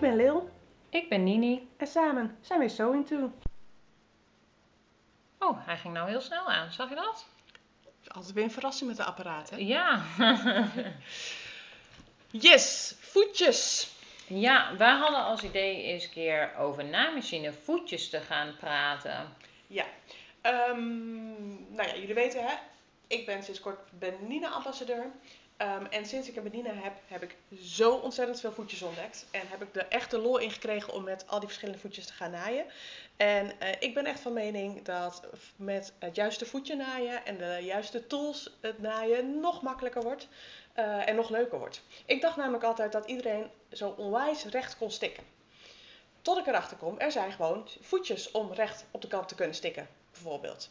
Ik 0.00 0.06
ben 0.06 0.16
Lil 0.16 0.50
Ik 0.88 1.08
ben 1.08 1.24
Nini. 1.24 1.68
en 1.76 1.86
samen 1.86 2.36
zijn 2.40 2.60
we 2.60 2.68
So 2.68 2.92
Into. 2.92 3.32
Oh, 5.38 5.66
hij 5.66 5.76
ging 5.76 5.94
nou 5.94 6.08
heel 6.08 6.20
snel 6.20 6.50
aan. 6.50 6.72
Zag 6.72 6.88
je 6.88 6.94
dat? 6.94 7.26
Altijd 8.06 8.32
weer 8.34 8.44
een 8.44 8.50
verrassing 8.50 8.88
met 8.88 8.96
de 8.98 9.04
apparaten. 9.04 9.66
Ja. 9.66 10.02
Yes, 12.30 12.94
voetjes. 13.00 13.92
ja, 14.26 14.76
wij 14.76 14.90
hadden 14.96 15.24
als 15.24 15.42
idee 15.42 15.82
eens 15.82 16.04
een 16.04 16.10
keer 16.10 16.54
over 16.58 16.84
naaimachine 16.84 17.52
voetjes 17.52 18.10
te 18.10 18.20
gaan 18.20 18.56
praten. 18.56 19.36
Ja, 19.66 19.84
Ehm, 20.40 21.72
nou 21.74 21.88
ja, 21.88 21.94
jullie 21.94 22.14
weten 22.14 22.46
hè, 22.46 22.54
ik 23.06 23.26
ben 23.26 23.42
sinds 23.42 23.60
kort 23.60 23.78
Benina-ambassadeur. 23.98 25.10
Ehm, 25.60 25.84
en 25.84 26.06
sinds 26.06 26.28
ik 26.28 26.36
een 26.36 26.42
Benina 26.42 26.72
heb, 26.74 26.92
heb 27.06 27.22
ik 27.22 27.36
zo 27.62 27.94
ontzettend 27.94 28.40
veel 28.40 28.52
voetjes 28.52 28.82
ontdekt. 28.82 29.26
En 29.30 29.40
heb 29.48 29.62
ik 29.62 30.10
de 30.10 30.18
lol 30.18 30.38
in 30.38 30.50
gekregen 30.50 30.92
om 30.92 31.04
met 31.04 31.24
al 31.26 31.38
die 31.38 31.48
verschillende 31.48 31.80
voetjes 31.80 32.06
te 32.06 32.12
gaan 32.12 32.30
naaien. 32.30 32.64
En 33.16 33.60
eh, 33.60 33.68
ik 33.78 33.94
ben 33.94 34.06
echt 34.06 34.20
van 34.20 34.32
mening 34.32 34.82
dat 34.84 35.26
met 35.56 35.92
het 35.98 36.16
juiste 36.16 36.46
voetje 36.46 36.76
naaien 36.76 37.26
en 37.26 37.38
de 37.38 37.58
juiste 37.62 38.06
tools 38.06 38.56
het 38.60 38.78
naaien 38.78 39.40
nog 39.40 39.62
makkelijker 39.62 40.02
wordt. 40.02 40.28
eh, 40.72 41.08
en 41.08 41.16
nog 41.16 41.30
leuker 41.30 41.58
wordt. 41.58 41.82
Ik 42.06 42.20
dacht 42.20 42.36
namelijk 42.36 42.64
altijd 42.64 42.92
dat 42.92 43.06
iedereen 43.06 43.50
zo 43.72 43.94
onwijs 43.96 44.44
recht 44.44 44.76
kon 44.76 44.90
stikken. 44.90 45.24
Tot 46.22 46.38
ik 46.38 46.46
erachter 46.46 46.76
kom, 46.76 46.98
er 46.98 47.12
zijn 47.12 47.32
gewoon 47.32 47.68
voetjes 47.80 48.30
om 48.30 48.52
recht 48.52 48.84
op 48.90 49.00
de 49.00 49.08
kant 49.08 49.28
te 49.28 49.34
kunnen 49.34 49.54
stikken, 49.54 49.88
bijvoorbeeld. 50.12 50.70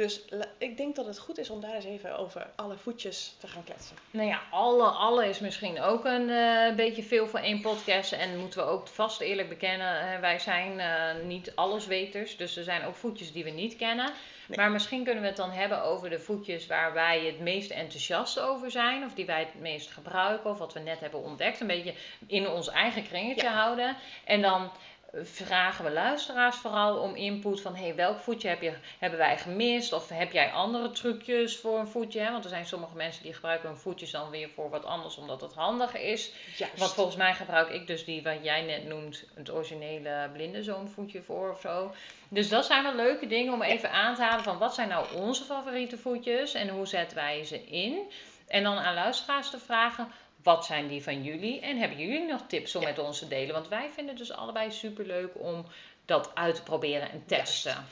Dus 0.00 0.20
ik 0.58 0.76
denk 0.76 0.96
dat 0.96 1.06
het 1.06 1.18
goed 1.18 1.38
is 1.38 1.50
om 1.50 1.60
daar 1.60 1.74
eens 1.74 1.84
even 1.84 2.18
over 2.18 2.46
alle 2.56 2.76
voetjes 2.76 3.34
te 3.38 3.46
gaan 3.46 3.64
kletsen. 3.64 3.96
Nou 4.10 4.28
ja, 4.28 4.40
alle, 4.50 4.84
alle 4.84 5.28
is 5.28 5.38
misschien 5.38 5.80
ook 5.80 6.04
een 6.04 6.30
eh, 6.30 6.74
beetje 6.74 7.02
veel 7.02 7.26
voor 7.26 7.38
één 7.38 7.60
podcast. 7.60 8.12
En 8.12 8.38
moeten 8.38 8.64
we 8.64 8.70
ook 8.70 8.88
vast 8.88 9.20
eerlijk 9.20 9.48
bekennen, 9.48 10.12
eh, 10.12 10.20
wij 10.20 10.38
zijn 10.38 10.80
eh, 10.80 11.24
niet 11.24 11.52
allesweters. 11.54 12.36
Dus 12.36 12.56
er 12.56 12.64
zijn 12.64 12.84
ook 12.84 12.94
voetjes 12.94 13.32
die 13.32 13.44
we 13.44 13.50
niet 13.50 13.76
kennen. 13.76 14.10
Nee. 14.46 14.58
Maar 14.58 14.70
misschien 14.70 15.04
kunnen 15.04 15.22
we 15.22 15.28
het 15.28 15.36
dan 15.36 15.50
hebben 15.50 15.82
over 15.82 16.10
de 16.10 16.18
voetjes 16.18 16.66
waar 16.66 16.92
wij 16.92 17.24
het 17.24 17.40
meest 17.40 17.70
enthousiast 17.70 18.38
over 18.38 18.70
zijn. 18.70 19.04
Of 19.04 19.14
die 19.14 19.26
wij 19.26 19.40
het 19.40 19.60
meest 19.60 19.90
gebruiken. 19.90 20.50
Of 20.50 20.58
wat 20.58 20.72
we 20.72 20.80
net 20.80 21.00
hebben 21.00 21.22
ontdekt. 21.22 21.60
Een 21.60 21.66
beetje 21.66 21.94
in 22.26 22.48
ons 22.48 22.68
eigen 22.68 23.02
kringetje 23.02 23.46
Ja. 23.46 23.52
houden. 23.52 23.96
En 24.24 24.42
dan 24.42 24.70
vragen 25.14 25.84
we 25.84 25.90
luisteraars 25.90 26.56
vooral 26.56 26.98
om 26.98 27.14
input 27.14 27.60
van 27.60 27.76
hey, 27.76 27.94
welk 27.94 28.18
voetje 28.18 28.48
heb 28.48 28.62
je, 28.62 28.72
hebben 28.98 29.18
wij 29.18 29.38
gemist? 29.38 29.92
Of 29.92 30.08
heb 30.08 30.32
jij 30.32 30.50
andere 30.50 30.90
trucjes 30.90 31.56
voor 31.56 31.78
een 31.78 31.88
voetje? 31.88 32.20
Hè? 32.20 32.30
Want 32.30 32.44
er 32.44 32.50
zijn 32.50 32.66
sommige 32.66 32.96
mensen 32.96 33.22
die 33.22 33.34
gebruiken 33.34 33.68
hun 33.68 33.78
voetjes 33.78 34.10
dan 34.10 34.30
weer 34.30 34.48
voor 34.48 34.70
wat 34.70 34.84
anders 34.84 35.16
omdat 35.16 35.40
het 35.40 35.54
handiger 35.54 36.00
is. 36.00 36.32
Juist. 36.56 36.78
Want 36.78 36.92
volgens 36.92 37.16
mij 37.16 37.34
gebruik 37.34 37.68
ik 37.68 37.86
dus 37.86 38.04
die 38.04 38.22
wat 38.22 38.38
jij 38.42 38.62
net 38.62 38.84
noemt, 38.84 39.24
het 39.34 39.52
originele 39.52 40.30
blindenzoomvoetje 40.32 41.22
voor 41.22 41.50
of 41.50 41.60
zo. 41.60 41.94
Dus 42.28 42.48
dat 42.48 42.64
zijn 42.64 42.82
wel 42.82 42.94
leuke 42.94 43.26
dingen 43.26 43.52
om 43.52 43.62
even 43.62 43.90
aan 43.90 44.14
te 44.14 44.22
halen 44.22 44.44
van 44.44 44.58
wat 44.58 44.74
zijn 44.74 44.88
nou 44.88 45.14
onze 45.14 45.44
favoriete 45.44 45.98
voetjes 45.98 46.54
en 46.54 46.68
hoe 46.68 46.86
zetten 46.86 47.16
wij 47.16 47.44
ze 47.44 47.64
in? 47.64 48.10
En 48.48 48.62
dan 48.62 48.78
aan 48.78 48.94
luisteraars 48.94 49.50
te 49.50 49.58
vragen, 49.58 50.12
wat 50.42 50.64
zijn 50.64 50.88
die 50.88 51.02
van 51.02 51.22
jullie? 51.22 51.60
En 51.60 51.76
hebben 51.78 51.98
jullie 51.98 52.26
nog 52.26 52.40
tips 52.46 52.74
om 52.74 52.82
Ja. 52.82 52.88
met 52.88 52.98
ons 52.98 53.18
te 53.18 53.28
delen? 53.28 53.54
Want 53.54 53.68
wij 53.68 53.86
vinden 53.90 54.08
het 54.16 54.26
dus 54.26 54.32
allebei 54.36 54.70
superleuk 54.72 55.30
om 55.34 55.66
dat 56.04 56.30
uit 56.34 56.54
te 56.54 56.62
proberen 56.62 57.10
en 57.10 57.22
testen. 57.26 57.86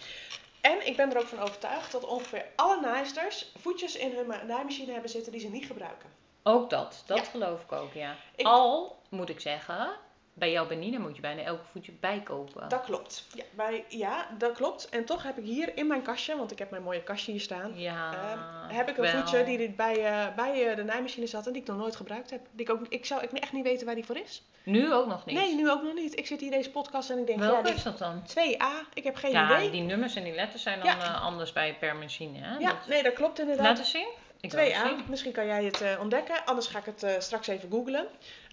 En 0.60 0.86
ik 0.86 0.96
ben 0.96 1.10
er 1.10 1.18
ook 1.18 1.26
van 1.26 1.38
overtuigd 1.38 1.92
dat 1.92 2.04
ongeveer 2.06 2.44
alle 2.56 2.80
naaisters 2.80 3.46
voetjes 3.58 3.96
in 3.96 4.12
hun 4.16 4.26
ma- 4.26 4.42
naaimachine 4.42 4.92
hebben 4.92 5.10
zitten 5.10 5.32
die 5.32 5.40
ze 5.40 5.48
niet 5.50 5.66
gebruiken. 5.66 6.10
Ook 6.42 6.70
dat, 6.70 7.02
dat 7.06 7.18
Ja. 7.18 7.24
geloof 7.24 7.62
ik 7.62 7.72
ook, 7.72 7.92
ja. 7.94 8.16
Ik- 8.36 8.46
Al, 8.46 8.98
moet 9.08 9.28
ik 9.28 9.40
zeggen, 9.40 9.90
bij 10.38 10.50
jouw 10.50 10.66
Benina 10.66 10.98
moet 10.98 11.14
je 11.14 11.20
bijna 11.20 11.42
elk 11.42 11.60
voetje 11.72 11.92
bijkopen. 11.92 12.68
Dat 12.68 12.82
klopt. 12.84 13.26
Ja, 13.34 13.42
bij, 13.50 13.84
ja, 13.88 14.26
dat 14.38 14.52
klopt. 14.52 14.88
En 14.88 15.04
toch 15.04 15.22
heb 15.22 15.38
ik 15.38 15.44
hier 15.44 15.76
in 15.76 15.86
mijn 15.86 16.02
kastje, 16.02 16.36
want 16.36 16.50
ik 16.50 16.58
heb 16.58 16.70
mijn 16.70 16.82
mooie 16.82 17.02
kastje 17.02 17.30
hier 17.32 17.40
staan, 17.40 17.72
Ja, 17.78 18.12
Ehm, 18.12 18.74
heb 18.76 18.88
ik 18.88 18.96
een 18.96 19.02
wel. 19.02 19.12
voetje 19.12 19.44
die 19.44 19.70
bij, 19.70 20.04
eh, 20.04 20.34
bij 20.36 20.68
eh, 20.70 20.76
de 20.76 20.84
naaimachine 20.84 21.26
zat 21.26 21.46
en 21.46 21.52
die 21.52 21.62
ik 21.62 21.68
nog 21.68 21.76
nooit 21.76 21.96
gebruikt 21.96 22.30
heb. 22.30 22.40
Die 22.50 22.66
ik, 22.66 22.72
ook, 22.72 22.80
ik 22.88 23.06
zou 23.06 23.22
ik 23.22 23.32
echt 23.32 23.52
niet 23.52 23.64
weten 23.64 23.86
waar 23.86 23.94
die 23.94 24.04
voor 24.04 24.16
is. 24.18 24.42
Nu 24.62 24.92
ook 24.94 25.06
nog 25.06 25.24
niet. 25.26 25.36
Nee, 25.36 25.54
nu 25.54 25.70
ook 25.70 25.82
nog 25.82 25.94
niet. 25.94 26.18
Ik 26.18 26.26
zit 26.26 26.40
hier 26.40 26.50
deze 26.50 26.70
podcast 26.70 27.10
en 27.10 27.18
ik 27.18 27.26
denk, 27.26 27.40
ja, 27.40 27.46
Welke 27.46 27.70
is 27.72 27.82
dat 27.82 27.98
dan? 27.98 28.22
2A, 28.26 28.86
ik 28.94 29.04
heb 29.04 29.16
geen 29.16 29.30
Ja, 29.30 29.56
idee. 29.58 29.70
die 29.70 29.82
nummers 29.82 30.14
en 30.14 30.24
die 30.24 30.34
letters 30.34 30.62
zijn 30.62 30.78
dan 30.78 30.88
Ja. 30.88 30.98
eh, 31.04 31.22
anders 31.22 31.52
bij 31.52 31.76
per 31.80 31.96
machine. 31.96 32.38
Hè? 32.38 32.56
Ja, 32.58 32.68
Dat- 32.68 32.86
nee, 32.88 33.02
dat 33.02 33.12
klopt 33.12 33.38
inderdaad. 33.40 33.66
Laat 33.66 33.78
eens 33.78 33.90
zien. 33.90 34.08
Ik 34.40 34.50
wil 34.52 34.64
het 34.64 34.72
2A, 34.74 34.86
zien. 34.88 35.04
misschien 35.08 35.32
kan 35.32 35.46
jij 35.46 35.64
het 35.64 35.84
ontdekken. 36.00 36.44
Anders 36.44 36.66
ga 36.66 36.78
ik 36.78 36.84
het 36.84 37.22
straks 37.22 37.46
even 37.46 37.70
googlen. 37.70 38.06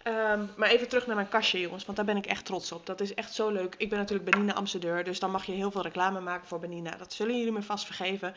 Ehm, 0.06 0.44
maar 0.56 0.68
even 0.68 0.88
terug 0.88 1.06
naar 1.06 1.14
mijn 1.16 1.28
kastje, 1.28 1.60
jongens, 1.60 1.84
want 1.84 1.96
daar 1.96 2.06
ben 2.06 2.16
ik 2.16 2.26
echt 2.26 2.44
trots 2.44 2.72
op. 2.72 2.86
Dat 2.86 3.00
is 3.00 3.14
echt 3.14 3.34
zo 3.34 3.50
leuk. 3.50 3.74
Ik 3.78 3.88
ben 3.88 3.98
natuurlijk 3.98 4.30
Benina-ambassadeur, 4.30 5.04
dus 5.04 5.18
dan 5.18 5.30
mag 5.30 5.44
je 5.46 5.52
heel 5.52 5.70
veel 5.70 5.82
reclame 5.82 6.20
maken 6.20 6.46
voor 6.48 6.58
Benina. 6.58 6.96
Dat 6.96 7.12
zullen 7.12 7.36
jullie 7.38 7.52
me 7.52 7.62
vast 7.62 7.84
vergeven. 7.86 8.34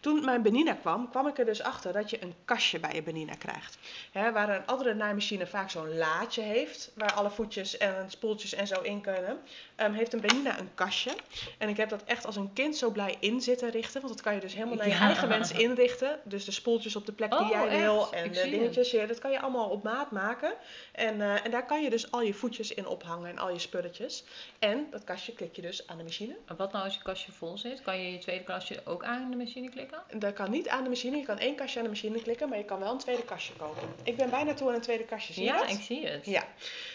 Toen 0.00 0.24
mijn 0.24 0.42
Benina 0.42 0.72
kwam, 0.74 1.10
kwam 1.10 1.26
ik 1.26 1.38
er 1.38 1.44
dus 1.44 1.62
achter 1.62 1.92
dat 1.92 2.10
je 2.10 2.22
een 2.22 2.34
kastje 2.44 2.80
bij 2.80 2.94
je 2.94 3.02
Benina 3.02 3.34
krijgt. 3.34 3.78
Hè, 4.12 4.32
waar 4.32 4.48
een 4.48 4.66
andere 4.66 4.94
naaimachine 4.94 5.46
vaak 5.46 5.70
zo'n 5.70 5.96
laadje 5.96 6.42
heeft, 6.42 6.90
waar 6.94 7.12
alle 7.12 7.30
voetjes 7.30 7.76
en 7.78 8.04
spoeltjes 8.10 8.54
en 8.54 8.66
zo 8.66 8.80
in 8.80 9.00
kunnen, 9.00 9.38
ehm, 9.76 9.92
heeft 9.92 10.12
een 10.12 10.20
Benina 10.20 10.58
een 10.58 10.70
kastje. 10.74 11.10
En 11.58 11.68
ik 11.68 11.76
heb 11.76 11.88
dat 11.88 12.02
echt 12.04 12.26
als 12.26 12.36
een 12.36 12.52
kind 12.52 12.76
zo 12.76 12.90
blij 12.90 13.16
in 13.20 13.40
zitten 13.40 13.70
richten, 13.70 14.00
want 14.00 14.12
dat 14.12 14.22
kan 14.22 14.34
je 14.34 14.40
dus 14.40 14.54
helemaal 14.54 14.76
naar 14.76 14.88
je 14.88 14.92
Ja. 14.94 15.00
eigen 15.00 15.28
wens 15.28 15.52
inrichten. 15.52 16.20
Dus 16.24 16.44
de 16.44 16.52
spoeltjes 16.52 16.96
op 16.96 17.06
de 17.06 17.12
plek 17.12 17.30
die 17.30 17.40
Oh, 17.40 17.48
jij 17.50 17.80
wil 17.80 18.00
echt? 18.02 18.12
en 18.12 18.24
Ik 18.24 18.34
de 18.34 18.50
dingetjes, 18.50 18.90
dat 19.08 19.18
kan 19.18 19.30
je 19.30 19.40
allemaal 19.40 19.68
op 19.68 19.82
maat 19.82 20.10
maken. 20.10 20.52
En, 20.92 21.11
eh, 21.20 21.44
en 21.44 21.50
daar 21.50 21.66
kan 21.66 21.82
je 21.82 21.90
dus 21.90 22.10
al 22.10 22.22
je 22.22 22.34
voetjes 22.34 22.74
in 22.74 22.86
ophangen 22.86 23.30
en 23.30 23.38
al 23.38 23.50
je 23.50 23.58
spulletjes. 23.58 24.24
En 24.58 24.86
dat 24.90 25.04
kastje 25.04 25.32
klik 25.32 25.56
je 25.56 25.62
dus 25.62 25.86
aan 25.86 25.96
de 25.96 26.02
machine. 26.02 26.36
En 26.46 26.56
wat 26.56 26.72
nou 26.72 26.84
als 26.84 26.94
je 26.94 27.02
kastje 27.02 27.32
vol 27.32 27.58
zit? 27.58 27.82
Kan 27.82 27.98
je 27.98 28.12
je 28.12 28.18
tweede 28.18 28.44
kastje 28.44 28.80
ook 28.84 29.04
aan 29.04 29.30
de 29.30 29.36
machine 29.36 29.68
klikken? 29.70 30.02
En 30.08 30.18
Dat 30.18 30.32
kan 30.32 30.50
niet 30.50 30.68
aan 30.68 30.82
de 30.82 30.88
machine, 30.88 31.16
je 31.16 31.24
kan 31.24 31.38
één 31.38 31.54
kastje 31.54 31.78
aan 31.78 31.84
de 31.84 31.90
machine 31.90 32.22
klikken, 32.22 32.48
maar 32.48 32.58
je 32.58 32.64
kan 32.64 32.78
wel 32.78 32.92
een 32.92 32.98
tweede 32.98 33.24
kastje 33.24 33.52
kopen. 33.52 33.88
Ik 34.02 34.16
ben 34.16 34.30
bijna 34.30 34.54
toe 34.54 34.68
aan 34.68 34.74
een 34.74 34.80
tweede 34.80 35.04
kastje, 35.04 35.32
zie 35.32 35.42
je 35.42 35.48
ja, 35.48 35.58
dat? 35.58 35.70
ik 35.70 35.80
zie 35.80 36.06
het. 36.06 36.26
Ja, 36.26 36.46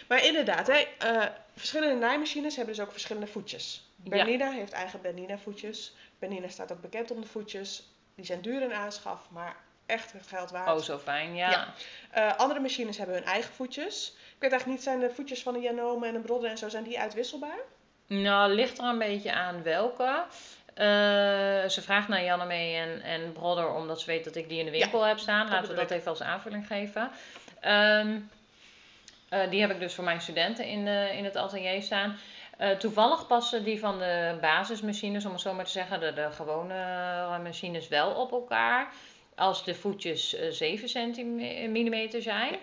maar 0.08 0.26
inderdaad, 0.26 0.68
hè, 0.68 0.88
eh, 0.98 1.26
verschillende 1.56 1.96
naaimachines 1.96 2.56
hebben 2.56 2.76
dus 2.76 2.84
ook 2.84 2.92
verschillende 2.92 3.28
voetjes. 3.28 3.92
Ja. 4.04 4.10
Bernina 4.10 4.52
heeft 4.52 4.72
eigen 4.72 5.02
Bernina 5.02 5.38
voetjes. 5.38 5.96
Bernina 6.20 6.48
staat 6.48 6.72
ook 6.72 6.82
bekend 6.82 7.12
om 7.12 7.22
de 7.22 7.28
voetjes. 7.28 7.90
Die 8.16 8.26
zijn 8.26 8.42
duur 8.42 8.62
in 8.62 8.74
aanschaf, 8.74 9.30
maar 9.30 9.66
echt 9.88 10.12
het 10.12 10.28
geld 10.28 10.52
waard. 10.52 10.78
Oh, 10.78 10.84
zo 10.84 10.98
fijn, 10.98 11.36
ja. 11.36 11.50
Ja. 11.50 11.74
Eh, 12.12 12.38
andere 12.38 12.60
machines 12.60 12.98
hebben 12.98 13.16
hun 13.16 13.26
eigen 13.26 13.54
voetjes. 13.54 14.14
Ik 14.18 14.44
weet 14.44 14.52
eigenlijk 14.52 14.66
niet, 14.66 14.84
zijn 14.84 15.00
de 15.00 15.10
voetjes 15.10 15.44
van 15.44 15.54
de 15.54 15.60
Janome 15.60 16.08
en 16.08 16.14
de 16.14 16.20
Brodder 16.20 16.50
en 16.50 16.58
zo, 16.58 16.70
zijn 16.70 16.84
die 16.84 17.00
uitwisselbaar? 17.00 17.60
Nou, 18.08 18.54
ligt 18.54 18.78
er 18.78 18.84
een 18.84 18.98
beetje 18.98 19.34
aan 19.34 19.64
welke. 19.64 20.24
Eh, 20.74 20.86
ze 21.70 21.82
vraagt 21.82 22.08
naar 22.08 22.24
Janne 22.24 22.54
en, 22.54 23.02
en 23.02 23.32
Brodder 23.32 23.74
omdat 23.74 24.00
ze 24.00 24.06
weet 24.06 24.24
dat 24.24 24.36
ik 24.36 24.50
die 24.50 24.60
in 24.60 24.66
de 24.66 24.72
winkel 24.72 25.04
heb 25.04 25.20
staan. 25.20 25.50
Laten 25.50 25.70
we 25.70 25.76
dat 25.76 25.92
even 25.92 26.10
als 26.10 26.22
aanvulling 26.22 26.68
geven. 26.68 27.10
Ehm, 27.60 28.20
eh, 29.30 29.50
die 29.50 29.62
heb 29.62 29.72
ik 29.72 29.80
dus 29.80 29.94
voor 29.94 30.04
mijn 30.04 30.22
studenten 30.22 30.66
in, 30.66 30.86
de, 30.86 31.10
in 31.14 31.24
het 31.24 31.36
atelier 31.36 31.82
staan. 31.82 32.18
Toevallig 32.80 33.28
passen 33.28 33.64
die 33.64 33.80
van 33.80 34.00
de 34.00 34.38
basismachines, 34.42 35.26
om 35.26 35.32
het 35.32 35.42
zo 35.42 35.54
maar 35.54 35.66
te 35.66 35.72
zeggen, 35.72 36.00
de, 36.00 36.14
de 36.14 36.32
gewone 36.32 37.40
machines 37.44 37.88
wel 37.88 38.12
op 38.12 38.32
elkaar. 38.32 38.92
Als 39.38 39.64
de 39.64 39.76
voetjes 39.76 40.36
eh, 40.36 40.50
7 40.50 40.90
centimeter 40.90 42.22
zijn. 42.22 42.56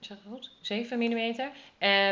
Zeg 0.00 0.16
ik 0.16 0.22
dat 0.24 0.32
goed? 0.32 0.50
7 0.60 0.98
mm. 0.98 1.46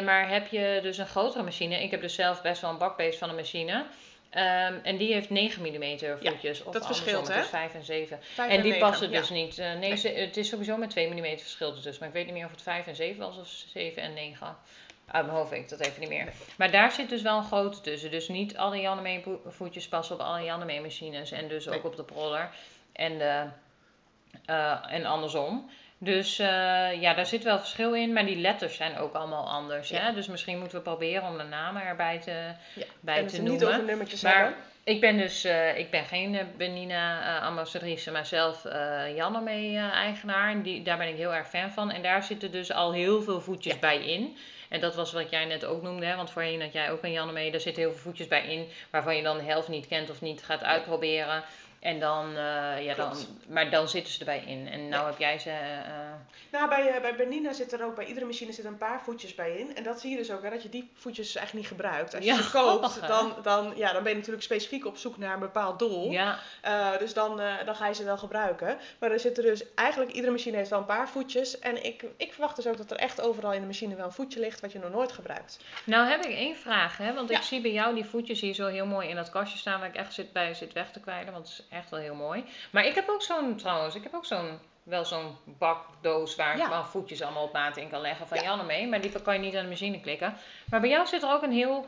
maar 0.05 0.29
heb 0.29 0.47
je 0.47 0.79
dus 0.83 0.99
een 0.99 1.07
grotere 1.07 1.43
machine. 1.43 1.83
Ik 1.83 1.91
heb 1.91 2.01
dus 2.01 2.15
zelf 2.15 2.43
best 2.43 2.61
wel 2.61 2.71
een 2.71 2.79
bakbeest 2.79 3.19
van 3.19 3.29
een 3.29 3.35
machine. 3.35 3.85
Ehm, 4.31 4.75
en 4.83 4.97
die 4.97 5.13
heeft 5.13 5.31
9 5.31 5.63
mm 5.63 5.99
voetjes. 6.23 6.63
of 6.63 6.73
dat 6.73 6.87
verschilt, 6.87 7.29
hè? 7.29 7.35
Dus 7.35 7.47
5 7.49 7.75
en 7.75 7.85
7. 7.85 8.19
Vijf 8.23 8.53
En 8.53 8.63
die 8.63 8.79
passen 8.79 9.11
ja. 9.11 9.19
dus 9.19 9.31
niet. 9.31 9.59
eh, 9.59 9.67
nee, 9.67 9.77
Nee. 9.79 9.97
ze- 9.97 10.09
het 10.09 10.37
is 10.37 10.49
sowieso 10.49 10.77
met 10.77 10.91
2 10.91 11.09
mm 11.09 11.39
verschil 11.39 11.81
dus. 11.81 11.99
Maar 11.99 12.09
ik 12.09 12.15
weet 12.15 12.25
niet 12.25 12.35
meer 12.35 12.45
of 12.45 12.51
het 12.51 12.63
5 12.63 12.87
en 12.87 12.97
7 12.97 13.19
was 13.19 13.39
of 13.39 13.47
7 13.47 14.03
en 14.03 14.15
9. 14.15 14.57
Uit 15.07 15.25
mijn 15.27 15.37
hoofd 15.39 15.51
weet 15.51 15.61
ik 15.61 15.69
dat 15.69 15.81
even 15.81 16.01
niet 16.01 16.09
meer. 16.09 16.25
Nee. 16.25 16.35
Maar 16.59 16.71
daar 16.71 16.93
zit 16.93 17.09
dus 17.09 17.23
wel 17.23 17.37
een 17.37 17.45
grote 17.45 17.81
tussen. 17.81 18.11
Dus 18.11 18.29
niet 18.29 18.57
alle 18.57 18.81
Janne 18.81 19.23
voetjes 19.47 19.89
passen 19.89 20.15
op 20.15 20.21
alle 20.21 20.45
Janne 20.45 20.81
machines. 20.81 21.31
En 21.31 21.49
dus 21.49 21.69
ook 21.69 21.85
op 21.85 21.97
de 21.97 22.05
Proller. 22.05 22.51
En, 22.93 23.19
de, 23.19 23.45
eh, 24.49 24.75
en 24.89 25.05
andersom. 25.07 25.71
Dus 25.99 26.39
eh, 26.39 26.47
ja, 27.01 27.15
daar 27.15 27.27
zit 27.27 27.43
wel 27.45 27.59
verschil 27.59 27.95
in. 27.95 28.13
Maar 28.13 28.27
die 28.27 28.37
letters 28.37 28.77
zijn 28.77 28.99
ook 28.99 29.15
allemaal 29.15 29.49
anders. 29.49 29.89
Ja. 29.89 30.01
Hè? 30.01 30.13
Dus 30.13 30.27
misschien 30.27 30.59
moeten 30.59 30.77
we 30.77 30.83
proberen 30.83 31.29
om 31.29 31.39
de 31.39 31.45
namen 31.45 31.83
erbij 31.83 32.19
te, 32.19 32.31
Ja. 32.75 32.85
bij 33.01 33.19
en 33.19 33.27
te 33.27 33.37
noemen. 33.37 33.53
niet 33.53 33.65
over 33.65 33.85
nummertjes 33.85 34.23
Maar 34.23 34.35
hebben. 34.37 34.55
ik 34.85 35.01
ben 35.01 35.17
dus, 35.17 35.45
eh, 35.45 35.79
ik 35.79 35.91
ben 35.91 36.05
geen 36.05 36.39
Benina 36.57 37.39
ambassadrice, 37.41 38.11
maar 38.11 38.27
zelf 38.27 38.63
Janne 39.15 39.41
mee 39.41 39.77
eigenaar. 39.79 40.51
En 40.51 40.63
die, 40.63 40.83
daar 40.83 40.99
ben 40.99 41.09
ik 41.09 41.17
heel 41.17 41.35
erg 41.35 41.49
fan 41.49 41.71
van. 41.71 41.91
En 41.91 42.03
daar 42.03 42.23
zitten 42.23 42.51
dus 42.51 42.73
al 42.73 42.93
heel 42.93 43.23
veel 43.23 43.41
voetjes 43.41 43.73
Ja. 43.75 43.79
bij 43.79 43.99
in. 44.05 44.37
En 44.69 44.81
dat 44.81 44.95
was 44.95 45.13
wat 45.13 45.31
jij 45.31 45.45
net 45.45 45.65
ook 45.65 45.83
noemde, 45.83 46.07
hè? 46.07 46.17
want 46.17 46.31
voorheen 46.31 46.61
had 46.61 46.73
jij 46.73 46.91
ook 46.91 47.03
een 47.03 47.13
Janne 47.13 47.33
mee. 47.33 47.51
Daar 47.51 47.61
zitten 47.61 47.83
heel 47.83 47.93
veel 47.93 48.01
voetjes 48.01 48.29
bij 48.29 48.47
in, 48.47 48.69
waarvan 48.91 49.17
je 49.17 49.23
dan 49.23 49.39
de 49.39 49.45
helft 49.45 49.69
niet 49.69 49.87
kent 49.89 50.11
of 50.11 50.21
niet 50.21 50.43
gaat 50.43 50.65
uitproberen. 50.65 51.43
En 51.81 52.01
dan, 52.01 52.29
eh, 52.37 52.85
ja, 52.85 52.95
dan, 52.95 53.17
maar 53.49 53.71
dan 53.71 53.89
zitten 53.89 54.13
ze 54.13 54.19
erbij 54.19 54.43
in. 54.47 54.69
En 54.69 54.89
nou 54.89 55.03
Ja. 55.03 55.09
heb 55.11 55.19
jij 55.19 55.39
ze. 55.39 55.51
eh, 55.51 55.87
Nou, 56.53 56.69
bij, 56.69 56.89
eh, 56.95 57.01
bij 57.01 57.15
Bernina 57.17 57.53
zit 57.53 57.73
er 57.73 57.85
ook, 57.85 57.95
bij 57.95 58.05
iedere 58.05 58.27
machine 58.27 58.53
zitten 58.53 58.73
een 58.73 58.79
paar 58.79 59.01
voetjes 59.05 59.35
bij 59.35 59.57
in. 59.57 59.77
En 59.77 59.83
dat 59.83 60.01
zie 60.01 60.11
je 60.11 60.17
dus 60.17 60.31
ook, 60.31 60.43
hè, 60.43 60.51
dat 60.51 60.63
je 60.63 60.69
die 60.69 60.91
voetjes 60.95 61.37
eigenlijk 61.37 61.69
niet 61.69 61.79
gebruikt. 61.81 62.15
Als 62.15 62.25
je 62.25 62.31
Ja, 62.33 62.43
ze 62.43 62.51
koopt, 62.51 63.01
dan, 63.07 63.35
dan, 63.43 63.73
ja, 63.77 63.93
dan 63.93 64.03
ben 64.03 64.11
je 64.13 64.17
natuurlijk 64.19 64.45
specifiek 64.45 64.87
op 64.87 64.97
zoek 64.97 65.17
naar 65.19 65.35
een 65.35 65.41
bepaald 65.41 65.79
doel. 65.79 66.11
ja, 66.11 66.39
Eh, 66.61 66.99
dus 66.99 67.15
dan, 67.15 67.41
eh, 67.41 67.55
dan 67.65 67.75
ga 67.77 67.87
je 67.87 67.95
ze 67.95 68.05
wel 68.05 68.19
gebruiken. 68.19 68.79
Maar 68.99 69.11
er 69.11 69.21
zitten 69.21 69.43
dus, 69.45 69.75
eigenlijk 69.75 70.13
iedere 70.13 70.33
machine 70.33 70.57
heeft 70.57 70.71
wel 70.71 70.79
een 70.79 70.85
paar 70.85 71.09
voetjes. 71.09 71.59
En 71.59 71.85
ik, 71.85 72.05
ik 72.17 72.33
verwacht 72.33 72.57
dus 72.57 72.67
ook 72.67 72.77
dat 72.77 72.91
er 72.91 72.97
echt 72.97 73.21
overal 73.21 73.53
in 73.53 73.61
de 73.61 73.67
machine 73.67 73.95
wel 73.97 74.07
een 74.07 74.13
voetje 74.13 74.41
ligt 74.41 74.61
wat 74.61 74.73
je 74.73 74.79
nog 74.79 74.91
nooit 74.91 75.13
gebruikt. 75.13 75.59
Nou 75.85 76.09
heb 76.09 76.25
ik 76.25 76.33
één 76.35 76.57
vraag, 76.57 76.97
hè? 76.97 77.15
want 77.15 77.31
ik 77.31 77.43
zie 77.43 77.61
bij 77.61 77.73
jou 77.73 77.95
die 77.95 78.05
voetjes 78.05 78.41
hier 78.41 78.55
zo 78.55 78.67
heel 78.67 78.87
mooi 78.87 79.09
in 79.09 79.17
dat 79.17 79.31
kastje 79.31 79.59
staan 79.59 79.81
waar 79.81 79.89
ik 79.89 79.95
echt 79.97 80.13
zit 80.15 80.33
bij 80.33 80.55
zit 80.55 80.73
weg 80.73 80.91
te 80.91 81.01
kwijlen, 81.01 81.33
want 81.33 81.67
echt 81.71 81.91
wel 81.91 82.01
heel 82.01 82.15
mooi. 82.15 82.45
Maar 82.71 82.85
ik 82.87 82.95
heb 82.95 83.09
ook 83.09 83.23
zo'n, 83.23 83.57
trouwens, 83.57 83.95
ik 83.95 84.03
heb 84.03 84.15
ook 84.15 84.25
zo'n, 84.25 84.59
wel 84.83 85.05
zo'n 85.05 85.37
bakdoos 85.45 86.37
waar 86.37 86.59
ik 86.59 86.67
wel 86.67 86.85
voetjes 86.85 87.23
allemaal 87.23 87.43
op 87.45 87.53
maat 87.53 87.77
in 87.77 87.89
kan 87.91 88.01
leggen 88.01 88.27
van 88.29 88.37
Ja. 88.39 88.43
Janne 88.45 88.65
mee, 88.65 88.87
maar 88.87 89.01
die 89.01 89.23
kan 89.23 89.35
je 89.35 89.41
niet 89.41 89.57
aan 89.57 89.63
de 89.63 89.69
machine 89.69 90.01
klikken. 90.01 90.37
Maar 90.71 90.81
bij 90.81 90.91
jou 90.91 91.07
zit 91.07 91.23
er 91.23 91.31
ook 91.33 91.43
een 91.43 91.53
heel 91.53 91.87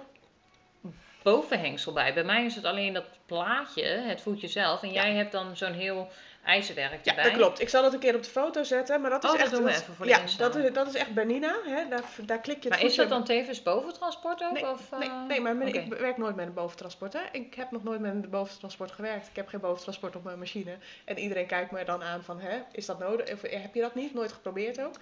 bovenhengsel 1.23 1.93
bij. 1.93 2.15
Bij 2.15 2.25
mij 2.25 2.45
is 2.45 2.55
het 2.55 2.65
alleen 2.65 2.93
dat 2.93 3.05
plaatje, 3.27 3.85
het 3.85 4.21
voetje 4.21 4.49
zelf, 4.49 4.83
en 4.83 4.93
Ja. 4.93 5.03
jij 5.03 5.15
hebt 5.15 5.33
dan 5.33 5.57
zo'n 5.57 5.73
heel 5.73 6.09
ijzerwerk 6.45 7.05
Ja, 7.05 7.11
erbij. 7.11 7.25
dat 7.25 7.33
klopt. 7.33 7.61
Ik 7.61 7.69
zal 7.69 7.83
dat 7.83 7.93
een 7.93 7.99
keer 7.99 8.15
op 8.15 8.23
de 8.23 8.31
foto 8.31 8.63
zetten. 8.63 9.01
Maar 9.01 9.11
dat 9.11 9.25
is 9.25 9.31
Oh, 9.31 9.37
dat 9.37 9.45
echt. 9.45 9.55
doen 9.55 9.65
we 9.65 9.71
dat- 9.71 9.81
even 9.81 9.95
voor 9.95 10.05
de 10.07 10.11
ja, 10.13 10.19
dat 10.39 10.57
is, 10.57 10.73
dat 10.73 10.87
is 10.89 10.95
echt 10.95 11.15
Bernina. 11.15 11.55
Hè? 11.65 11.89
Daar, 11.89 12.03
daar 12.25 12.39
klik 12.41 12.63
je 12.63 12.69
het 12.69 12.79
Maar 12.79 12.89
is 12.89 12.95
dat 12.97 13.09
dan 13.09 13.25
tevens 13.25 13.63
boventransport 13.63 14.43
ook? 14.45 14.53
Nee, 14.53 14.69
of, 14.71 14.91
Nee, 14.99 15.09
eh? 15.09 15.23
nee 15.29 15.41
maar 15.41 15.67
ik 15.67 15.87
werk 15.93 16.17
nooit 16.17 16.37
met 16.37 16.47
een 16.47 16.55
boventransport. 16.55 17.13
Hè. 17.13 17.21
Ik 17.33 17.55
heb 17.55 17.71
nog 17.71 17.83
nooit 17.85 18.01
met 18.01 18.13
een 18.13 18.31
boventransport 18.31 18.93
gewerkt. 18.93 19.27
Ik 19.29 19.37
heb 19.37 19.49
geen 19.49 19.61
boventransport 19.61 20.17
op 20.17 20.25
mijn 20.25 20.39
machine. 20.39 20.77
En 21.05 21.19
iedereen 21.19 21.47
kijkt 21.47 21.71
me 21.71 21.85
dan 21.85 22.03
aan 22.03 22.23
van, 22.23 22.41
hè, 22.41 22.59
is 22.73 22.87
dat 22.87 22.99
nodig? 22.99 23.33
Of 23.33 23.43
eh, 23.43 23.63
heb 23.63 23.75
je 23.75 23.81
dat 23.81 23.95
niet? 23.95 24.15
Nooit 24.15 24.33
geprobeerd 24.33 24.81
ook. 24.81 24.95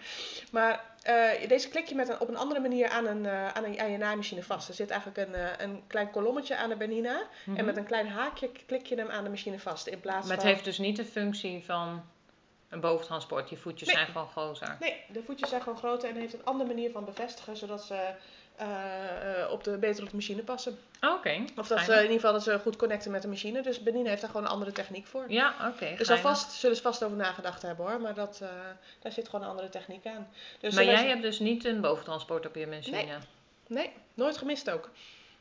Maar 0.53 0.85
eh, 1.09 1.49
deze 1.49 1.69
klik 1.69 1.87
je 1.87 1.95
met 1.95 2.09
een, 2.09 2.21
op 2.21 2.29
een 2.29 2.37
andere 2.37 2.61
manier 2.61 2.89
aan, 2.89 3.07
een, 3.07 3.27
eh, 3.27 3.49
aan, 3.49 3.65
een, 3.65 3.81
aan 3.81 3.91
je 3.91 3.99
naaimachine 3.99 4.43
vast. 4.43 4.69
Er 4.69 4.75
zit 4.75 4.91
eigenlijk 4.91 5.29
een, 5.29 5.35
eh, 5.35 5.51
een 5.59 5.83
klein 5.87 6.11
kolommetje 6.11 6.57
aan 6.57 6.69
de 6.69 6.77
Bernina. 6.77 7.23
Mhm. 7.45 7.57
En 7.59 7.65
met 7.65 7.77
een 7.77 7.85
klein 7.85 8.09
haakje 8.09 8.51
klik 8.67 8.87
je 8.87 8.95
hem 8.95 9.09
aan 9.09 9.25
de 9.25 9.31
machine 9.31 9.59
vast. 9.59 9.87
In 9.87 10.01
plaats 10.01 10.27
Maar 10.27 10.37
het 10.37 10.45
van... 10.45 10.53
heeft 10.53 10.65
dus 10.65 10.79
niet 10.79 10.97
de 10.97 11.05
functie 11.05 11.65
van 11.65 12.05
een 12.69 12.81
boventransport. 12.81 13.49
Die 13.49 13.59
voetjes 13.59 13.89
Nee. 13.89 13.97
zijn 13.97 14.07
gewoon 14.09 14.29
groter. 14.29 14.77
Nee, 14.81 15.05
de 15.13 15.23
voetjes 15.23 15.49
zijn 15.49 15.63
gewoon 15.63 15.79
groter 15.79 16.09
en 16.09 16.17
heeft 16.17 16.35
een 16.35 16.45
andere 16.45 16.69
manier 16.69 16.91
van 16.91 17.05
bevestigen, 17.05 17.57
zodat 17.57 17.85
ze 17.85 18.15
eh, 18.59 19.43
eh, 19.43 19.51
op 19.51 19.65
de, 19.65 19.79
beter 19.79 20.03
op 20.03 20.09
de 20.11 20.17
machine 20.17 20.43
passen. 20.43 20.79
Oh, 21.01 21.13
Oké. 21.15 21.45
Of 21.57 21.67
dat 21.69 21.81
ze 21.81 21.93
in 21.95 22.01
ieder 22.03 22.15
geval 22.15 22.33
dat 22.33 22.43
ze 22.43 22.59
goed 22.59 22.77
connecten 22.77 23.11
met 23.11 23.23
de 23.23 23.29
machine. 23.29 23.63
Dus 23.63 23.83
Benine 23.83 24.09
heeft 24.09 24.21
daar 24.21 24.31
gewoon 24.31 24.47
een 24.47 24.53
andere 24.53 24.73
techniek 24.73 25.07
voor. 25.07 25.25
Ja, 25.29 25.49
oké. 25.61 25.69
Dus 25.69 26.07
geinig. 26.07 26.11
alvast 26.11 26.53
zullen 26.53 26.77
ze 26.77 26.83
vast 26.83 27.05
over 27.05 27.17
nagedacht 27.17 27.63
hebben 27.63 27.87
hoor. 27.87 28.01
Maar 28.01 28.15
dat, 28.15 28.39
eh, 28.43 28.49
daar 29.03 29.13
zit 29.13 29.29
gewoon 29.29 29.45
een 29.45 29.51
andere 29.51 29.69
techniek 29.69 30.07
aan. 30.07 30.29
Dus 30.61 30.75
maar 30.75 30.85
jij 30.85 30.97
ze- 30.97 31.07
hebt 31.07 31.23
dus 31.23 31.39
niet 31.39 31.65
een 31.65 31.81
boventransport 31.81 32.47
op 32.47 32.55
je 32.55 32.67
machine? 32.67 32.97
Nee. 32.97 33.13
Nee, 33.67 33.93
nooit 34.15 34.37
gemist 34.39 34.71
ook. 34.71 34.91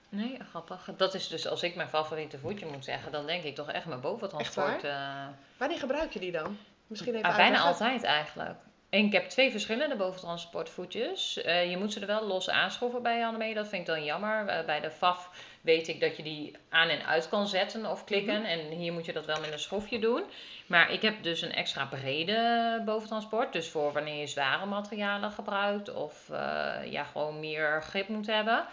Nee, 0.09 0.37
grappig. 0.49 0.89
Dat 0.97 1.13
is 1.13 1.27
dus 1.27 1.47
als 1.47 1.63
ik 1.63 1.75
mijn 1.75 1.89
favoriete 1.89 2.37
voetje 2.39 2.65
moet 2.65 2.85
zeggen, 2.85 3.11
dan 3.11 3.25
denk 3.25 3.43
ik 3.43 3.55
toch 3.55 3.71
echt 3.71 3.85
mijn 3.85 4.01
boventransport. 4.01 4.83
eh, 4.83 5.25
Wanneer 5.57 5.79
gebruik 5.79 6.13
je 6.13 6.19
die 6.19 6.31
dan? 6.31 6.57
Misschien 6.87 7.15
even 7.15 7.29
ah, 7.29 7.35
bijna 7.35 7.59
altijd 7.59 8.03
eigenlijk. 8.03 8.55
En 8.89 9.05
ik 9.05 9.11
heb 9.11 9.29
twee 9.29 9.51
verschillende 9.51 9.95
boventransportvoetjes. 9.95 11.41
Eh, 11.41 11.69
je 11.69 11.77
moet 11.77 11.93
ze 11.93 11.99
er 11.99 12.07
wel 12.07 12.27
los 12.27 12.49
aanschroeven 12.49 13.01
bij 13.01 13.25
Annemee. 13.25 13.53
Dat 13.53 13.67
vind 13.67 13.81
ik 13.81 13.87
dan 13.87 14.03
jammer. 14.03 14.47
Eh, 14.47 14.65
bij 14.65 14.79
de 14.79 14.91
FAF 14.91 15.29
weet 15.61 15.87
ik 15.87 15.99
dat 15.99 16.17
je 16.17 16.23
die 16.23 16.55
aan 16.69 16.89
en 16.89 17.05
uit 17.05 17.29
kan 17.29 17.47
zetten 17.47 17.85
of 17.85 18.03
klikken. 18.03 18.41
Mhm. 18.41 18.49
En 18.49 18.59
hier 18.59 18.93
moet 18.93 19.05
je 19.05 19.13
dat 19.13 19.25
wel 19.25 19.39
met 19.39 19.51
een 19.51 19.59
schroefje 19.59 19.99
doen. 19.99 20.23
Maar 20.65 20.91
ik 20.91 21.01
heb 21.01 21.23
dus 21.23 21.41
een 21.41 21.53
extra 21.53 21.85
brede 21.85 22.81
boventransport. 22.85 23.53
Dus 23.53 23.69
voor 23.69 23.93
wanneer 23.93 24.19
je 24.19 24.27
zware 24.27 24.65
materialen 24.65 25.31
gebruikt. 25.31 25.93
Of 25.93 26.29
eh, 26.29 26.91
ja, 26.91 27.03
gewoon 27.03 27.39
meer 27.39 27.83
grip 27.83 28.07
moet 28.07 28.27
hebben. 28.27 28.65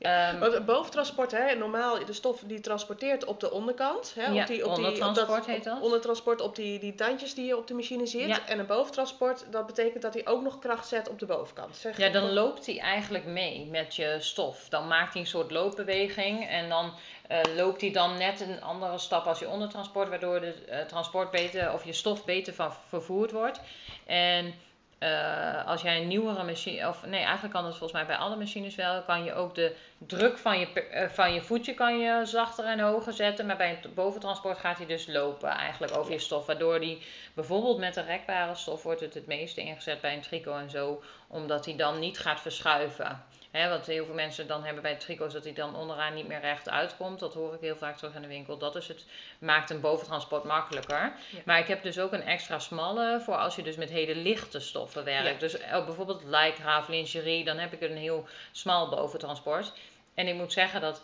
Ehm, 0.00 0.38
Want 0.38 0.64
boventransport, 0.64 1.30
hè, 1.30 1.54
normaal 1.54 2.04
de 2.04 2.12
stof 2.12 2.42
die 2.46 2.60
transporteert 2.60 3.24
op 3.24 3.40
de 3.40 3.50
onderkant. 3.50 4.12
Hè, 4.14 4.32
Ja, 4.32 4.40
op 4.40 4.46
die, 4.46 4.66
op 4.66 4.74
die, 4.74 4.84
ondertransport 4.84 5.40
op 5.40 5.46
heet 5.46 5.64
dat. 5.64 5.80
Ondertransport 5.80 6.40
op 6.40 6.56
die, 6.56 6.78
die 6.78 6.94
tandjes 6.94 7.34
die 7.34 7.46
je 7.46 7.56
op 7.56 7.66
de 7.66 7.74
machine 7.74 8.06
zit. 8.06 8.26
Ja. 8.26 8.46
En 8.46 8.58
een 8.58 8.66
boventransport, 8.66 9.44
dat 9.50 9.66
betekent 9.66 10.02
dat 10.02 10.14
hij 10.14 10.26
ook 10.26 10.42
nog 10.42 10.58
kracht 10.58 10.88
zet 10.88 11.08
op 11.08 11.18
de 11.18 11.26
bovenkant. 11.26 11.76
Zeg 11.76 11.98
Ja, 11.98 12.08
dan 12.08 12.32
loopt 12.32 12.66
hij 12.66 12.78
eigenlijk 12.78 13.24
mee 13.24 13.66
met 13.70 13.96
je 13.96 14.16
stof. 14.18 14.68
Dan 14.68 14.86
maakt 14.86 15.12
hij 15.12 15.22
een 15.22 15.28
soort 15.28 15.50
loopbeweging 15.50 16.48
en 16.48 16.68
dan 16.68 16.92
eh, 17.28 17.40
loopt 17.56 17.80
hij 17.80 17.90
dan 17.92 18.18
net 18.18 18.40
een 18.40 18.62
andere 18.62 18.98
stap 18.98 19.26
als 19.26 19.38
je 19.38 19.48
ondertransport, 19.48 20.08
waardoor 20.08 20.40
de 20.40 20.54
eh, 20.68 20.80
transport 20.80 21.30
beter 21.30 21.72
of 21.72 21.84
je 21.84 21.92
stof 21.92 22.24
beter 22.24 22.54
van 22.54 22.72
vervoerd 22.88 23.30
wordt. 23.30 23.60
En 24.06 24.54
eh, 25.00 25.66
als 25.66 25.82
jij 25.82 26.00
een 26.00 26.08
nieuwere 26.08 26.42
machine, 26.42 26.88
of 26.88 27.06
nee, 27.06 27.22
eigenlijk 27.22 27.54
kan 27.54 27.62
dat 27.62 27.70
volgens 27.76 27.92
mij 27.92 28.06
bij 28.06 28.16
alle 28.16 28.36
machines 28.36 28.74
wel, 28.74 29.02
kan 29.02 29.24
je 29.24 29.34
ook 29.34 29.54
de 29.54 29.76
druk 29.98 30.38
van 30.38 30.58
je, 30.58 30.72
eh, 30.72 31.08
van 31.08 31.32
je 31.34 31.42
voetje 31.42 31.74
kan 31.74 31.98
je 31.98 32.20
zachter 32.24 32.64
en 32.64 32.80
hoger 32.80 33.12
zetten. 33.12 33.46
Maar 33.46 33.56
bij 33.56 33.68
het 33.68 33.94
boventransport 33.94 34.58
gaat 34.58 34.78
hij 34.78 34.86
dus 34.86 35.06
lopen 35.06 35.48
eigenlijk 35.48 35.96
over 35.96 36.12
je 36.12 36.18
stof. 36.18 36.46
Waardoor 36.46 36.80
die 36.80 37.02
bijvoorbeeld 37.34 37.78
met 37.78 37.96
een 37.96 38.06
rekbare 38.06 38.54
stof 38.54 38.82
wordt 38.82 39.00
het 39.00 39.14
het 39.14 39.26
meeste 39.26 39.60
ingezet 39.60 40.00
bij 40.00 40.14
een 40.14 40.20
tricot 40.20 40.54
en 40.54 40.70
zo 40.70 41.02
omdat 41.28 41.64
hij 41.64 41.76
dan 41.76 41.98
niet 41.98 42.18
gaat 42.18 42.40
verschuiven. 42.40 43.24
Hè, 43.50 43.68
wat 43.68 43.86
heel 43.86 44.04
veel 44.04 44.14
mensen 44.14 44.46
dan 44.46 44.64
hebben 44.64 44.82
bij 44.82 44.94
tricots, 44.94 45.34
dat 45.34 45.44
hij 45.44 45.52
dan 45.52 45.76
onderaan 45.76 46.14
niet 46.14 46.28
meer 46.28 46.40
recht 46.40 46.68
uitkomt. 46.68 47.20
Dat 47.20 47.34
hoor 47.34 47.54
ik 47.54 47.60
heel 47.60 47.76
vaak 47.76 47.96
terug 47.96 48.14
in 48.14 48.22
de 48.22 48.28
winkel. 48.28 48.58
Dat 48.58 48.76
is 48.76 48.88
het, 48.88 49.04
maakt 49.38 49.70
een 49.70 49.80
boventransport 49.80 50.44
makkelijker. 50.44 51.12
Ja. 51.30 51.38
Maar 51.44 51.58
ik 51.58 51.66
heb 51.66 51.82
dus 51.82 51.98
ook 51.98 52.12
een 52.12 52.22
extra 52.22 52.58
smalle 52.58 53.20
voor 53.20 53.36
als 53.36 53.56
je 53.56 53.62
dus 53.62 53.76
met 53.76 53.90
hele 53.90 54.14
lichte 54.14 54.60
stoffen 54.60 55.04
werkt. 55.04 55.32
Ja. 55.32 55.38
Dus 55.38 55.58
eh, 55.58 55.84
bijvoorbeeld 55.84 56.24
lycra 56.24 56.78
of 56.78 56.88
lingerie, 56.88 57.44
dan 57.44 57.58
heb 57.58 57.72
ik 57.72 57.80
een 57.80 57.96
heel 57.96 58.26
smal 58.52 58.88
boventransport. 58.88 59.72
En 60.14 60.28
ik 60.28 60.34
moet 60.34 60.52
zeggen 60.52 60.80
dat 60.80 61.02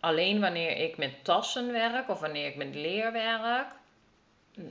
alleen 0.00 0.40
wanneer 0.40 0.76
ik 0.76 0.96
met 0.96 1.24
tassen 1.24 1.72
werk 1.72 2.08
of 2.08 2.20
wanneer 2.20 2.46
ik 2.46 2.56
met 2.56 2.74
leer 2.74 3.12
werk, 3.12 3.66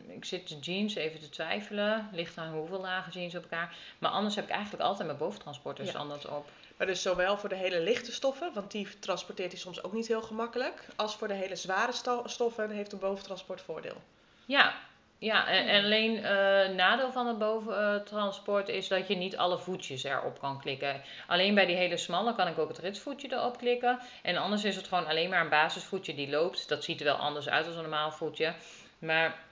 ik 0.08 0.26
zit 0.26 0.48
de 0.48 0.60
jeans 0.60 0.96
even 0.96 1.20
te 1.20 1.30
twijfelen. 1.30 2.10
Ligt 2.12 2.38
aan 2.38 2.54
hoeveel 2.54 2.82
lagen 2.82 3.12
jeans 3.12 3.36
op 3.36 3.42
elkaar. 3.42 3.76
Maar 4.00 4.12
anders 4.12 4.36
heb 4.36 4.44
ik 4.46 4.50
eigenlijk 4.52 4.84
altijd 4.84 5.08
mijn 5.08 5.20
boventransport 5.20 5.78
er 5.80 5.84
Ja. 5.86 5.90
standaard 5.90 6.28
op. 6.28 6.50
Maar 6.78 6.88
dus 6.88 7.02
zowel 7.02 7.38
voor 7.38 7.50
de 7.50 7.56
hele 7.56 7.80
lichte 7.80 8.12
stoffen, 8.12 8.52
want 8.54 8.72
die 8.72 8.88
transporteert 9.00 9.52
hij 9.52 9.62
soms 9.62 9.84
ook 9.84 9.94
niet 9.94 10.08
heel 10.08 10.22
gemakkelijk. 10.22 10.86
Als 10.96 11.16
voor 11.16 11.28
de 11.28 11.34
hele 11.34 11.56
zware 11.56 11.92
sto- 11.92 12.24
stoffen 12.26 12.70
heeft 12.70 12.92
een 12.92 13.00
boventransport 13.00 13.62
voordeel. 13.62 14.02
Ja, 14.46 14.74
ja 15.18 15.48
en, 15.48 15.68
en 15.68 15.84
alleen 15.84 16.24
eh 16.24 16.70
nadeel 16.76 17.12
van 17.12 17.28
het 17.28 17.38
boventransport 17.38 18.70
is 18.70 18.88
dat 18.88 19.08
je 19.08 19.16
niet 19.16 19.38
alle 19.38 19.58
voetjes 19.58 20.04
erop 20.04 20.40
kan 20.40 20.60
klikken. 20.60 21.02
Alleen 21.28 21.56
bij 21.56 21.66
die 21.66 21.76
hele 21.76 21.98
smalle 21.98 22.36
kan 22.36 22.48
ik 22.48 22.58
ook 22.58 22.68
het 22.70 22.78
ritsvoetje 22.78 23.32
erop 23.32 23.58
klikken. 23.58 24.00
En 24.24 24.38
anders 24.38 24.64
is 24.64 24.76
het 24.76 24.88
gewoon 24.88 25.08
alleen 25.08 25.30
maar 25.30 25.42
een 25.42 25.50
basisvoetje 25.50 26.16
die 26.16 26.30
loopt. 26.30 26.70
Dat 26.70 26.84
ziet 26.84 27.00
er 27.00 27.06
wel 27.06 27.16
anders 27.16 27.50
uit 27.50 27.66
dan 27.66 27.74
een 27.76 27.82
normaal 27.82 28.12
voetje. 28.12 28.54
Maar 29.00 29.46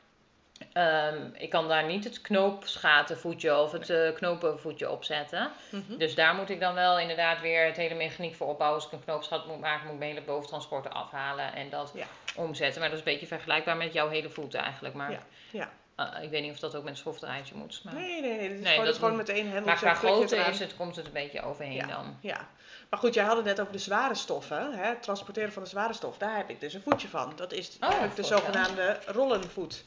ehm, 0.73 1.29
ik 1.33 1.49
kan 1.49 1.67
daar 1.67 1.85
niet 1.85 2.03
het 2.03 2.21
knoopsgatenvoetje 2.21 3.57
of 3.59 3.71
het 3.71 3.89
eh, 3.89 4.13
knopenvoetje 4.13 4.89
op 4.91 5.03
zetten. 5.03 5.51
Dus 5.87 6.15
daar 6.15 6.35
moet 6.35 6.49
ik 6.49 6.59
dan 6.59 6.73
wel 6.73 6.99
inderdaad 6.99 7.41
weer 7.41 7.65
het 7.65 7.77
hele 7.77 7.95
mechaniek 7.95 8.35
voor 8.35 8.47
opbouwen. 8.47 8.79
Als 8.81 8.87
ik 8.91 8.93
een 8.97 9.03
knoopsgat 9.03 9.47
moet 9.47 9.59
maken, 9.59 9.83
moet 9.85 9.93
ik 9.93 9.99
mijn 9.99 10.11
hele 10.11 10.25
boventransporten 10.25 10.91
afhalen 10.93 11.53
en 11.53 11.69
dat 11.69 11.91
Ja. 11.95 12.05
omzetten. 12.35 12.79
Maar 12.81 12.89
dat 12.89 12.99
is 12.99 13.05
een 13.05 13.11
beetje 13.11 13.27
vergelijkbaar 13.27 13.77
met 13.77 13.93
jouw 13.93 14.09
hele 14.09 14.29
voet 14.29 14.53
eigenlijk. 14.53 14.93
Maar 14.95 15.11
Ja, 15.11 15.19
ja. 15.51 15.69
eh, 16.15 16.23
ik 16.23 16.29
weet 16.29 16.41
niet 16.41 16.51
of 16.51 16.59
dat 16.59 16.75
ook 16.75 16.83
met 16.83 16.91
een 16.91 16.97
schroefdraadje 16.97 17.55
moet. 17.55 17.81
Maar, 17.83 17.93
Nee, 17.93 18.21
nee, 18.21 18.37
nee. 18.37 18.39
Dit 18.49 18.51
is 18.57 18.59
Nee, 18.63 18.69
gewoon, 18.71 18.85
dat 18.85 18.95
gewoon 18.95 19.09
moet- 19.09 19.27
met 19.27 19.29
één 19.29 19.45
hendel. 19.45 19.65
maar 19.65 19.75
qua 19.75 19.93
grootte 19.93 20.35
is 20.37 20.59
het, 20.59 20.75
komt 20.75 20.95
het 20.95 21.05
een 21.05 21.11
beetje 21.11 21.41
overheen 21.41 21.73
Ja. 21.75 21.87
dan. 21.87 22.17
Ja, 22.21 22.47
maar 22.89 22.99
goed, 22.99 23.13
jij 23.13 23.23
had 23.23 23.35
het 23.35 23.45
net 23.45 23.59
over 23.59 23.73
de 23.73 23.79
zware 23.79 24.15
stoffen. 24.15 24.73
Hè? 24.73 24.85
Het 24.87 25.01
transporteren 25.03 25.51
van 25.53 25.63
de 25.63 25.69
zware 25.69 25.93
stof. 25.93 26.17
Daar 26.17 26.35
heb 26.35 26.49
ik 26.49 26.59
dus 26.59 26.73
een 26.73 26.81
voetje 26.81 27.07
van. 27.07 27.33
Dat 27.35 27.51
is 27.53 27.77
Oh, 27.79 28.15
de 28.15 28.23
zogenaamde 28.23 28.97
rollenvoet. 29.05 29.83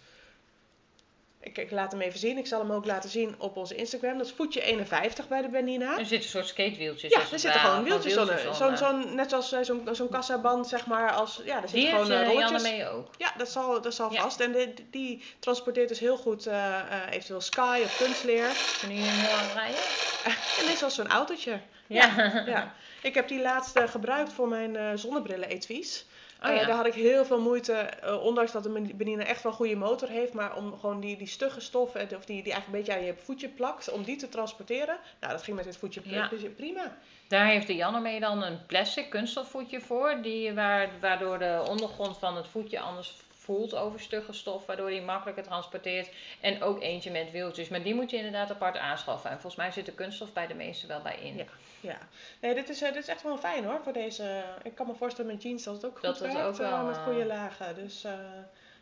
Ik, 1.40 1.58
ik 1.58 1.70
laat 1.70 1.92
hem 1.92 2.00
even 2.00 2.18
zien. 2.18 2.38
Ik 2.38 2.46
zal 2.46 2.60
hem 2.60 2.72
ook 2.72 2.84
laten 2.84 3.10
zien 3.10 3.34
op 3.38 3.56
onze 3.56 3.74
Instagram. 3.74 4.18
Dat 4.18 4.26
is 4.26 4.32
voetje 4.32 4.60
51 4.62 5.28
bij 5.28 5.42
de 5.42 5.48
Bernina. 5.48 5.90
Er 5.90 5.98
zitten 5.98 6.16
een 6.16 6.22
soort 6.22 6.46
skatewieltjes. 6.46 7.12
Ja, 7.12 7.20
er 7.20 7.38
zitten 7.38 7.60
gewoon 7.60 7.84
wieltjes 7.84 8.16
onder. 8.16 8.76
zo'n, 8.76 9.14
net 9.14 9.32
als 9.32 9.52
eh, 9.52 9.60
zo'n, 9.62 9.88
zo'n 9.92 10.08
kassaband, 10.08 10.68
zeg 10.68 10.86
maar. 10.86 11.12
Als, 11.12 11.40
ja, 11.44 11.62
er 11.62 11.68
zitten 11.68 11.90
gewoon 11.90 12.10
eh, 12.10 12.20
uh, 12.20 12.26
Janne 12.26 12.32
rolletjes. 12.32 12.62
mee 12.62 12.88
ook. 12.88 13.10
Ja, 13.18 13.32
dat 13.36 13.48
zal, 13.48 13.80
dat 13.82 13.94
zal 13.94 14.12
Ja. 14.12 14.22
vast. 14.22 14.40
En 14.40 14.52
de, 14.52 14.74
die 14.90 15.22
transporteert 15.38 15.88
dus 15.88 15.98
heel 15.98 16.16
goed 16.16 16.46
eh, 16.46 16.78
eh, 16.78 16.82
eventueel 17.10 17.40
sky 17.40 17.80
of 17.84 17.96
kunstleer. 17.96 18.50
Kunnen 18.80 18.96
jullie 18.96 19.12
hem 19.12 19.24
heel 19.26 19.36
aan 19.36 19.44
het 19.44 19.52
rijden? 19.54 19.80
En 20.58 20.64
dit 20.66 20.74
is 20.74 20.82
als 20.82 20.94
zo'n 20.94 21.08
autootje. 21.08 21.60
Ja. 21.86 22.42
Ja, 22.46 22.74
ik 23.02 23.14
heb 23.14 23.28
die 23.28 23.40
laatste 23.40 23.88
gebruikt 23.88 24.32
voor 24.32 24.48
mijn 24.48 24.76
eh 24.76 24.90
zonnebrillen 24.94 25.48
etuis. 25.48 26.04
Oh 26.42 26.48
Eh, 26.48 26.56
ja. 26.56 26.66
daar 26.66 26.76
had 26.76 26.86
ik 26.86 26.94
heel 26.94 27.24
veel 27.24 27.40
moeite, 27.40 27.72
eh, 27.72 28.22
ondanks 28.24 28.52
dat 28.52 28.62
de 28.62 28.90
Benina 28.94 29.24
echt 29.24 29.42
wel 29.42 29.52
een 29.52 29.58
goede 29.58 29.76
motor 29.76 30.08
heeft, 30.08 30.32
maar 30.32 30.56
om 30.56 30.78
gewoon 30.78 31.00
die, 31.00 31.16
die 31.16 31.26
stugge 31.26 31.60
stoffen, 31.60 32.00
of 32.00 32.24
die, 32.24 32.42
die 32.42 32.52
eigenlijk 32.52 32.66
een 32.66 32.72
beetje 32.72 32.92
aan 32.92 33.04
je 33.04 33.14
voetje 33.24 33.48
plakt, 33.48 33.90
om 33.90 34.02
die 34.02 34.16
te 34.16 34.28
transporteren. 34.28 34.98
Nou, 35.20 35.32
dat 35.32 35.42
ging 35.42 35.56
met 35.56 35.64
dit 35.64 35.76
voetje 35.76 36.00
Ja. 36.04 36.30
prima. 36.56 36.96
Daar 37.28 37.46
heeft 37.46 37.66
de 37.66 37.74
Janne 37.74 38.00
mee 38.00 38.20
dan 38.20 38.42
een 38.42 38.66
plastic 38.66 39.10
kunststofvoetje 39.10 39.80
voor. 39.80 40.18
Die, 40.22 40.52
waar, 40.52 40.88
waardoor 41.00 41.38
de 41.38 41.64
ondergrond 41.68 42.18
van 42.18 42.36
het 42.36 42.46
voetje 42.46 42.80
anders 42.80 43.14
voelt 43.32 43.74
over 43.74 44.00
stugge 44.00 44.32
stof, 44.32 44.66
waardoor 44.66 44.88
die 44.90 45.02
makkelijker 45.02 45.42
transporteert. 45.44 46.08
En 46.40 46.62
ook 46.62 46.82
eentje 46.82 47.10
met 47.10 47.30
wieltjes. 47.30 47.68
Maar 47.68 47.82
die 47.82 47.94
moet 47.94 48.10
je 48.10 48.16
inderdaad 48.16 48.50
apart 48.50 48.76
aanschaffen. 48.76 49.30
En 49.30 49.40
volgens 49.40 49.62
mij 49.62 49.70
zit 49.70 49.86
de 49.86 49.92
kunststof 49.92 50.32
bij 50.32 50.46
de 50.46 50.54
meeste 50.54 50.86
wel 50.86 51.00
bij 51.02 51.18
in. 51.22 51.36
Ja. 51.36 51.44
Ja, 51.80 51.98
nee, 52.40 52.54
dit 52.54 52.68
is, 52.68 52.82
eh, 52.82 52.92
dit 52.92 53.02
is 53.02 53.08
echt 53.08 53.22
wel 53.22 53.38
fijn 53.38 53.64
hoor. 53.64 53.80
Voor 53.82 53.92
deze, 53.92 54.42
ik 54.62 54.74
kan 54.74 54.86
me 54.86 54.94
voorstellen 54.94 55.32
met 55.32 55.42
jeans 55.42 55.62
dat 55.62 55.74
het 55.74 55.84
ook 55.84 55.92
goed 55.92 56.02
Dat 56.02 56.18
werkt, 56.18 56.36
ook 56.40 56.56
wel, 56.56 56.70
eh, 56.72 56.86
met 56.86 56.96
eh, 56.96 57.04
goede 57.04 57.24
lagen. 57.26 57.74
Dus 57.74 58.04
eh, 58.04 58.12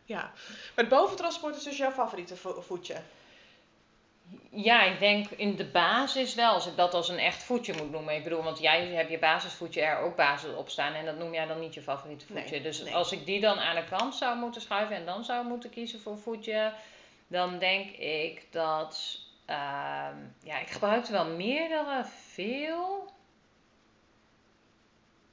ja. 0.05 0.21
Maar 0.75 0.85
het 0.85 0.89
boventransport 0.89 1.55
is 1.55 1.63
dus 1.63 1.77
jouw 1.77 1.91
favoriete 1.91 2.35
vo- 2.35 2.61
voetje. 2.61 2.95
Ja, 4.49 4.83
ik 4.83 4.99
denk 4.99 5.29
in 5.29 5.55
de 5.55 5.65
basis 5.65 6.35
wel, 6.35 6.53
als 6.53 6.67
ik 6.67 6.75
dat 6.75 6.93
als 6.93 7.09
een 7.09 7.17
echt 7.17 7.43
voetje 7.43 7.73
moet 7.73 7.91
noemen. 7.91 8.15
Ik 8.15 8.23
bedoel, 8.23 8.43
want 8.43 8.59
jij 8.59 8.85
hebt 8.87 9.09
je 9.09 9.19
basisvoetje 9.19 9.81
er 9.81 9.97
ook 9.99 10.15
basis 10.15 10.53
op 10.53 10.69
staan 10.69 10.93
en 10.93 11.05
dat 11.05 11.17
noem 11.17 11.33
jij 11.33 11.45
dan 11.45 11.59
niet 11.59 11.73
je 11.73 11.81
favoriete 11.81 12.25
voetje. 12.25 12.49
Nee, 12.49 12.61
dus 12.61 12.81
nee. 12.83 12.95
als 12.95 13.11
ik 13.11 13.25
die 13.25 13.39
dan 13.39 13.59
aan 13.59 13.75
de 13.75 13.83
kant 13.89 14.15
zou 14.15 14.37
moeten 14.37 14.61
schuiven 14.61 14.95
en 14.95 15.05
dan 15.05 15.23
zou 15.23 15.45
moeten 15.45 15.69
kiezen 15.69 15.99
voor 15.99 16.17
voetje, 16.17 16.71
dan 17.27 17.59
denk 17.59 17.89
ik 17.95 18.45
dat, 18.51 19.19
ja, 20.43 20.59
ik 20.61 20.69
gebruik 20.69 21.05
er 21.05 21.11
wel 21.11 21.35
meerdere, 21.35 22.05
veel. 22.05 23.15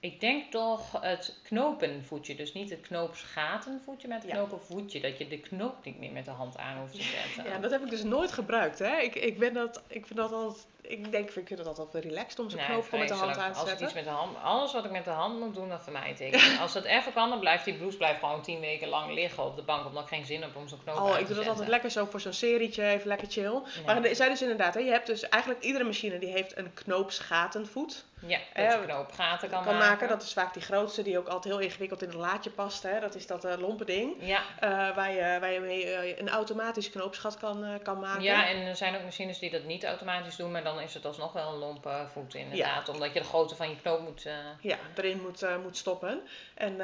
Ik 0.04 0.20
denk 0.20 0.50
toch 0.50 1.00
het 1.00 1.34
knopenvoetje, 1.42 2.34
dus 2.34 2.52
niet 2.52 2.70
het 2.70 2.80
knoopsgatenvoetje, 2.80 4.08
maar 4.08 4.20
het 4.20 4.30
knopenvoetje. 4.30 5.00
Dat 5.00 5.18
je 5.18 5.28
de 5.28 5.38
knoop 5.38 5.84
niet 5.84 5.98
meer 5.98 6.12
met 6.12 6.24
de 6.24 6.30
hand 6.30 6.58
aan 6.58 6.78
hoeft 6.78 6.94
te 6.94 7.02
zetten. 7.02 7.52
Ja, 7.52 7.58
dat 7.58 7.70
heb 7.70 7.82
ik 7.82 7.90
dus 7.90 8.02
nooit 8.02 8.32
gebruikt. 8.32 8.78
Hè. 8.78 8.96
Ik, 8.96 9.14
ik, 9.14 9.38
ben 9.38 9.54
dat, 9.54 9.82
ik 9.86 10.06
vind 10.06 10.18
dat 10.18 10.32
altijd, 10.32 10.66
ik 10.80 11.10
denk, 11.10 11.30
ik 11.30 11.46
vind 11.46 11.56
dat 11.56 11.66
altijd 11.66 11.92
wel 11.92 12.02
relaxed 12.02 12.38
om 12.38 12.50
zo'n 12.50 12.58
Nee, 12.58 12.68
knoop 12.68 12.90
met 12.90 13.08
de 13.08 13.14
hand 13.14 13.36
aan 13.36 13.52
te 13.52 13.58
Als 13.58 13.68
zetten. 13.68 13.86
iets 13.86 13.94
met 13.94 14.04
de 14.04 14.10
hand, 14.10 14.36
alles 14.42 14.72
wat 14.72 14.84
ik 14.84 14.90
met 14.90 15.04
de 15.04 15.10
hand 15.10 15.40
moet 15.40 15.54
doen, 15.54 15.68
dat 15.68 15.82
vermijd 15.82 16.20
ik. 16.20 16.56
Als 16.60 16.72
dat 16.72 16.84
even 16.84 17.12
kan, 17.12 17.28
dan 17.28 17.40
blijft 17.40 17.64
die 17.64 17.74
blouse 17.74 17.96
blijft 17.96 18.18
gewoon 18.20 18.42
tien 18.42 18.60
weken 18.60 18.88
lang 18.88 19.12
liggen 19.14 19.44
op 19.44 19.56
de 19.56 19.62
bank, 19.62 19.86
omdat 19.86 20.02
ik 20.02 20.08
geen 20.08 20.24
zin 20.24 20.42
heb 20.42 20.56
om 20.56 20.68
zo'n 20.68 20.82
knoop 20.82 20.96
aan 20.96 21.02
Oh, 21.02 21.12
te 21.14 21.20
ik 21.20 21.26
doe 21.26 21.26
dat 21.26 21.34
zetten. 21.36 21.50
altijd 21.52 21.68
lekker 21.68 21.90
zo 21.90 22.04
voor 22.04 22.20
zo'n 22.20 22.32
serietje, 22.32 22.84
even 22.84 23.08
lekker 23.08 23.30
chill. 23.30 23.60
Maar 23.86 24.04
er 24.04 24.16
zijn 24.16 24.30
dus 24.30 24.42
inderdaad, 24.42 24.74
hè, 24.74 24.80
je 24.80 24.90
hebt 24.90 25.06
dus 25.06 25.28
eigenlijk 25.28 25.62
iedere 25.64 25.84
machine 25.84 26.18
die 26.18 26.30
heeft 26.30 26.56
een 26.56 26.74
knoopsgatenvoet. 26.74 28.04
Ja, 28.26 28.38
Eh, 28.52 28.70
dat 28.70 28.80
je 28.80 28.84
knoopgaten 28.86 29.50
kan, 29.50 29.64
kan 29.64 29.76
maken. 29.76 30.08
Dat 30.08 30.22
is 30.22 30.32
vaak 30.32 30.52
die 30.54 30.62
grootste 30.62 31.02
die 31.02 31.18
ook 31.18 31.26
altijd 31.28 31.54
heel 31.54 31.62
ingewikkeld 31.62 32.02
in 32.02 32.08
het 32.08 32.16
laadje 32.16 32.50
past. 32.50 32.82
Hè. 32.82 33.00
Dat 33.00 33.14
is 33.14 33.26
dat 33.26 33.44
eh 33.44 33.58
lompe 33.58 33.84
ding. 33.84 34.14
Ja. 34.18 34.42
eh, 34.60 34.94
waar, 34.96 35.12
je, 35.12 35.36
waar 35.40 35.52
je 35.52 35.60
mee 35.60 36.18
een 36.20 36.28
automatisch 36.28 36.90
knoopsgat 36.90 37.38
kan, 37.38 37.78
kan 37.82 37.98
maken. 37.98 38.22
ja, 38.22 38.48
en 38.48 38.56
er 38.66 38.76
zijn 38.76 38.96
ook 38.96 39.02
machines 39.02 39.38
die 39.38 39.50
dat 39.50 39.64
niet 39.64 39.84
automatisch 39.84 40.36
doen, 40.36 40.50
maar 40.50 40.64
dan 40.64 40.80
is 40.80 40.94
het 40.94 41.04
alsnog 41.04 41.32
wel 41.32 41.52
een 41.52 41.58
lompe 41.58 42.06
voet 42.12 42.34
inderdaad. 42.34 42.88
Omdat 42.88 43.12
je 43.12 43.20
de 43.20 43.26
grootte 43.26 43.54
van 43.56 43.68
je 43.68 43.76
knoop 43.76 44.00
moet... 44.00 44.28
Ja, 44.60 44.76
erin 44.94 45.20
moet, 45.22 45.46
moet 45.62 45.76
stoppen. 45.76 46.20
En, 46.54 46.80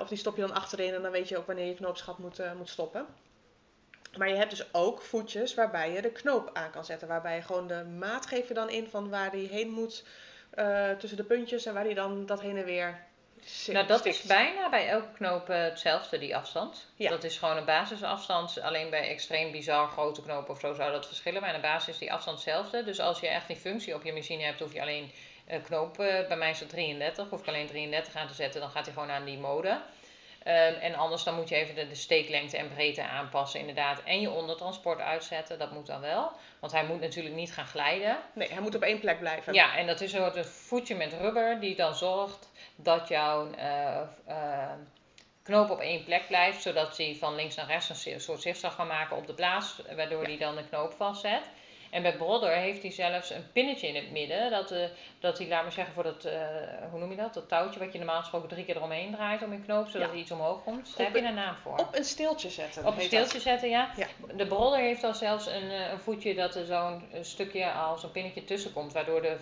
of 0.00 0.08
die 0.08 0.18
stop 0.18 0.36
je 0.36 0.42
dan 0.42 0.54
achterin 0.54 0.94
en 0.94 1.02
dan 1.02 1.10
weet 1.10 1.28
je 1.28 1.38
ook 1.38 1.46
wanneer 1.46 1.66
je 1.66 1.74
knoopsgat 1.74 2.18
moet, 2.18 2.40
moet 2.56 2.68
stoppen. 2.68 3.06
Maar 4.16 4.28
je 4.28 4.34
hebt 4.34 4.50
dus 4.50 4.74
ook 4.74 5.02
voetjes 5.02 5.54
waarbij 5.54 5.92
je 5.92 6.02
de 6.02 6.10
knoop 6.10 6.50
aan 6.52 6.70
kan 6.70 6.84
zetten. 6.84 7.08
Waarbij 7.08 7.36
je 7.36 7.42
gewoon 7.42 7.66
de 7.66 7.84
maat 7.84 8.26
geef 8.26 8.48
je 8.48 8.54
dan 8.54 8.70
in 8.70 8.88
van 8.90 9.10
waar 9.10 9.30
die 9.30 9.48
heen 9.48 9.70
moet 9.70 10.04
eh, 10.54 10.90
tussen 10.90 11.18
de 11.18 11.24
puntjes 11.24 11.66
en 11.66 11.74
waar 11.74 11.84
die 11.84 11.94
dan 11.94 12.26
dat 12.26 12.40
heen 12.40 12.56
en 12.56 12.64
weer 12.64 13.04
zit. 13.44 13.74
Nou, 13.74 13.86
dat 13.86 13.98
stikt. 13.98 14.14
is 14.14 14.22
bijna 14.22 14.68
bij 14.68 14.88
elke 14.88 15.12
knoop 15.12 15.48
eh, 15.48 15.62
hetzelfde, 15.62 16.18
die 16.18 16.36
afstand. 16.36 16.86
Ja. 16.96 17.10
Dat 17.10 17.24
is 17.24 17.38
gewoon 17.38 17.56
een 17.56 17.64
basisafstand. 17.64 18.60
Alleen 18.60 18.90
bij 18.90 19.08
extreem 19.08 19.52
bizar 19.52 19.88
grote 19.88 20.22
knopen 20.22 20.54
of 20.54 20.60
zo 20.60 20.74
zou 20.74 20.92
dat 20.92 21.06
verschillen. 21.06 21.40
Maar 21.40 21.54
in 21.54 21.60
de 21.60 21.66
basis 21.66 21.88
is 21.88 21.98
die 21.98 22.12
afstand 22.12 22.36
hetzelfde. 22.36 22.84
Dus 22.84 23.00
als 23.00 23.20
je 23.20 23.28
echt 23.28 23.46
die 23.46 23.56
functie 23.56 23.94
op 23.94 24.02
je 24.02 24.12
machine 24.12 24.42
hebt, 24.42 24.60
hoef 24.60 24.72
je 24.72 24.80
alleen 24.80 25.12
eh 25.46 25.62
knoop, 25.62 25.98
eh, 25.98 26.28
bij 26.28 26.36
mij 26.36 26.50
is 26.50 26.58
dat 26.58 26.68
33, 26.68 27.28
hoef 27.28 27.40
ik 27.40 27.48
alleen 27.48 27.66
33 27.66 28.14
aan 28.14 28.28
te 28.28 28.34
zetten. 28.34 28.60
Dan 28.60 28.70
gaat 28.70 28.84
hij 28.84 28.94
gewoon 28.94 29.10
aan 29.10 29.24
die 29.24 29.38
mode. 29.38 29.80
Ehm, 30.44 30.74
en 30.74 30.94
anders 30.94 31.24
dan 31.24 31.34
moet 31.34 31.48
je 31.48 31.54
even 31.54 31.74
de, 31.74 31.88
de 31.88 31.94
steeklengte 31.94 32.56
en 32.56 32.68
breedte 32.68 33.02
aanpassen 33.02 33.60
inderdaad. 33.60 34.02
En 34.02 34.20
je 34.20 34.30
ondertransport 34.30 35.00
uitzetten, 35.00 35.58
dat 35.58 35.72
moet 35.72 35.86
dan 35.86 36.00
wel. 36.00 36.32
Want 36.60 36.72
hij 36.72 36.84
moet 36.84 37.00
natuurlijk 37.00 37.34
niet 37.34 37.52
gaan 37.52 37.66
glijden. 37.66 38.18
Nee, 38.32 38.48
hij 38.48 38.60
moet 38.60 38.74
op 38.74 38.82
één 38.82 39.00
plek 39.00 39.18
blijven. 39.18 39.54
Ja, 39.54 39.76
en 39.76 39.86
dat 39.86 40.00
is 40.00 40.12
een 40.12 40.32
soort 40.32 40.46
voetje 40.46 40.94
met 40.94 41.12
rubber 41.12 41.60
die 41.60 41.76
dan 41.76 41.94
zorgt 41.94 42.50
dat 42.76 43.08
jouw 43.08 43.50
eh, 43.52 44.00
eh, 44.26 44.72
knoop 45.42 45.70
op 45.70 45.80
één 45.80 46.04
plek 46.04 46.26
blijft, 46.26 46.62
zodat 46.62 46.96
hij 46.96 47.16
van 47.18 47.34
links 47.34 47.54
naar 47.54 47.66
rechts 47.66 48.06
een 48.06 48.20
soort 48.20 48.42
zichtslag 48.42 48.76
kan 48.76 48.86
maken 48.86 49.16
op 49.16 49.26
de 49.26 49.34
blaas, 49.34 49.82
waardoor 49.96 50.22
hij 50.22 50.38
dan 50.38 50.56
de 50.56 50.68
knoop 50.68 50.92
vastzet. 50.92 51.42
En 51.92 52.02
bij 52.02 52.16
Brodder 52.16 52.50
heeft 52.50 52.82
hij 52.82 52.90
zelfs 52.90 53.30
een 53.30 53.52
pinnetje 53.52 53.88
in 53.88 53.94
het 53.94 54.10
midden, 54.10 54.50
dat, 54.50 54.70
eh, 54.70 54.84
dat 55.20 55.38
hij, 55.38 55.48
laat 55.48 55.62
maar 55.62 55.72
zeggen, 55.72 55.94
voor 55.94 56.02
dat, 56.02 56.24
eh, 56.24 56.40
hoe 56.90 56.98
noem 57.00 57.10
je 57.10 57.16
dat, 57.16 57.34
dat 57.34 57.48
touwtje 57.48 57.78
wat 57.80 57.92
je 57.92 57.98
normaal 57.98 58.20
gesproken 58.20 58.48
drie 58.48 58.64
keer 58.64 58.76
eromheen 58.76 59.12
draait 59.14 59.42
om 59.42 59.52
je 59.52 59.60
knoop, 59.60 59.86
zodat 59.86 60.02
Ja. 60.02 60.08
hij 60.08 60.18
iets 60.18 60.30
omhoog 60.30 60.62
komt. 60.62 60.88
Op 60.90 60.96
Daar 60.96 61.06
heb 61.06 61.14
je 61.14 61.20
een- 61.22 61.28
een 61.28 61.34
naam 61.34 61.54
voor. 61.62 61.78
Op 61.78 61.88
een 61.96 62.04
steeltje 62.04 62.50
zetten. 62.50 62.86
Op 62.86 62.96
een 62.96 63.02
steeltje 63.02 63.40
zetten, 63.40 63.68
ja. 63.68 63.90
Ja. 63.96 64.06
De 64.36 64.46
Brodder 64.46 64.80
heeft 64.80 65.04
al 65.04 65.14
zelfs 65.14 65.46
een, 65.46 65.70
eh, 65.70 65.90
een 65.90 65.98
voetje 66.00 66.34
dat 66.34 66.54
er 66.54 66.66
zo'n 66.66 67.02
stukje 67.20 67.70
al 67.72 67.98
zo'n 67.98 68.10
pinnetje 68.12 68.44
tussen 68.44 68.72
komt, 68.72 68.92
waardoor 68.92 69.22
de 69.22 69.36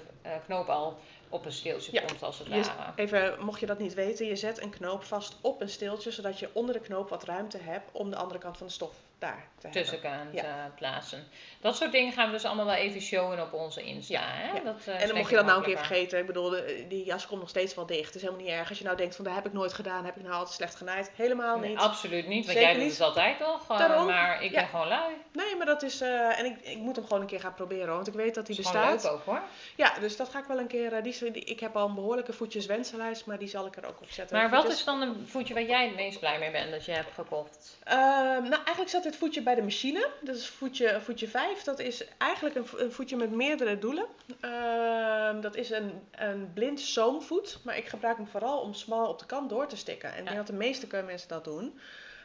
knoop 0.46 0.68
al 0.68 0.98
op 1.28 1.44
een 1.44 1.52
steeltje 1.52 1.92
Ja. 1.92 2.00
komt 2.06 2.22
als 2.22 2.38
het 2.38 2.48
ware. 2.48 2.92
even, 2.96 3.44
mocht 3.44 3.60
je 3.60 3.66
dat 3.66 3.78
niet 3.78 3.94
weten, 3.94 4.26
je 4.26 4.36
zet 4.36 4.62
een 4.62 4.70
knoop 4.70 5.02
vast 5.04 5.36
op 5.40 5.60
een 5.60 5.68
steeltje, 5.68 6.10
zodat 6.10 6.38
je 6.38 6.48
onder 6.52 6.74
de 6.74 6.80
knoop 6.80 7.08
wat 7.08 7.24
ruimte 7.24 7.58
hebt 7.58 7.90
om 7.92 8.10
de 8.10 8.16
andere 8.16 8.38
kant 8.40 8.56
van 8.56 8.66
de 8.66 8.72
stof 8.72 8.94
daar 9.20 9.48
te. 9.58 9.68
Tussen 9.68 10.00
kan 10.00 10.10
Ja. 10.32 10.42
eh, 10.42 10.50
plaatsen. 10.76 11.28
Dat 11.60 11.76
soort 11.76 11.92
dingen 11.92 12.12
gaan 12.12 12.26
we 12.26 12.32
dus 12.32 12.44
allemaal 12.44 12.64
wel 12.66 12.74
even 12.74 13.00
showen 13.00 13.42
op 13.42 13.52
onze 13.52 13.82
Insta. 13.82 14.14
Ja, 14.14 14.22
hè? 14.26 14.52
ja. 14.56 14.60
Dat, 14.64 14.80
eh, 14.86 15.00
En 15.00 15.06
dan 15.08 15.16
mocht 15.16 15.30
je 15.30 15.36
dat 15.36 15.44
nou 15.44 15.58
een 15.58 15.64
keer 15.64 15.76
vergeten. 15.76 16.18
Ik 16.18 16.26
bedoel, 16.26 16.50
de- 16.50 16.84
die 16.88 17.04
jas 17.04 17.26
komt 17.26 17.40
nog 17.40 17.48
steeds 17.48 17.74
wel 17.74 17.86
dicht. 17.86 18.06
Het 18.06 18.14
is 18.14 18.20
helemaal 18.22 18.42
niet 18.44 18.50
erg. 18.52 18.68
Als 18.68 18.78
je 18.78 18.84
nou 18.84 18.96
denkt 18.96 19.16
van, 19.16 19.24
dat 19.24 19.34
heb 19.34 19.46
ik 19.46 19.52
nooit 19.52 19.72
gedaan. 19.72 20.04
Heb 20.04 20.16
ik 20.16 20.22
nou 20.22 20.34
altijd 20.34 20.54
slecht 20.54 20.74
genaaid. 20.74 21.10
Helemaal 21.14 21.58
Nee, 21.58 21.68
niet. 21.70 21.78
absoluut 21.78 22.26
niet, 22.26 22.46
want 22.46 22.58
Zeker 22.58 22.72
jij 22.74 22.82
doet 22.82 22.92
het 22.92 23.00
altijd 23.00 23.38
toch? 23.38 23.78
Eh, 23.80 24.04
maar 24.06 24.42
ik 24.42 24.52
ben 24.52 24.66
gewoon 24.66 24.88
lui. 24.88 25.14
Nee, 25.32 25.56
maar 25.56 25.66
dat 25.66 25.82
is... 25.82 26.00
en 26.00 26.44
ik, 26.44 26.60
ik 26.60 26.76
moet 26.78 26.96
hem 26.96 27.04
gewoon 27.04 27.20
een 27.20 27.26
keer 27.28 27.40
gaan 27.40 27.54
proberen. 27.54 27.94
Want 27.94 28.06
ik 28.06 28.14
weet 28.14 28.34
dat 28.34 28.46
hij 28.46 28.56
Dat 28.56 28.64
is 28.64 28.72
bestaat. 28.72 29.02
leuk 29.02 29.12
ook 29.12 29.24
hoor. 29.24 29.40
Ja, 29.76 29.92
dus 30.00 30.16
dat 30.16 30.28
ga 30.28 30.38
ik 30.38 30.44
wel 30.44 30.58
een 30.58 30.66
keer... 30.66 31.02
die, 31.02 31.30
die- 31.32 31.44
ik 31.44 31.60
heb 31.60 31.76
al 31.76 31.88
een 31.88 31.94
behoorlijke 31.94 32.32
voetjes 32.32 32.66
wensenlijst. 32.66 33.26
Maar 33.26 33.38
die 33.38 33.48
zal 33.48 33.66
ik 33.66 33.76
er 33.76 33.86
ook 33.86 34.00
op 34.00 34.10
zetten. 34.10 34.36
Maar 34.36 34.50
wat 34.50 34.60
Voetjes- 34.60 34.78
is 34.78 34.84
dan 34.84 35.00
een 35.00 35.26
voetje 35.28 35.54
waar 35.54 35.62
jij 35.62 35.86
het 35.86 35.94
meest 35.96 36.18
blij 36.18 36.38
mee 36.38 36.50
bent 36.50 36.70
dat 36.70 36.84
je 36.84 36.92
hebt 36.92 37.12
gekocht? 37.14 37.78
Ehm, 37.84 37.98
nou, 38.42 38.54
eigenlijk 38.54 38.88
zat 38.88 39.04
dit 39.10 39.18
voetje 39.18 39.42
bij 39.42 39.54
de 39.54 39.62
machine. 39.62 40.08
Dat 40.20 40.36
is 40.36 40.48
voetje, 40.48 41.00
voetje 41.00 41.28
5. 41.28 41.62
Dat 41.62 41.78
is 41.78 42.04
eigenlijk 42.18 42.56
een, 42.56 42.66
vo- 42.66 42.78
een 42.78 42.92
voetje 42.92 43.16
met 43.16 43.30
meerdere 43.30 43.78
doelen. 43.78 44.06
Ehm, 44.40 45.40
dat 45.40 45.56
is 45.56 45.70
een, 45.70 45.92
een 46.10 46.52
blind 46.54 46.80
zoomvoet. 46.80 47.58
Maar 47.64 47.76
ik 47.76 47.86
gebruik 47.86 48.16
hem 48.16 48.26
vooral 48.26 48.60
om 48.60 48.74
smal 48.74 49.08
op 49.08 49.18
de 49.18 49.26
kant 49.26 49.50
door 49.50 49.66
te 49.66 49.76
stikken. 49.76 50.12
En 50.12 50.18
ik 50.18 50.24
denk 50.24 50.36
dat 50.36 50.46
de 50.46 50.52
meeste 50.52 50.86
mensen 51.04 51.28
dat 51.28 51.44
doen. 51.44 51.78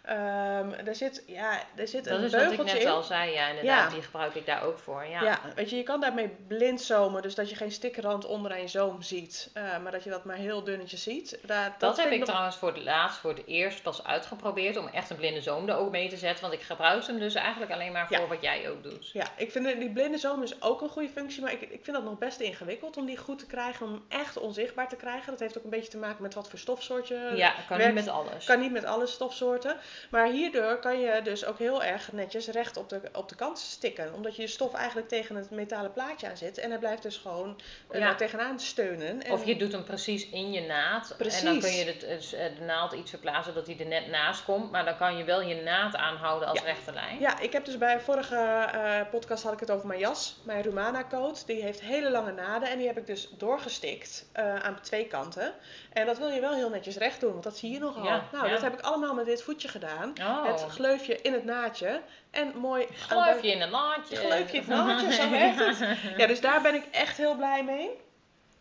Ehm 0.05 0.71
er 0.85 0.95
zit, 0.95 1.24
ja, 1.27 1.59
er 1.75 1.88
zit 1.88 2.03
Dat 2.03 2.17
een 2.17 2.24
is 2.24 2.31
wat 2.31 2.41
ik 2.41 2.47
beugeltje 2.47 2.74
net 2.74 2.83
in. 2.83 2.89
al 2.89 3.03
zei, 3.03 3.31
ja 3.31 3.47
inderdaad. 3.47 3.89
Ja. 3.89 3.93
Die 3.95 4.01
gebruik 4.03 4.35
ik 4.35 4.45
daar 4.45 4.63
ook 4.63 4.79
voor. 4.79 5.05
Ja. 5.05 5.21
Ja. 5.24 5.39
weet 5.55 5.69
je, 5.69 5.75
je 5.75 5.83
kan 5.83 6.00
daarmee 6.01 6.27
blind 6.47 6.81
zomen, 6.81 7.21
dus 7.21 7.35
dat 7.35 7.50
je 7.50 7.55
geen 7.55 7.71
stickrand 7.71 8.25
onder 8.25 8.57
een 8.59 8.69
zoom 8.69 9.01
ziet, 9.01 9.50
eh, 9.53 9.77
maar 9.77 9.91
dat 9.91 10.03
je 10.03 10.09
dat 10.09 10.24
maar 10.24 10.35
heel 10.35 10.63
dunnetjes 10.63 11.03
ziet. 11.03 11.39
Daar- 11.45 11.75
Dat, 11.77 11.97
heb 11.97 12.12
ik 12.12 12.17
nog- 12.19 12.27
trouwens 12.27 12.55
voor 12.55 12.74
het 12.74 12.83
laatst, 12.83 13.17
voor 13.19 13.29
het 13.33 13.45
eerst 13.45 13.81
pas 13.83 14.03
uitgeprobeerd 14.03 14.77
om 14.77 14.88
echt 14.88 15.09
een 15.09 15.15
blinde 15.17 15.41
zoom 15.41 15.69
er 15.69 15.75
ook 15.77 15.91
mee 15.91 16.09
te 16.09 16.17
zetten. 16.17 16.41
Want 16.41 16.53
ik 16.53 16.62
gebruik 16.62 17.05
hem 17.07 17.19
dus 17.19 17.35
eigenlijk 17.35 17.71
alleen 17.71 17.91
maar 17.91 18.07
voor 18.07 18.17
Ja. 18.17 18.27
wat 18.27 18.41
jij 18.41 18.69
ook 18.69 18.83
doet. 18.83 19.12
Ja, 19.12 19.25
ik 19.38 19.51
vind 19.51 19.79
die 19.79 19.91
blinde 19.91 20.17
zoom 20.17 20.43
is 20.43 20.62
ook 20.62 20.81
een 20.81 20.89
goede 20.89 21.09
functie, 21.09 21.41
maar 21.41 21.51
ik, 21.51 21.62
ik 21.62 21.83
vind 21.83 21.95
dat 21.95 22.03
nog 22.03 22.17
best 22.17 22.39
ingewikkeld 22.39 22.97
om 22.97 23.05
die 23.05 23.17
goed 23.17 23.39
te 23.39 23.45
krijgen, 23.45 23.85
om 23.85 24.05
echt 24.09 24.38
onzichtbaar 24.38 24.89
te 24.89 24.95
krijgen. 24.95 25.31
Dat 25.31 25.39
heeft 25.39 25.57
ook 25.57 25.63
een 25.63 25.69
beetje 25.69 25.89
te 25.91 25.97
maken 25.97 26.21
met 26.21 26.33
wat 26.33 26.50
voor 26.50 26.59
stofsoort 26.59 27.07
je 27.07 27.31
Ja, 27.35 27.53
kan 27.67 27.77
werkt. 27.77 27.93
niet 27.95 28.05
met 28.05 28.13
alles. 28.13 28.45
Kan 28.45 28.59
niet 28.59 28.71
met 28.71 28.85
alle 28.85 29.05
stofsoorten. 29.07 29.77
Maar 30.09 30.27
hierdoor 30.27 30.79
kan 30.79 30.99
je 30.99 31.21
dus 31.23 31.45
ook 31.45 31.59
heel 31.59 31.83
erg 31.83 32.11
netjes 32.11 32.47
recht 32.47 32.77
op 32.77 32.89
de, 32.89 33.01
op 33.13 33.29
de 33.29 33.35
kant 33.35 33.59
stikken. 33.59 34.13
Omdat 34.13 34.35
je 34.35 34.41
je 34.41 34.47
stof 34.47 34.73
eigenlijk 34.73 35.07
tegen 35.07 35.35
het 35.35 35.49
metalen 35.49 35.91
plaatje 35.93 36.29
aan 36.29 36.37
zit. 36.37 36.57
En 36.57 36.69
hij 36.69 36.79
blijft 36.79 37.01
dus 37.03 37.17
gewoon 37.17 37.59
eh, 37.89 37.99
Ja. 37.99 38.15
tegenaan 38.15 38.59
steunen. 38.59 39.23
En 39.23 39.31
Of 39.31 39.45
je 39.45 39.55
doet 39.55 39.71
hem 39.71 39.83
precies 39.83 40.29
in 40.29 40.51
je 40.51 40.61
naad. 40.61 41.01
En 41.03 41.07
dan 41.07 41.17
Precies. 41.17 41.59
kun 41.63 41.71
je 41.71 41.85
de, 41.85 42.53
de 42.59 42.63
naald 42.65 42.93
iets 42.93 43.09
verplaatsen 43.09 43.53
dat 43.53 43.65
hij 43.67 43.79
er 43.79 43.85
net 43.85 44.07
naast 44.07 44.43
komt. 44.43 44.71
Maar 44.71 44.85
dan 44.85 44.97
kan 44.97 45.17
je 45.17 45.23
wel 45.23 45.41
je 45.41 45.55
naad 45.61 45.95
aanhouden 45.95 46.47
als 46.47 46.59
Ja. 46.59 46.65
rechte 46.65 46.93
lijn. 46.93 47.19
Ja, 47.19 47.39
ik 47.39 47.53
heb 47.53 47.65
dus 47.65 47.77
bij 47.77 47.99
vorige 47.99 48.35
eh, 48.35 49.01
podcast 49.11 49.43
had 49.43 49.53
ik 49.53 49.59
het 49.59 49.71
over 49.71 49.87
mijn 49.87 49.99
jas. 49.99 50.37
Mijn 50.43 50.61
Rumana 50.61 51.03
coat. 51.09 51.43
Die 51.47 51.61
heeft 51.61 51.81
hele 51.81 52.09
lange 52.11 52.31
naden. 52.31 52.69
En 52.69 52.77
die 52.77 52.87
heb 52.87 52.97
ik 52.97 53.05
dus 53.07 53.29
doorgestikt 53.37 54.25
eh, 54.31 54.55
aan 54.55 54.81
twee 54.81 55.07
kanten. 55.07 55.53
En 55.93 56.05
dat 56.05 56.17
wil 56.17 56.29
je 56.29 56.39
wel 56.41 56.53
heel 56.53 56.69
netjes 56.69 56.97
recht 56.97 57.19
doen. 57.19 57.31
Want 57.31 57.43
dat 57.43 57.57
zie 57.57 57.71
je 57.71 57.79
nogal. 57.79 58.03
Ja, 58.03 58.23
nou, 58.31 58.49
dat 58.49 58.61
heb 58.61 58.73
ik 58.73 58.79
allemaal 58.81 59.13
met 59.13 59.25
dit 59.25 59.43
voetje 59.43 59.67
gedaan. 59.67 59.85
Oh, 60.22 60.46
Het 60.48 60.65
gleufje 60.70 61.22
in 61.22 61.34
het 61.34 61.46
naadje. 61.46 62.01
En 62.32 62.58
mooi... 62.58 62.86
aan 62.86 62.96
gleuf 62.96 63.42
de- 63.42 63.48
je 63.48 63.54
in 63.54 63.62
een 63.62 63.72
naadje. 63.72 64.15
Gleuf 64.15 64.51
je 64.51 64.58
in 64.58 64.63
het 64.63 64.68
naadje, 64.70 65.12
zo 65.22 65.30
werkt 65.30 65.60
het. 65.80 65.98
Ja, 66.18 66.27
dus 66.27 66.42
daar 66.42 66.62
ben 66.62 66.75
ik 66.75 66.84
echt 66.92 67.18
heel 67.18 67.36
blij 67.36 67.63
mee. 67.63 67.89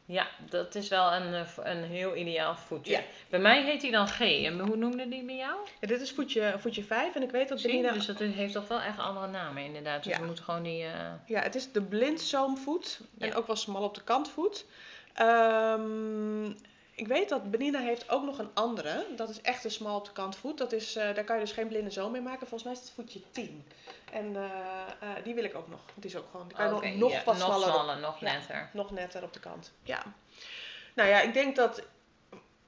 Ja, 0.06 0.26
dat 0.50 0.74
is 0.74 0.88
wel 0.88 1.12
een, 1.12 1.34
eh, 1.34 1.46
een 1.62 1.84
heel 1.84 2.16
ideaal 2.16 2.56
voetje. 2.56 2.92
Ja. 2.92 3.00
Bij 3.28 3.38
mij 3.40 3.62
heet 3.62 3.82
hij 3.82 3.90
dan 3.90 4.08
G. 4.08 4.20
En 4.20 4.58
hoe 4.60 4.76
noemde 4.76 5.08
die 5.08 5.22
bij 5.24 5.36
jou? 5.36 5.54
Ja, 5.80 5.86
dit 5.86 6.00
is 6.00 6.10
voetje, 6.12 6.54
voetje 6.58 6.82
5 6.84 7.14
en 7.14 7.22
ik 7.22 7.30
weet 7.30 7.48
dat 7.48 7.60
Zie, 7.60 7.70
Benina... 7.70 7.92
dus 7.92 8.06
dat 8.06 8.18
heeft 8.18 8.52
toch 8.52 8.68
wel 8.68 8.80
echt 8.80 8.98
andere 8.98 9.26
namen 9.26 9.62
inderdaad. 9.64 10.02
Dus 10.04 10.12
Ja. 10.12 10.18
we 10.20 10.26
moeten 10.26 10.44
gewoon 10.44 10.62
die... 10.62 10.82
eh, 10.84 10.90
Ja, 11.26 11.40
het 11.40 11.54
is 11.54 11.72
de 11.72 11.82
blindzoomvoet 11.82 13.00
en 13.18 13.34
ook 13.34 13.46
wel 13.46 13.56
smal 13.56 13.82
op 13.82 13.94
de 13.94 14.02
kantvoet. 14.02 14.64
Ehm, 15.14 16.52
ik 16.94 17.06
weet 17.06 17.28
dat 17.28 17.50
Benina 17.50 17.78
heeft 17.80 18.10
ook 18.10 18.24
nog 18.24 18.38
een 18.38 18.50
andere. 18.54 19.06
Dat 19.16 19.28
is 19.28 19.40
echt 19.40 19.64
een 19.64 19.70
smal 19.70 19.96
op 19.98 20.04
de 20.04 20.12
kant 20.12 20.36
voet. 20.36 20.58
Dat 20.58 20.72
is, 20.72 20.96
eh, 20.96 21.14
daar 21.14 21.24
kan 21.24 21.36
je 21.36 21.42
dus 21.44 21.52
geen 21.52 21.68
blinde 21.68 21.90
zool 21.90 22.10
mee 22.10 22.20
maken. 22.20 22.46
Volgens 22.46 22.62
mij 22.62 22.72
is 22.72 22.78
het 22.78 22.90
voetje 22.90 23.20
10. 23.30 23.64
En 24.12 24.36
eh, 24.36 24.44
eh, 25.00 25.24
die 25.24 25.34
wil 25.34 25.44
ik 25.44 25.54
ook 25.54 25.68
nog. 25.68 25.80
Die 25.94 26.10
is 26.10 26.16
ook 26.16 26.30
gewoon, 26.30 26.48
die 26.48 26.56
kan 26.56 26.64
je 26.66 26.70
nog, 26.96 27.10
nog 27.12 27.24
wat 27.24 27.36
nog 27.38 27.44
smaller 27.44 27.94
op- 27.94 28.00
nog 28.00 28.20
Ja. 28.20 28.32
netter. 28.32 28.70
nog 28.72 28.90
netter 28.90 29.22
op 29.22 29.32
de 29.32 29.40
kant. 29.40 29.72
Ja. 29.82 30.02
Nou 30.94 31.08
ja, 31.08 31.20
ik 31.20 31.34
denk 31.34 31.56
dat, 31.56 31.82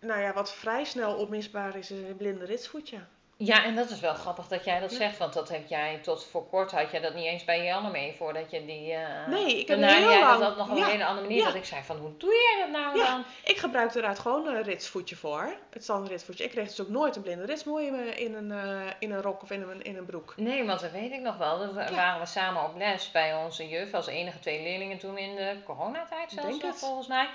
nou 0.00 0.21
ja, 0.21 0.33
wat 0.33 0.52
vrij 0.52 0.85
snel 0.85 1.14
opmisbaar 1.14 1.76
is, 1.76 1.90
is 1.90 2.09
een 2.09 2.16
blinde 2.16 2.45
ritsvoetje. 2.45 2.99
Ja, 3.38 3.64
en 3.64 3.75
dat 3.75 3.90
is 3.90 4.00
wel 4.00 4.14
grappig 4.14 4.47
dat 4.49 4.64
jij 4.64 4.81
dat 4.81 4.93
zegt, 4.93 5.19
want 5.19 5.33
dat 5.33 5.49
heb 5.49 5.69
jij 5.69 5.99
tot 6.02 6.25
voor 6.25 6.49
kort 6.49 6.71
had 6.73 6.90
je 6.90 7.00
dat 7.00 7.14
niet 7.14 7.25
eens 7.25 7.45
bij 7.45 7.64
Janne 7.64 7.90
mee 7.90 8.14
voordat 8.19 8.50
je 8.50 8.64
die. 8.66 8.93
eh 8.93 9.26
Nee, 9.28 9.61
ik 9.61 9.69
heb 9.69 9.81
daarna 9.81 9.97
heel 9.99 10.09
jij 10.11 10.21
lang- 10.21 10.40
dat 10.40 10.57
nog 10.57 10.71
op 10.71 10.76
ja, 10.76 10.85
een 10.85 10.90
hele 10.90 11.05
andere 11.05 11.26
manier 11.26 11.40
ja. 11.43 11.47
dat 11.47 11.55
ik 11.55 11.64
zei 11.64 11.83
van 11.83 11.97
hoe 11.97 12.16
doe 12.16 12.33
jij 12.33 12.64
dat 12.66 12.81
nou 12.83 12.99
Ja. 12.99 13.11
dan? 13.11 13.25
Ik 13.45 13.57
gebruik 13.57 13.95
eruit 13.95 14.19
gewoon 14.19 14.47
een 14.47 14.62
ritsvoetje 14.62 15.16
voor. 15.16 15.55
Het 15.71 15.83
standaard 15.83 16.11
ritsvoetje. 16.11 16.45
Ik 16.45 16.50
kreeg 16.50 16.69
dus 16.69 16.81
ook 16.81 16.88
nooit 16.88 17.16
een 17.16 17.23
blinde 17.23 17.45
ritsmooi 17.45 17.87
in, 18.16 18.35
een, 18.35 18.52
eh, 18.52 18.81
in 18.99 19.11
een 19.12 19.23
rok 19.23 19.43
of 19.43 19.50
in 19.50 19.62
een, 19.62 19.83
in 19.83 19.97
een 19.97 20.07
broek. 20.07 20.35
Nee, 20.37 20.64
want 20.64 20.81
dat 20.81 20.90
weet 20.90 21.12
ik 21.12 21.21
nog 21.21 21.37
wel. 21.37 21.59
Dat 21.59 21.73
we- 21.73 21.95
waren 21.95 22.21
we 22.21 22.26
samen 22.26 22.64
op 22.64 22.76
les 22.76 23.11
bij 23.11 23.35
onze 23.35 23.69
juf 23.69 23.95
als 23.95 24.07
enige 24.07 24.38
twee 24.38 24.62
leerlingen 24.62 24.99
toen 24.99 25.19
in 25.19 25.35
de 25.37 25.57
coronatijd 25.64 26.31
zelfs 26.31 26.59
Denk 26.59 26.75
volgens 26.75 27.07
mij. 27.07 27.28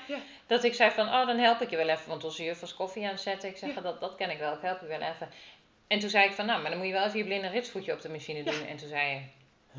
Dat 0.48 0.64
ik 0.64 0.74
zei 0.74 0.92
van, 0.92 1.08
oh 1.08 1.28
dan 1.28 1.38
help 1.38 1.62
ik 1.62 1.70
je 1.70 1.78
wel 1.78 1.88
even, 1.90 2.10
want 2.10 2.24
onze 2.24 2.44
juf 2.44 2.60
was 2.60 2.74
koffie 2.76 3.04
aan 3.06 3.10
het 3.12 3.22
zetten. 3.22 3.50
Ik 3.50 3.58
zeg, 3.58 3.74
dat, 3.74 4.00
dat 4.00 4.16
ken 4.16 4.30
ik 4.30 4.40
wel, 4.40 4.54
ik 4.54 4.62
help 4.62 4.82
je 4.82 4.88
wel 4.88 5.02
even. 5.02 5.30
En 5.92 6.00
toen 6.00 6.10
zei 6.10 6.26
ik 6.26 6.32
van, 6.32 6.46
nou, 6.46 6.62
maar 6.62 6.70
dan 6.70 6.80
moet 6.80 6.88
je 6.88 6.94
wel 6.94 7.06
even 7.06 7.18
je 7.18 7.26
blinde 7.26 7.48
ritsvoetje 7.48 7.94
op 7.94 8.02
de 8.02 8.10
machine 8.10 8.44
Ja. 8.44 8.52
doen. 8.52 8.66
En 8.68 8.78
toen 8.78 8.88
zei 8.88 9.10
je, 9.10 9.20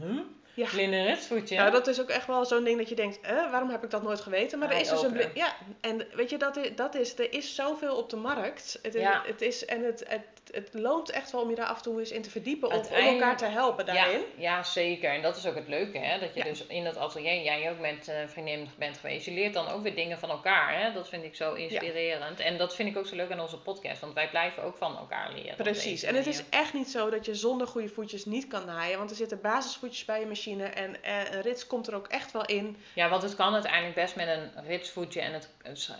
huh? 0.04 0.18
Ja. 0.54 0.68
Blinde 0.68 1.02
ritsvoetje? 1.02 1.54
Ja, 1.54 1.70
dat 1.70 1.86
is 1.86 2.00
ook 2.00 2.08
echt 2.08 2.26
wel 2.26 2.44
zo'n 2.44 2.64
ding 2.64 2.78
dat 2.78 2.88
je 2.88 2.94
denkt, 2.94 3.20
eh, 3.20 3.50
waarom 3.50 3.70
heb 3.70 3.84
ik 3.84 3.90
dat 3.90 4.02
nooit 4.02 4.20
geweten? 4.20 4.58
Maar 4.58 4.70
er 4.70 4.80
is 4.80 4.88
dus 4.88 5.02
een 5.02 5.30
Ja, 5.34 5.56
en 5.80 6.06
weet 6.14 6.30
je, 6.30 6.36
dat 6.36 6.56
is, 6.56 6.74
dat 6.74 6.94
is, 6.94 7.18
er 7.18 7.32
is 7.32 7.54
zoveel 7.54 7.96
op 7.96 8.10
de 8.10 8.16
markt. 8.16 8.78
Het 8.82 8.94
is, 8.94 9.00
Ja. 9.02 9.22
het 9.26 9.40
is, 9.40 9.64
en 9.64 9.84
het, 9.84 10.04
het, 10.08 10.24
het 10.52 10.68
loont 10.72 11.10
echt 11.10 11.30
wel 11.30 11.40
om 11.40 11.50
je 11.50 11.56
daar 11.56 11.66
af 11.66 11.76
en 11.76 11.82
toe 11.82 11.98
eens 12.00 12.10
in 12.10 12.22
te 12.22 12.30
verdiepen, 12.30 12.70
om, 12.70 12.82
elkaar 12.82 13.36
te 13.36 13.44
helpen 13.44 13.86
daarin. 13.86 14.20
Ja, 14.20 14.56
ja, 14.56 14.62
zeker. 14.62 15.10
En 15.10 15.22
dat 15.22 15.36
is 15.36 15.46
ook 15.46 15.54
het 15.54 15.68
leuke, 15.68 15.98
hè? 15.98 16.18
Dat 16.18 16.34
je 16.34 16.40
Ja. 16.40 16.44
dus 16.44 16.66
in 16.66 16.84
dat 16.84 16.96
atelier, 16.96 17.42
jij 17.42 17.70
ook 17.70 17.78
met 17.78 18.08
eh 18.08 18.16
vriendinnen 18.26 18.68
bent 18.78 18.98
geweest, 18.98 19.24
je 19.24 19.32
leert 19.32 19.54
dan 19.54 19.68
ook 19.68 19.82
weer 19.82 19.94
dingen 19.94 20.18
van 20.18 20.30
elkaar, 20.30 20.80
hè? 20.80 20.92
Dat 20.92 21.08
vind 21.08 21.24
ik 21.24 21.34
zo 21.34 21.54
inspirerend. 21.54 22.40
En 22.40 22.58
dat 22.58 22.74
vind 22.74 22.88
ik 22.88 22.96
ook 22.96 23.06
zo 23.06 23.16
leuk 23.16 23.30
aan 23.30 23.40
onze 23.40 23.58
podcast, 23.58 24.00
want 24.00 24.14
wij 24.14 24.28
blijven 24.28 24.62
ook 24.62 24.76
van 24.76 24.96
elkaar 24.96 25.32
leren. 25.32 25.56
Precies. 25.56 26.02
En 26.02 26.14
het 26.14 26.26
is 26.26 26.42
echt 26.50 26.72
niet 26.72 26.90
zo 26.90 27.10
dat 27.10 27.24
je 27.26 27.34
zonder 27.34 27.66
goede 27.66 27.88
voetjes 27.88 28.24
niet 28.24 28.46
kan 28.48 28.66
naaien. 28.66 28.98
Want 28.98 29.10
er 29.10 29.16
zitten 29.16 29.40
basisvoetjes 29.40 30.04
bij 30.04 30.20
je 30.20 30.26
machine. 30.26 30.64
En 30.64 31.02
eh, 31.02 31.32
een 31.32 31.42
rits 31.42 31.66
komt 31.66 31.86
er 31.86 31.94
ook 31.94 32.08
echt 32.08 32.32
wel 32.32 32.44
in. 32.44 32.76
Ja, 32.92 33.08
want 33.08 33.22
het 33.22 33.34
kan 33.34 33.52
uiteindelijk 33.54 33.94
best 33.94 34.16
met 34.16 34.28
een 34.28 34.50
ritsvoetje. 34.66 35.20
En 35.20 35.32
het, 35.32 35.48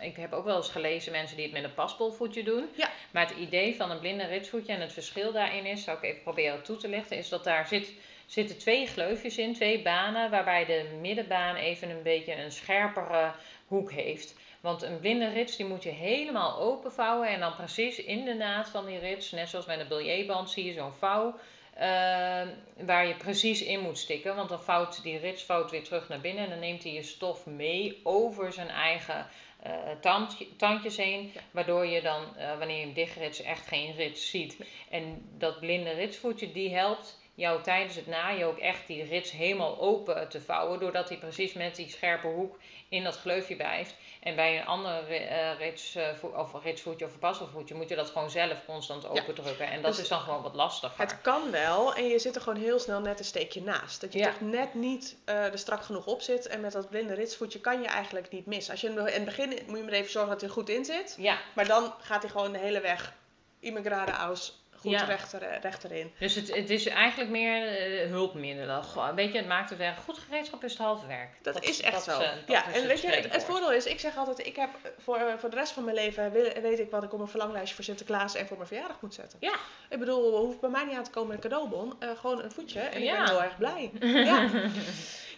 ik 0.01 0.17
heb 0.17 0.33
ook 0.33 0.45
wel 0.45 0.57
eens 0.57 0.69
gelezen 0.71 1.13
mensen 1.13 1.37
die 1.37 1.45
het 1.45 1.55
met 1.55 1.65
een 1.65 1.75
paspolvoetje 1.75 2.43
doen. 2.43 2.69
Ja. 2.75 2.91
Maar 3.11 3.27
het 3.29 3.37
idee 3.37 3.77
van 3.77 3.91
een 3.91 3.99
blinde 4.01 4.25
en 4.67 4.81
het 4.81 4.93
verschil 4.93 5.33
daarin 5.33 5.67
is, 5.67 5.85
zou 5.85 5.97
ik 5.97 6.05
even 6.05 6.23
proberen 6.23 6.63
toe 6.63 6.77
te 6.77 6.89
lichten, 6.89 7.17
is 7.17 7.29
dat 7.29 7.45
daar 7.45 7.67
zit, 7.67 7.93
zitten 8.27 8.59
twee 8.59 8.87
gleufjes 8.87 9.39
in, 9.39 9.55
twee 9.55 9.83
banen, 9.83 10.31
waarbij 10.31 10.65
de 10.65 10.99
middenbaan 11.01 11.57
even 11.57 11.91
een 11.91 12.03
beetje 12.03 12.35
een 12.35 12.53
scherpere 12.53 13.33
hoek 13.67 13.93
heeft. 13.93 14.35
Want 14.61 14.83
een 14.83 15.01
blinde 15.01 15.29
rits 15.29 15.57
die 15.57 15.67
moet 15.67 15.83
je 15.83 15.91
helemaal 15.91 16.59
openvouwen 16.59 17.29
en 17.29 17.41
dan 17.41 17.55
precies 17.57 17.99
in 17.99 18.25
de 18.25 18.35
naad 18.35 18.69
van 18.69 18.87
die 18.87 18.99
rits, 18.99 19.31
net 19.31 19.49
zoals 19.49 19.67
met 19.67 19.81
een 19.81 19.89
biljetband, 19.89 20.51
zie 20.51 20.65
je 20.65 20.73
zo'n 20.73 20.93
vouw. 20.93 21.35
eh, 21.75 22.43
waar 22.87 23.07
je 23.07 23.15
precies 23.17 23.63
in 23.63 23.81
moet 23.81 23.99
stikken, 23.99 24.37
want 24.37 24.49
dan 24.49 24.63
vouwt 24.63 25.03
die 25.03 25.19
rits 25.19 25.43
vouwt 25.45 25.71
weer 25.71 25.85
terug 25.85 26.09
naar 26.09 26.21
binnen 26.21 26.45
en 26.45 26.51
dan 26.51 26.59
neemt 26.59 26.83
hij 26.83 26.93
je 26.93 27.03
stof 27.03 27.47
mee 27.47 28.01
over 28.03 28.53
zijn 28.53 28.69
eigen 28.69 29.27
eh, 29.63 29.73
tandje- 30.01 30.57
tandjes 30.57 30.97
heen, 30.97 31.31
Ja. 31.35 31.41
waardoor 31.51 31.87
je 31.87 32.03
dan, 32.03 32.37
eh, 32.37 32.59
wanneer 32.59 32.77
je 32.79 32.85
hem 32.85 32.93
dichtrits, 32.93 33.43
echt 33.43 33.67
geen 33.67 33.95
rits 33.95 34.31
ziet. 34.31 34.59
En 34.91 35.29
dat 35.39 35.61
blinde 35.61 35.91
ritsvoetje, 35.91 36.53
die 36.53 36.75
helpt 36.75 37.21
jou 37.35 37.63
tijdens 37.63 37.97
het 37.97 38.07
naaien 38.07 38.47
ook 38.47 38.59
echt 38.59 38.87
die 38.87 39.05
rits 39.05 39.31
helemaal 39.31 39.81
open 39.81 40.29
te 40.29 40.41
vouwen, 40.41 40.79
doordat 40.81 41.09
hij 41.09 41.19
precies 41.19 41.53
met 41.53 41.77
die 41.77 41.89
scherpe 41.91 42.27
hoek 42.27 42.59
in 42.89 43.05
dat 43.05 43.17
gleufje 43.19 43.57
blijft. 43.57 43.95
En 44.21 44.35
bij 44.37 44.59
een 44.59 44.67
andere 44.67 45.01
ri- 45.07 45.15
eh, 45.25 45.59
rits, 45.59 45.95
eh, 45.95 46.09
of 46.35 46.63
ritsvoetje 46.63 47.05
of 47.05 47.11
verpasselvoetje 47.11 47.75
moet 47.75 47.89
je 47.89 47.95
dat 47.97 48.11
gewoon 48.11 48.31
zelf 48.31 48.65
constant 48.67 49.03
Ja. 49.03 49.09
opendrukken. 49.09 49.67
En 49.67 49.83
dat 49.83 49.91
Dus 49.93 50.01
is 50.03 50.09
dan 50.09 50.21
gewoon 50.21 50.43
wat 50.43 50.55
lastiger. 50.55 51.01
Het 51.01 51.21
kan 51.21 51.51
wel. 51.51 51.95
En 51.95 52.09
je 52.09 52.19
zit 52.19 52.35
er 52.37 52.43
gewoon 52.43 52.61
heel 52.63 52.79
snel 52.79 53.01
net 53.01 53.19
een 53.19 53.25
steekje 53.25 53.63
naast. 53.63 54.01
Dat 54.01 54.13
je 54.13 54.19
Ja. 54.19 54.31
toch 54.31 54.41
net 54.41 54.75
niet 54.75 55.17
eh, 55.25 55.45
er 55.45 55.59
strak 55.59 55.83
genoeg 55.83 56.07
op 56.07 56.21
zit. 56.21 56.47
En 56.47 56.61
met 56.61 56.73
dat 56.73 56.89
blinde 56.91 57.15
ritsvoetje 57.15 57.61
kan 57.61 57.81
je 57.83 57.87
eigenlijk 57.89 58.31
niet 58.31 58.47
mis. 58.47 58.71
Als 58.71 58.81
je 58.81 58.89
in 58.89 58.97
het 58.99 59.25
begin 59.25 59.49
moet 59.67 59.77
je 59.79 59.85
maar 59.85 59.93
even 59.93 60.11
zorgen 60.11 60.31
dat 60.31 60.41
hij 60.41 60.49
er 60.49 60.55
goed 60.55 60.69
in 60.69 60.85
zit. 60.85 61.15
Ja, 61.19 61.39
Maar 61.55 61.67
dan 61.67 61.93
gaat 62.01 62.23
hij 62.23 62.31
gewoon 62.31 62.53
de 62.53 62.59
hele 62.59 62.81
weg 62.81 63.13
immigrade 63.61 64.13
aus 64.13 64.62
goed 64.83 64.91
Ja. 64.91 65.05
rechter, 65.05 65.43
eh, 65.43 65.61
rechterin. 65.61 66.13
dus 66.19 66.35
het, 66.35 66.55
het 66.55 66.71
is 66.71 66.87
eigenlijk 66.87 67.31
meer 67.31 67.67
eh, 67.67 68.09
hulpmiddelen. 68.11 68.83
Weet 69.15 69.33
je, 69.33 69.39
het 69.39 69.47
maakt 69.47 69.71
het 69.71 69.79
werk. 69.79 69.97
Goed 69.99 70.19
gereedschap 70.19 70.65
is 70.65 70.73
het 70.73 70.81
halve 70.81 71.07
werk. 71.07 71.29
Dat, 71.43 71.65
is 71.65 71.81
echt 71.81 72.05
dat 72.05 72.17
zo. 72.17 72.23
ja, 72.47 72.73
en 72.73 72.87
weet 72.87 73.01
je, 73.01 73.09
het, 73.09 73.33
het 73.33 73.45
voordeel 73.45 73.73
is, 73.73 73.87
ik 73.87 74.01
zeg 74.01 74.17
altijd, 74.17 74.47
ik 74.47 74.57
heb 74.57 74.71
voor, 74.99 75.17
eh, 75.17 75.35
voor 75.39 75.51
de 75.51 75.57
rest 75.57 75.73
van 75.73 75.85
mijn 75.85 75.97
leven 75.97 76.33
wil- 76.33 76.53
weet 76.63 76.79
ik 76.79 76.91
wat 76.91 77.03
ik 77.03 77.13
op 77.13 77.19
mijn 77.19 77.31
verlanglijstje 77.31 77.75
voor 77.75 77.85
Sinterklaas 77.85 78.35
en 78.35 78.47
voor 78.47 78.57
mijn 78.57 78.69
verjaardag 78.69 79.01
moet 79.01 79.15
zetten. 79.15 79.39
Ja. 79.41 79.55
Ik 79.91 79.99
bedoel, 79.99 80.37
hoeft 80.37 80.61
bij 80.61 80.71
mij 80.71 80.85
niet 80.85 80.97
aan 80.97 81.05
te 81.05 81.11
komen 81.11 81.35
met 81.35 81.45
een 81.45 81.51
cadeaubon. 81.51 81.95
gewoon 82.17 82.43
een 82.43 82.53
voetje 82.53 82.81
en 82.81 83.03
ik 83.03 83.11
ben 83.11 83.27
heel 83.29 83.43
erg 83.43 83.57
blij. 83.59 83.91
ja. 84.31 84.49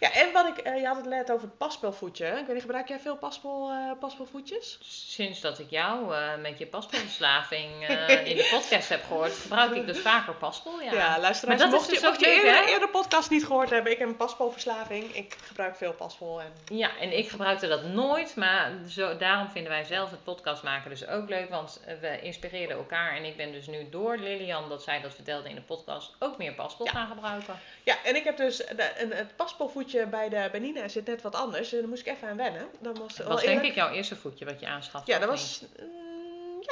Ja, 0.01 0.13
en 0.13 0.33
wat 0.33 0.47
ik, 0.47 0.59
eh, 0.59 0.81
je 0.81 0.87
had 0.87 0.97
het 0.97 1.05
net 1.07 1.33
over 1.33 1.47
het 1.47 1.59
paspelvoetje. 1.59 2.27
Ik 2.27 2.33
weet 2.35 2.49
niet, 2.49 2.61
gebruik 2.61 2.89
jij 2.89 2.99
veel 2.99 3.17
paspel, 3.17 3.71
paspelvoetjes? 4.01 4.79
Sinds 4.83 5.41
dat 5.41 5.59
ik 5.59 5.71
jou 5.71 6.15
eh, 6.15 6.37
met 6.41 6.59
je 6.59 6.67
paspoortverslaving 6.67 7.71
eh, 7.87 8.27
in 8.27 8.37
de 8.37 8.49
podcast 8.51 8.89
heb 8.89 9.03
gehoord, 9.03 9.33
gebruik 9.33 9.75
ik 9.75 9.87
dus 9.87 9.99
vaker 9.99 10.35
paspel. 10.35 10.81
Ja. 10.81 10.93
Ja, 10.93 11.19
luisteraars, 11.19 11.43
Maar 11.43 11.57
dat 11.57 11.71
mocht 11.71 11.87
je, 11.87 11.93
dus 11.93 12.05
ook 12.05 12.09
mocht 12.09 12.21
je 12.21 12.27
eerder, 12.27 12.69
eerder 12.69 12.89
podcast 12.89 13.31
niet 13.31 13.47
gehoord 13.47 13.71
hebben, 13.71 13.93
ik 13.93 13.99
heb 13.99 14.09
een 14.09 14.17
paspelverslaving. 14.17 15.15
Ik 15.15 15.37
gebruik 15.43 15.77
veel 15.77 15.93
paspel. 15.93 16.41
En... 16.41 16.53
Ja, 16.77 16.99
en 17.01 17.19
ik 17.19 17.29
gebruikte 17.29 17.69
dat 17.69 17.85
nooit, 17.85 18.37
maar 18.37 18.73
zo, 18.89 19.17
daarom 19.17 19.51
vinden 19.51 19.71
wij 19.71 19.85
zelf 19.85 20.11
het 20.11 20.25
podcast 20.25 20.63
maken 20.63 20.91
dus 20.91 21.07
ook 21.07 21.29
leuk, 21.29 21.51
want 21.51 21.81
we 22.01 22.21
inspireerden 22.21 22.77
elkaar 22.77 23.17
en 23.17 23.25
ik 23.25 23.37
ben 23.37 23.53
dus 23.53 23.67
nu 23.67 23.89
door 23.91 24.17
Lilian, 24.17 24.69
dat 24.69 24.83
zij 24.83 25.01
dat 25.01 25.15
vertelde 25.15 25.49
in 25.49 25.55
de 25.55 25.61
podcast, 25.61 26.13
ook 26.19 26.39
meer 26.39 26.53
paspel 26.53 26.87
Ja. 26.87 26.93
gaan 26.93 27.07
gebruiken. 27.07 27.61
Ja, 27.83 27.97
en 28.05 28.17
ik 28.17 28.25
heb 28.25 28.37
dus 28.37 28.57
de, 28.57 28.91
een, 28.97 29.11
het 29.11 29.37
paspelvoetje 29.37 29.84
bij 30.11 30.29
de 30.29 30.49
bij 30.51 30.61
Nina 30.61 30.89
zit 30.89 31.07
net 31.07 31.23
wat 31.23 31.35
anders. 31.35 31.73
En 31.73 31.79
daar 31.79 31.89
moest 31.89 32.07
ik 32.07 32.13
even 32.13 32.29
aan 32.29 32.37
wennen. 32.37 32.67
Dat 32.79 32.99
was, 32.99 33.09
Dat 33.09 33.17
wel 33.17 33.29
was 33.29 33.41
denk 33.41 33.53
eerlijk. 33.55 33.69
ik 33.69 33.75
jouw 33.75 33.91
eerste 33.91 34.17
voetje 34.17 34.45
wat 34.45 34.61
je 34.61 34.67
aanschafte. 34.67 35.11
Ja, 35.13 35.19
dat 35.19 35.29
was. 35.29 35.63
mm, 35.81 36.03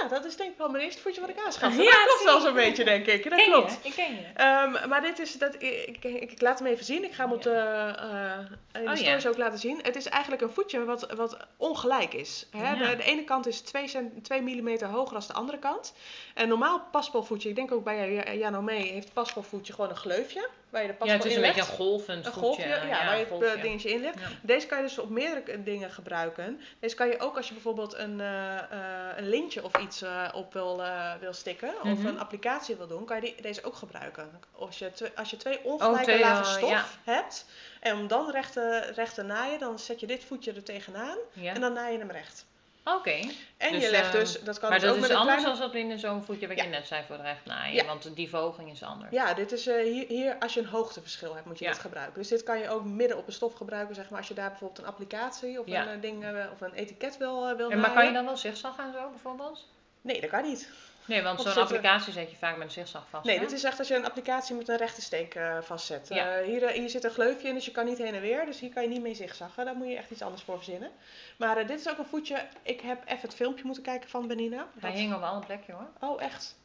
ja, 0.03 0.09
dat 0.09 0.25
is 0.25 0.37
denk 0.37 0.51
ik 0.53 0.59
wel 0.59 0.69
mijn 0.69 0.85
eerste 0.85 1.01
voetje 1.01 1.21
wat 1.21 1.31
ik 1.31 1.39
aanschafte. 1.45 1.83
Ja, 1.83 1.91
dat 1.91 2.05
klopt 2.07 2.25
wel 2.25 2.41
zo'n 2.41 2.55
beetje, 2.55 2.85
denk 2.85 3.07
ik. 3.07 3.31
Dat 3.31 3.39
Ken 3.39 3.51
klopt. 3.53 3.73
je? 3.83 3.89
Ik 3.89 3.95
ken 3.95 4.15
je. 4.15 4.23
Ehm, 4.35 4.89
maar 4.89 5.01
dit 5.01 5.19
is, 5.19 5.39
dat, 5.39 5.55
ik, 5.55 5.97
ik, 6.05 6.05
ik 6.31 6.41
laat 6.41 6.59
hem 6.59 6.69
even 6.69 6.85
zien. 6.85 7.05
Ik 7.05 7.13
ga 7.13 7.23
hem 7.25 7.33
op 7.33 7.43
de, 7.43 7.51
eh, 7.51 8.39
in 8.81 8.85
de 8.85 8.91
Oh, 8.91 8.97
stories 8.97 9.27
ook 9.27 9.37
laten 9.37 9.59
zien. 9.59 9.81
Het 9.83 9.97
is 9.97 10.07
eigenlijk 10.07 10.43
een 10.43 10.51
voetje 10.51 10.85
wat, 10.85 11.13
wat 11.13 11.37
ongelijk 11.57 12.15
is. 12.15 12.47
Hè? 12.51 12.73
Ja. 12.73 12.75
De, 12.91 12.97
de 12.97 13.03
ene 13.05 13.25
kant 13.25 13.47
is 13.47 13.61
2, 13.61 13.89
cent, 13.89 14.25
2 14.25 14.41
mm 14.41 14.83
hoger 14.83 15.13
dan 15.13 15.23
de 15.27 15.33
andere 15.33 15.59
kant. 15.59 15.95
Een 16.35 16.49
normaal 16.49 16.81
paspelvoetje, 16.91 17.49
ik 17.49 17.55
denk 17.55 17.73
ook 17.73 17.85
bij 17.85 18.13
Ja- 18.13 18.33
Jano 18.33 18.63
mee, 18.63 18.83
heeft 18.93 19.05
het 19.05 19.13
paspelvoetje 19.13 19.73
gewoon 19.73 19.91
een 19.91 19.97
gleufje. 19.97 20.49
Waar 20.73 20.83
je 20.83 20.89
de 20.99 21.05
Ja, 21.05 21.13
het 21.13 21.25
is 21.25 21.35
een 21.35 21.41
beetje 21.41 21.61
een 21.61 21.67
golvend 21.67 22.27
Een 22.27 22.33
golfje, 22.33 22.69
ja, 22.69 22.87
waar 23.05 23.13
je 23.15 23.19
het 23.21 23.29
golfje. 23.29 23.47
eh, 23.49 23.63
dingetje 23.63 23.91
in 23.91 24.01
legt. 24.01 24.19
Ja. 24.21 24.27
Deze 24.43 24.67
kan 24.67 24.79
je 24.79 24.85
dus 24.85 24.99
op 24.99 25.09
meerdere 25.11 25.63
dingen 25.63 25.91
gebruiken. 25.91 26.61
Deze 26.81 26.95
kan 26.97 27.09
je 27.09 27.21
ook 27.21 27.37
als 27.37 27.47
je 27.49 27.53
bijvoorbeeld 27.55 27.95
een, 27.99 28.21
eh, 28.21 28.59
eh, 28.59 29.17
een 29.17 29.29
lintje 29.29 29.65
of 29.65 29.77
iets 29.79 30.05
op 30.35 30.53
wil, 30.53 30.83
wil 31.21 31.33
stikken. 31.33 31.75
Of 31.83 31.89
Mhm. 31.99 32.07
een 32.07 32.19
applicatie 32.19 32.77
wil 32.77 32.87
doen, 32.87 33.05
kan 33.05 33.17
je 33.17 33.23
die, 33.23 33.43
deze 33.43 33.65
ook 33.65 33.75
gebruiken. 33.75 34.31
Als 34.59 34.79
je, 34.79 34.93
twee, 34.93 35.11
als 35.17 35.31
je 35.31 35.37
twee 35.37 35.65
ongelijke 35.65 36.03
twee, 36.03 36.21
lagen 36.21 36.47
stof 36.47 36.71
ja. 36.71 36.85
hebt. 37.13 37.45
En 37.81 37.97
om 37.97 38.07
dan 38.09 38.31
recht 38.31 38.53
te, 38.53 38.79
recht 38.95 39.15
te 39.15 39.23
naaien, 39.23 39.59
dan 39.59 39.79
zet 39.79 40.01
je 40.01 40.07
dit 40.07 40.25
voetje 40.25 40.53
er 40.53 40.63
tegenaan. 40.63 41.17
Ja. 41.33 41.55
En 41.55 41.61
dan 41.61 41.73
naai 41.73 41.93
je 41.93 41.99
hem 41.99 42.11
recht. 42.11 42.47
Oké. 42.85 43.21
En 43.57 43.73
Dus, 43.73 43.83
je 43.83 43.91
legt 43.91 44.15
eh, 44.15 44.21
dus, 44.21 44.41
dat 44.41 44.59
kan 44.59 44.71
Maar 44.71 44.79
dus 44.79 44.89
dat 44.89 44.97
ook 44.97 45.03
is 45.03 45.09
met 45.09 45.17
anders 45.19 45.37
kleine... 45.43 45.59
dan 45.59 45.71
dat 45.71 45.75
in 45.91 45.99
zo'n 45.99 46.23
voetje 46.25 46.49
wat 46.49 46.57
Ja. 46.57 46.63
je 46.63 46.69
net 46.69 46.87
zei 46.87 47.03
voor 47.07 47.17
de 47.17 47.23
recht 47.23 47.45
naaien. 47.45 47.75
Ja. 47.75 47.85
Want 47.85 48.17
die 48.17 48.29
verhoging 48.29 48.71
is 48.71 48.83
anders. 48.83 49.11
Ja, 49.13 49.35
dit 49.35 49.53
is 49.53 49.67
eh, 49.67 49.83
hier, 49.83 50.07
hier, 50.09 50.37
als 50.39 50.55
je 50.55 50.61
een 50.61 50.67
hoogteverschil 50.67 51.35
hebt, 51.35 51.47
moet 51.47 51.59
je 51.59 51.65
Ja. 51.65 51.71
dit 51.71 51.81
gebruiken. 51.81 52.19
Dus 52.19 52.29
dit 52.29 52.43
kan 52.43 52.59
je 52.59 52.69
ook 52.69 52.85
midden 52.85 53.17
op 53.19 53.27
een 53.27 53.33
stof 53.33 53.55
gebruiken, 53.55 53.95
zeg 53.95 54.09
maar, 54.11 54.19
als 54.19 54.29
je 54.29 54.35
daar 54.35 54.49
bijvoorbeeld 54.49 54.79
een 54.79 54.87
applicatie 54.87 55.61
of 55.61 55.67
een 55.67 55.75
eh, 55.75 56.01
ding 56.01 56.25
eh, 56.25 56.47
of 56.53 56.61
een 56.61 56.73
etiket 56.73 57.17
wil, 57.17 57.49
eh, 57.49 57.57
wil 57.57 57.71
En 57.71 57.81
maar 57.81 57.93
kan 57.93 58.07
je 58.07 58.13
dan 58.13 58.25
wel 58.25 58.37
zigzag 58.37 58.79
en 58.79 58.93
zo 58.93 59.09
bijvoorbeeld? 59.11 59.67
Nee, 60.01 60.21
dat 60.21 60.31
kan 60.31 60.43
niet. 60.43 60.69
Nee, 61.05 61.23
want 61.23 61.41
zo'n 61.41 61.53
applicatie 61.63 62.13
zet 62.13 62.31
je 62.31 62.37
vaak 62.37 62.57
met 62.57 62.67
een 62.67 62.73
zigzag 62.73 63.07
vast. 63.11 63.25
Nee, 63.25 63.35
hè? 63.39 63.41
dit 63.41 63.53
is 63.53 63.65
echt 63.65 63.79
als 63.79 63.89
je 63.89 63.95
een 63.97 64.05
applicatie 64.05 64.55
met 64.55 64.69
een 64.69 64.77
rechte 64.77 65.03
steek 65.03 65.35
eh, 65.35 65.59
vastzet. 65.61 66.09
Ja. 66.09 66.37
Eh, 66.39 66.45
hier, 66.47 66.63
eh, 66.63 66.75
hier 66.79 66.89
zit 66.91 67.05
een 67.05 67.11
gleufje 67.11 67.49
in, 67.49 67.55
dus 67.55 67.65
je 67.65 67.71
kan 67.71 67.85
niet 67.85 67.99
heen 67.99 68.15
en 68.15 68.21
weer. 68.21 68.47
Dus 68.47 68.61
hier 68.61 68.71
kan 68.73 68.83
je 68.83 68.89
niet 68.89 69.03
mee 69.03 69.15
zigzaggen. 69.15 69.65
Daar 69.65 69.75
moet 69.77 69.89
je 69.89 69.97
echt 69.97 70.11
iets 70.11 70.23
anders 70.23 70.43
voor 70.43 70.57
verzinnen. 70.57 70.91
Maar 71.37 71.67
dit 71.67 71.81
is 71.81 71.89
ook 71.89 71.99
een 71.99 72.05
voetje. 72.07 72.47
Ik 72.63 72.81
heb 72.81 73.03
even 73.05 73.21
het 73.21 73.35
filmpje 73.35 73.65
moeten 73.65 73.83
kijken 73.83 74.09
van 74.11 74.27
Benina. 74.27 74.67
Hij 74.81 74.91
Dat- 74.91 74.99
hing 75.01 75.15
op 75.15 75.23
alle 75.23 75.41
plekje 75.47 75.73
hoor. 75.73 75.89
Oh, 76.01 76.23
echt? 76.23 76.57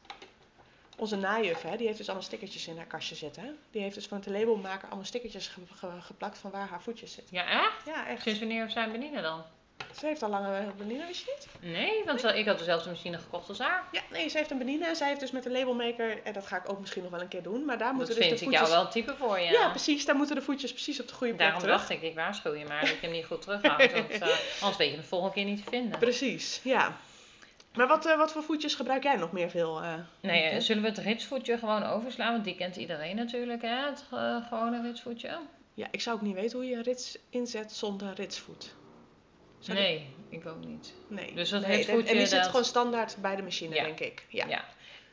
Onze 0.96 1.16
najuf, 1.16 1.62
hè, 1.62 1.76
die 1.76 1.86
heeft 1.86 1.98
dus 1.98 2.06
allemaal 2.06 2.26
stickertjes 2.26 2.66
in 2.66 2.76
haar 2.76 2.86
kastje 2.86 3.14
zitten. 3.14 3.42
Hè? 3.42 3.50
Die 3.70 3.82
heeft 3.82 3.94
dus 3.94 4.06
van 4.06 4.18
het 4.18 4.26
labelmaker 4.26 4.86
allemaal 4.86 5.04
stickertjes 5.04 5.48
ge- 5.48 5.60
ge- 5.74 6.00
geplakt 6.00 6.38
van 6.38 6.50
waar 6.50 6.68
haar 6.68 6.82
voetjes 6.82 7.12
zitten. 7.12 7.36
Ja, 7.36 7.46
echt? 7.64 7.86
Ja, 7.86 8.06
echt. 8.06 8.22
Sinds 8.22 8.38
wanneer 8.38 8.70
zijn 8.70 8.92
benieuwd 8.92 9.22
dan? 9.22 9.42
Ze 9.98 10.06
heeft 10.06 10.22
al 10.22 10.28
langer 10.28 10.54
een 10.60 10.72
Benina, 10.78 11.06
wist 11.06 11.24
je 11.24 11.34
niet? 11.38 11.72
Nee, 11.72 12.04
want 12.04 12.20
ze- 12.20 12.38
ik 12.38 12.46
had 12.46 12.58
dezelfde 12.58 12.90
machine 12.90 13.18
gekocht 13.18 13.48
als 13.48 13.58
haar. 13.58 13.84
Ja, 13.92 14.00
nee, 14.10 14.28
ze 14.28 14.36
heeft 14.38 14.50
een 14.50 14.58
Benina 14.58 14.88
en 14.88 14.96
zij 14.96 15.08
heeft 15.08 15.20
dus 15.20 15.30
met 15.30 15.46
een 15.46 15.52
labelmaker, 15.52 16.22
en 16.24 16.32
dat 16.32 16.46
ga 16.46 16.56
ik 16.56 16.70
ook 16.70 16.80
misschien 16.80 17.02
nog 17.02 17.10
wel 17.10 17.20
een 17.20 17.28
keer 17.28 17.42
doen, 17.42 17.64
maar 17.64 17.78
daar 17.78 17.88
Dat 17.88 17.96
moeten 17.96 18.14
dus 18.14 18.24
vind 18.26 18.38
de 18.38 18.44
ik 18.44 18.50
voetjes... 18.50 18.68
jou 18.68 18.78
wel 18.80 18.84
een 18.86 18.92
type 18.92 19.14
voor, 19.18 19.38
ja. 19.40 19.50
Ja. 19.50 19.68
precies, 19.70 20.04
daar 20.04 20.16
moeten 20.16 20.36
de 20.36 20.42
voetjes 20.42 20.72
precies 20.72 21.00
op 21.00 21.08
de 21.08 21.14
goede 21.14 21.32
plek 21.34 21.44
Daarom 21.46 21.60
terug. 21.62 21.76
dacht 21.76 21.90
ik, 21.90 22.02
ik 22.02 22.14
waarschuw 22.14 22.54
je 22.54 22.64
maar 22.64 22.80
dat 22.80 22.88
je 22.90 22.96
hem 23.00 23.10
niet 23.10 23.24
goed 23.24 23.42
terughoudt. 23.42 23.92
Want 23.98 24.08
eh, 24.10 24.20
anders 24.60 24.76
weet 24.76 24.88
je 24.88 24.92
hem 24.92 25.02
de 25.02 25.08
volgende 25.08 25.34
keer 25.34 25.44
niet 25.44 25.64
te 25.64 25.70
vinden. 25.70 25.98
Precies, 25.98 26.60
ja. 26.64 26.96
Maar 27.74 27.86
wat, 27.86 28.06
eh, 28.06 28.16
wat 28.16 28.32
voor 28.32 28.42
voetjes 28.42 28.74
gebruik 28.74 29.02
jij 29.02 29.16
nog 29.16 29.32
meer 29.32 29.50
veel? 29.50 29.82
eh, 29.82 29.94
Nee, 30.20 30.60
zullen 30.60 30.82
we 30.82 30.88
het 30.88 30.98
ritsvoetje 30.98 31.58
gewoon 31.58 31.82
overslaan? 31.84 32.32
Want 32.32 32.44
die 32.44 32.54
kent 32.56 32.76
iedereen 32.76 33.16
natuurlijk, 33.16 33.62
hè? 33.62 33.84
Het 33.86 34.04
gewone 34.48 34.82
ritsvoetje. 34.82 35.38
Ja, 35.74 35.86
ik 35.90 36.00
zou 36.00 36.16
ook 36.16 36.22
niet 36.22 36.34
weten 36.34 36.58
hoe 36.58 36.68
je 36.68 36.74
een 36.76 36.82
rits 36.82 37.18
inzet 37.30 37.72
zonder 37.72 38.14
ritsvoet. 38.14 38.74
Nee, 39.66 40.06
ik 40.30 40.46
ook 40.46 40.64
niet. 40.64 40.94
Nee. 41.08 41.34
Dus 41.34 41.48
dat 41.50 41.66
nee, 41.66 41.76
ritsvoetje, 41.76 42.10
En 42.10 42.16
die 42.16 42.26
zit 42.26 42.46
gewoon 42.46 42.64
standaard 42.64 43.16
bij 43.20 43.36
de 43.36 43.42
machine, 43.42 43.74
Ja. 43.74 43.84
denk 43.84 44.00
ik. 44.00 44.24
Ja. 44.28 44.46
Ja. 44.48 44.64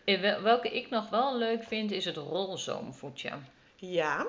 Eh, 0.06 0.20
wel- 0.20 0.42
Welke 0.42 0.70
ik 0.70 0.90
nog 0.90 1.10
wel 1.10 1.38
leuk 1.38 1.64
vind, 1.64 1.92
is 1.92 2.06
het 2.06 2.18
rolzoomvoetje. 2.18 3.30
Ja. 3.76 4.26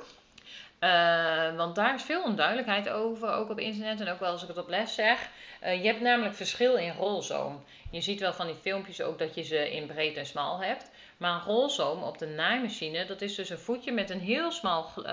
Eh, 0.78 1.56
want 1.56 1.74
daar 1.74 1.94
is 1.94 2.02
veel 2.02 2.22
onduidelijkheid 2.22 2.88
over, 2.88 3.28
ook 3.32 3.50
op 3.50 3.58
internet 3.58 4.00
en 4.00 4.08
ook 4.08 4.20
wel 4.20 4.30
als 4.32 4.42
ik 4.42 4.48
het 4.48 4.58
op 4.58 4.68
les 4.68 4.94
zeg. 4.94 5.28
Eh, 5.60 5.80
je 5.82 5.86
hebt 5.88 6.00
namelijk 6.00 6.34
verschil 6.34 6.74
in 6.76 6.92
rolzoom. 6.92 7.64
Je 7.90 8.00
ziet 8.00 8.20
wel 8.20 8.32
van 8.32 8.46
die 8.46 8.54
filmpjes 8.56 9.00
ook 9.02 9.18
dat 9.18 9.34
je 9.34 9.42
ze 9.42 9.70
in 9.72 9.86
breed 9.86 10.16
en 10.16 10.26
smal 10.26 10.58
hebt. 10.60 10.90
Maar 11.16 11.32
een 11.34 11.40
rolzoom 11.44 12.02
op 12.02 12.18
de 12.18 12.26
naaimachine, 12.26 13.06
dat 13.06 13.20
is 13.20 13.34
dus 13.34 13.50
een 13.50 13.58
voetje 13.58 13.92
met 13.92 14.10
een 14.10 14.20
heel 14.20 14.50
smal 14.50 14.82
gl- 14.82 15.08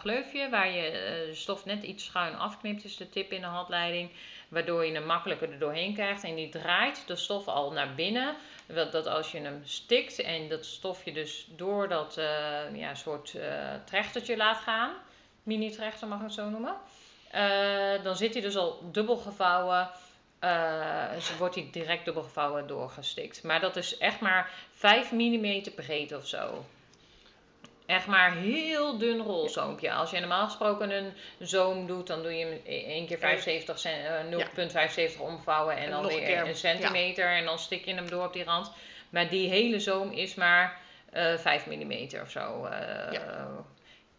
gleufje 0.00 0.48
waar 0.48 0.70
je 0.70 1.30
stof 1.32 1.64
net 1.64 1.82
iets 1.82 2.04
schuin 2.04 2.34
afknipt, 2.36 2.84
is 2.84 2.96
de 2.96 3.08
tip 3.08 3.32
in 3.32 3.40
de 3.40 3.46
handleiding. 3.46 4.10
Waardoor 4.48 4.84
je 4.84 4.92
hem 4.92 5.06
makkelijker 5.06 5.52
er 5.52 5.58
doorheen 5.58 5.94
krijgt 5.94 6.24
en 6.24 6.34
die 6.34 6.48
draait 6.48 7.06
de 7.06 7.16
stof 7.16 7.48
al 7.48 7.72
naar 7.72 7.94
binnen. 7.94 8.36
Dat, 8.66 9.06
als 9.06 9.32
je 9.32 9.40
hem 9.40 9.60
stikt 9.64 10.18
en 10.18 10.48
dat 10.48 10.64
stofje 10.64 11.12
dus 11.12 11.46
door 11.56 11.88
dat 11.88 12.16
eh, 12.16 12.76
ja, 12.76 12.94
soort 12.94 13.34
eh, 13.34 13.74
trechtertje 13.84 14.36
laat 14.36 14.58
gaan, 14.58 14.92
mini-trechter 15.42 16.08
mag 16.08 16.18
ik 16.18 16.24
het 16.24 16.34
zo 16.34 16.48
noemen, 16.48 16.76
eh, 17.30 18.02
dan 18.02 18.16
zit 18.16 18.32
hij 18.32 18.42
dus 18.42 18.56
al 18.56 18.80
dubbel 18.92 19.16
gevouwen. 19.16 19.90
dus 21.14 21.36
wordt 21.36 21.54
hij 21.54 21.68
direct 21.72 22.04
dubbel 22.04 22.22
gevouwen 22.22 22.66
doorgestikt. 22.66 23.42
Maar 23.42 23.60
dat 23.60 23.76
is 23.76 23.98
echt 23.98 24.20
maar 24.20 24.50
5 24.72 25.12
mm 25.12 25.62
breed 25.74 26.12
of 26.12 26.26
zo. 26.26 26.64
Echt 27.88 28.06
maar 28.06 28.32
heel 28.36 28.98
dun 28.98 29.18
rolzoompje. 29.20 29.92
Als 29.92 30.10
je 30.10 30.18
normaal 30.20 30.44
gesproken 30.44 30.90
een 30.90 31.12
zoom 31.38 31.86
doet, 31.86 32.06
dan 32.06 32.22
doe 32.22 32.32
je 32.38 32.44
hem 32.44 32.60
1 32.64 33.06
keer 33.06 33.18
75 33.18 33.78
cent, 33.78 34.04
eh, 34.04 34.24
0,75 34.24 35.20
omvouwen 35.20 35.76
en, 35.76 35.84
En 35.84 35.90
dan 35.90 36.02
een 36.02 36.08
weer 36.08 36.18
keer, 36.26 36.48
een 36.48 36.56
centimeter. 36.56 37.26
En 37.36 37.44
dan 37.44 37.58
stik 37.58 37.84
je 37.84 37.94
hem 37.94 38.10
door 38.10 38.24
op 38.24 38.32
die 38.32 38.44
rand. 38.44 38.70
Maar 39.10 39.28
die 39.28 39.48
hele 39.48 39.80
zoom 39.80 40.10
is 40.10 40.34
maar 40.34 40.76
eh 41.12 41.34
5 41.38 41.66
mm 41.66 42.08
of 42.22 42.30
zo. 42.30 42.64
eh, 42.64 43.12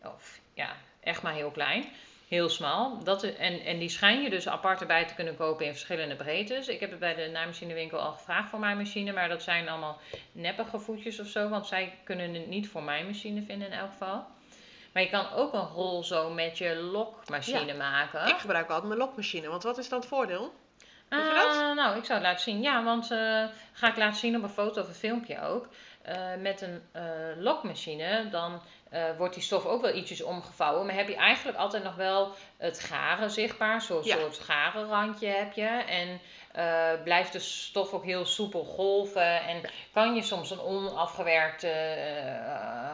Of 0.04 0.40
ja, 0.54 0.76
echt 1.04 1.22
maar 1.22 1.34
heel 1.34 1.52
klein. 1.52 1.86
Heel 2.30 2.50
smal. 2.50 3.04
Dat, 3.04 3.24
en, 3.24 3.60
en 3.60 3.80
die 3.80 3.89
schijn 3.89 4.22
je 4.22 4.30
dus 4.30 4.48
apart 4.48 4.82
erbij 4.82 5.06
te 5.06 5.13
kunnen 5.13 5.36
kopen 5.36 5.65
in 5.65 5.72
verschillende 5.72 6.15
breedtes. 6.15 6.68
Ik 6.68 6.80
heb 6.80 6.89
het 6.89 7.00
bij 7.00 7.15
de 7.15 7.30
naaimachinewinkel 7.34 8.00
al 8.00 8.12
gevraagd 8.12 8.50
voor 8.50 8.60
mijn 8.60 8.78
machine. 8.78 9.13
Maar 9.13 9.30
dat 9.30 9.44
zijn 9.44 9.70
allemaal 9.70 9.98
neppige 10.32 10.80
voetjes 10.80 11.20
of 11.20 11.28
zo. 11.28 11.50
Want 11.50 11.68
zij 11.68 11.94
kunnen 12.04 12.34
het 12.34 12.48
niet 12.48 12.70
voor 12.70 12.84
mijn 12.84 13.06
machine 13.06 13.42
vinden 13.42 13.68
in 13.68 13.74
elk 13.74 13.92
geval. 13.92 14.26
Maar 14.94 15.04
je 15.04 15.10
kan 15.10 15.32
ook 15.32 15.54
een 15.54 15.68
rolzoom 15.68 16.36
met 16.36 16.58
je 16.58 16.76
lokmachine 16.76 17.65
Ja. 17.65 17.74
maken. 17.76 18.28
Ik 18.28 18.38
gebruik 18.38 18.68
altijd 18.70 18.88
mijn 18.88 19.00
lokmachine, 19.00 19.48
want 19.50 19.63
wat 19.63 19.78
is 19.78 19.89
dan 19.89 20.00
het 20.00 20.08
voordeel? 20.08 20.54
Weet 21.10 21.28
je 21.28 21.34
dat? 21.34 21.56
Ah, 21.56 21.76
nou, 21.76 21.98
ik 21.98 22.06
zou 22.06 22.20
het 22.20 22.28
laten 22.28 22.44
zien. 22.44 22.62
Ja, 22.62 22.84
want 22.84 23.12
eh, 23.12 23.44
ga 23.80 23.88
ik 23.89 23.98
laten 23.98 24.20
zien 24.20 24.36
op 24.36 24.44
een 24.44 24.50
foto 24.50 24.82
of 24.82 24.88
een 24.88 24.94
filmpje 24.94 25.42
ook. 25.42 25.68
Eh, 26.02 26.15
met 26.39 26.62
een 26.62 26.82
eh, 26.92 27.04
lokmachine, 27.38 28.30
dan 28.30 28.62
eh, 28.89 29.04
wordt 29.18 29.34
die 29.34 29.44
stof 29.44 29.65
ook 29.65 29.82
wel 29.82 29.96
ietsjes 29.96 30.22
omgevouwen. 30.22 30.86
Maar 30.86 30.96
heb 30.96 31.08
je 31.08 31.15
eigenlijk 31.15 31.58
altijd 31.58 31.84
nog 31.84 31.96
wel 31.96 32.32
het 32.58 32.80
garen 32.80 33.30
zichtbaar. 33.32 33.82
Zo'n 33.82 34.04
Ja. 34.04 34.18
soort 34.18 34.39
garenrandje 34.39 35.28
heb 35.28 35.54
je. 35.54 35.68
En 35.68 36.20
blijft 37.04 37.34
de 37.34 37.39
stof 37.39 37.94
ook 37.94 38.04
heel 38.04 38.26
soepel 38.26 38.63
golven. 38.63 39.42
En 39.42 39.62
kan 39.94 40.15
je 40.15 40.22
soms 40.22 40.52
een 40.52 40.60
onafgewerkt 40.60 41.63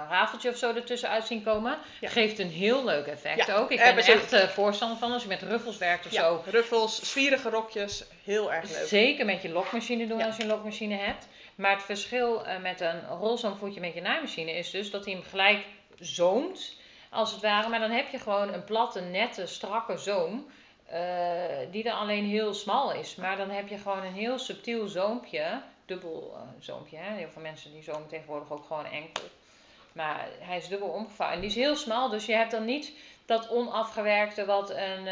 rafeltje 0.09 0.49
of 0.49 0.57
zo 0.57 0.73
ertussen 0.73 1.09
uit 1.09 1.25
zien 1.25 1.43
komen. 1.43 1.77
Ja. 1.99 2.09
Geeft 2.09 2.39
een 2.39 2.49
heel 2.49 2.85
leuk 2.85 3.05
effect 3.05 3.45
Ja, 3.45 3.55
ook. 3.55 3.71
Ik 3.71 3.77
ben 3.77 3.97
er 3.97 4.09
echt 4.09 4.51
voorstander 4.51 4.97
van. 4.97 5.11
Als 5.11 5.21
je 5.21 5.27
met 5.27 5.41
ruffels 5.41 5.77
werkt 5.77 6.05
of 6.05 6.11
zo. 6.11 6.43
ruffels, 6.45 7.11
zwierige 7.11 7.49
rokjes, 7.49 8.05
heel 8.23 8.53
erg 8.53 8.71
leuk. 8.71 8.87
Zeker 8.87 9.25
met 9.25 9.41
je 9.41 9.49
lokmachine 9.49 10.07
doen 10.07 10.21
als 10.21 10.35
je 10.37 10.41
een 10.43 10.49
lokmachine 10.49 10.74
hebt. 10.83 11.27
Maar 11.55 11.71
het 11.71 11.83
verschil 11.83 12.45
eh, 12.45 12.61
met 12.61 12.81
een 12.81 13.07
rolzoomvoetje 13.07 13.79
met 13.79 13.93
je 13.93 14.01
naaimachine 14.01 14.51
is 14.51 14.71
dus 14.71 14.91
dat 14.91 15.05
hij 15.05 15.13
hem 15.13 15.23
gelijk 15.23 15.65
zoomt, 15.99 16.77
als 17.09 17.31
het 17.31 17.41
ware. 17.41 17.69
Maar 17.69 17.79
dan 17.79 17.91
heb 17.91 18.09
je 18.09 18.19
gewoon 18.19 18.53
een 18.53 18.63
platte, 18.63 19.01
nette, 19.01 19.45
strakke 19.45 19.97
zoom. 19.97 20.45
eh, 20.85 21.71
die 21.71 21.83
dan 21.83 21.97
alleen 21.97 22.25
heel 22.25 22.53
smal 22.53 22.91
is. 22.93 23.15
Maar 23.15 23.37
dan 23.37 23.49
heb 23.49 23.67
je 23.67 23.77
gewoon 23.77 24.03
een 24.03 24.13
heel 24.13 24.39
subtiel 24.39 24.87
zoompje. 24.87 25.61
Dubbel 25.85 26.33
eh, 26.35 26.41
zoompje. 26.59 26.97
Hè? 26.97 27.15
Heel 27.15 27.29
veel 27.29 27.41
mensen 27.41 27.71
die 27.73 27.83
zoomen 27.83 28.07
tegenwoordig 28.07 28.51
ook 28.51 28.65
gewoon 28.65 28.85
enkel. 28.85 29.23
Maar 29.91 30.27
hij 30.39 30.57
is 30.57 30.67
dubbel 30.67 30.87
omgevouwen. 30.87 31.35
En 31.35 31.41
die 31.47 31.49
is 31.57 31.65
heel 31.65 31.75
smal. 31.75 32.09
Dus 32.09 32.25
je 32.25 32.33
hebt 32.33 32.51
dan 32.51 32.65
niet 32.65 32.91
dat 33.25 33.49
onafgewerkte 33.49 34.45
wat 34.45 34.69
een, 34.69 35.07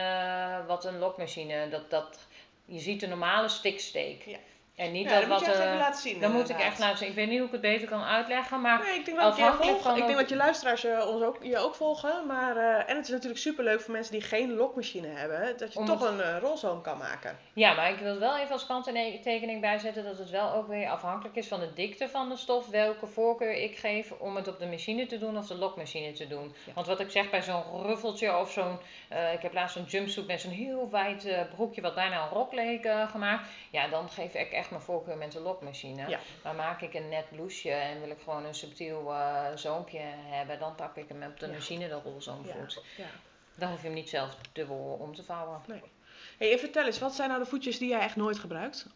wat 0.68 0.86
een 0.86 1.00
lokmachine. 1.00 1.70
Dat, 1.70 1.90
dat, 1.90 2.20
je 2.66 2.80
ziet 2.80 3.00
de 3.00 3.08
normale 3.08 3.50
stiksteek. 3.50 4.24
Ja. 4.26 4.38
En 4.76 4.92
niet 4.92 5.04
Ja, 5.10 5.10
dat 5.10 5.20
dat 5.20 5.30
moet 5.30 5.38
wat. 5.38 5.46
je 5.48 5.52
echt 5.52 5.60
eh, 5.62 5.66
even 5.68 5.78
laten 5.80 6.02
zien. 6.02 6.20
dat 6.20 6.32
moet 6.32 6.50
ik 6.50 6.60
echt 6.60 6.80
laten 6.80 6.98
zien. 6.98 7.08
Ik 7.10 7.16
weet 7.16 7.28
niet 7.28 7.38
hoe 7.38 7.46
ik 7.46 7.52
het 7.52 7.62
beter 7.62 7.88
kan 7.88 8.04
uitleggen. 8.04 8.62
Maar 8.62 8.80
Nee, 8.84 9.00
ik 9.00 9.06
denk 9.06 9.18
een 9.18 9.24
Afhankelijk 9.24 9.64
volgen. 9.64 9.82
van 9.84 9.98
Ik 9.98 10.06
denk 10.06 10.18
dat 10.18 10.30
je 10.30 10.36
luisteraars 10.36 10.82
je, 10.82 11.08
ons 11.08 11.24
ook, 11.24 11.38
je 11.42 11.58
ook 11.58 11.76
volgen. 11.76 12.26
Maar, 12.28 12.58
eh, 12.58 12.90
en 12.90 12.96
het 12.96 13.06
is 13.06 13.12
natuurlijk 13.12 13.40
superleuk 13.42 13.82
voor 13.82 13.94
mensen 13.94 14.12
die 14.12 14.22
geen 14.22 14.54
lokmachine 14.54 15.08
hebben. 15.08 15.58
Dat 15.58 15.74
je 15.74 15.80
Om 15.80 15.86
toch 15.86 16.00
het- 16.00 16.10
een 16.10 16.22
eh, 16.22 16.38
rolzoom 16.42 16.82
kan 16.82 16.98
maken. 16.98 17.38
Ja, 17.54 17.74
maar 17.74 17.90
ik 17.90 17.98
wil 18.00 18.20
wel 18.20 18.38
even 18.38 18.52
als 18.52 18.66
kanttekening 18.66 19.62
bijzetten 19.62 20.04
dat 20.04 20.18
het 20.18 20.30
wel 20.30 20.54
ook 20.54 20.68
weer 20.68 20.90
afhankelijk 20.90 21.36
is 21.36 21.48
van 21.48 21.60
de 21.60 21.74
dikte 21.74 22.10
van 22.10 22.30
de 22.30 22.36
stof, 22.38 22.68
welke 22.70 23.08
voorkeur 23.08 23.54
ik 23.54 23.78
geef 23.78 24.12
om 24.12 24.36
het 24.36 24.48
op 24.48 24.60
de 24.60 24.66
machine 24.66 25.06
te 25.06 25.18
doen 25.18 25.38
of 25.38 25.48
de 25.48 25.56
lokmachine 25.56 26.12
te 26.12 26.28
doen. 26.28 26.56
Ja. 26.66 26.74
Want 26.74 26.88
wat 26.88 27.00
ik 27.00 27.12
zeg 27.12 27.30
bij 27.30 27.42
zo'n 27.42 27.64
ruffeltje 27.86 28.38
of 28.38 28.52
zo'n, 28.52 28.80
eh, 29.10 29.34
ik 29.34 29.42
heb 29.42 29.54
laatst 29.54 29.76
zo'n 29.76 29.84
jumpsuit 29.86 30.28
met 30.28 30.42
zo'n 30.42 30.52
heel 30.52 30.90
wijd 30.92 31.26
eh, 31.26 31.42
broekje 31.56 31.82
wat 31.82 31.96
bijna 31.96 32.22
een 32.24 32.30
rok 32.30 32.54
leek 32.54 32.86
eh, 32.86 33.10
gemaakt, 33.10 33.48
ja, 33.70 33.88
dan 33.88 34.10
geef 34.10 34.34
ik 34.34 34.52
echt 34.52 34.63
mijn 34.70 34.82
voorkeur 34.82 35.18
met 35.18 35.32
de 35.32 35.40
lokmachine. 35.40 36.10
Ja. 36.10 36.20
Maar 36.44 36.56
maak 36.56 36.82
ik 36.82 36.94
een 36.94 37.10
net 37.10 37.30
blouseje 37.30 37.74
en 37.74 38.00
wil 38.02 38.10
ik 38.10 38.20
gewoon 38.24 38.46
een 38.46 38.56
subtiel 38.56 39.14
eh, 39.14 39.46
zoompje 39.56 40.00
hebben, 40.26 40.60
dan 40.60 40.76
pak 40.76 40.96
ik 40.98 41.08
hem 41.08 41.24
op 41.24 41.40
de 41.40 41.46
Ja. 41.48 41.52
machine 41.54 41.88
de 41.88 42.00
rolzoomvoet. 42.04 42.84
Ja. 42.98 43.06
Dan 43.56 43.70
hoef 43.70 43.80
je 43.82 43.86
hem 43.86 43.96
niet 43.96 44.10
zelf 44.10 44.36
dubbel 44.52 44.98
om 45.02 45.16
te 45.16 45.24
vouwen. 45.24 45.62
Hey, 46.38 46.52
en 46.52 46.60
vertel 46.60 46.86
eens, 46.86 47.00
wat 47.00 47.14
zijn 47.16 47.30
nou 47.30 47.42
de 47.44 47.50
voetjes 47.50 47.78
die 47.78 47.90
jij 47.90 48.00
echt 48.00 48.16
nooit 48.16 48.40
gebruikt? 48.40 48.88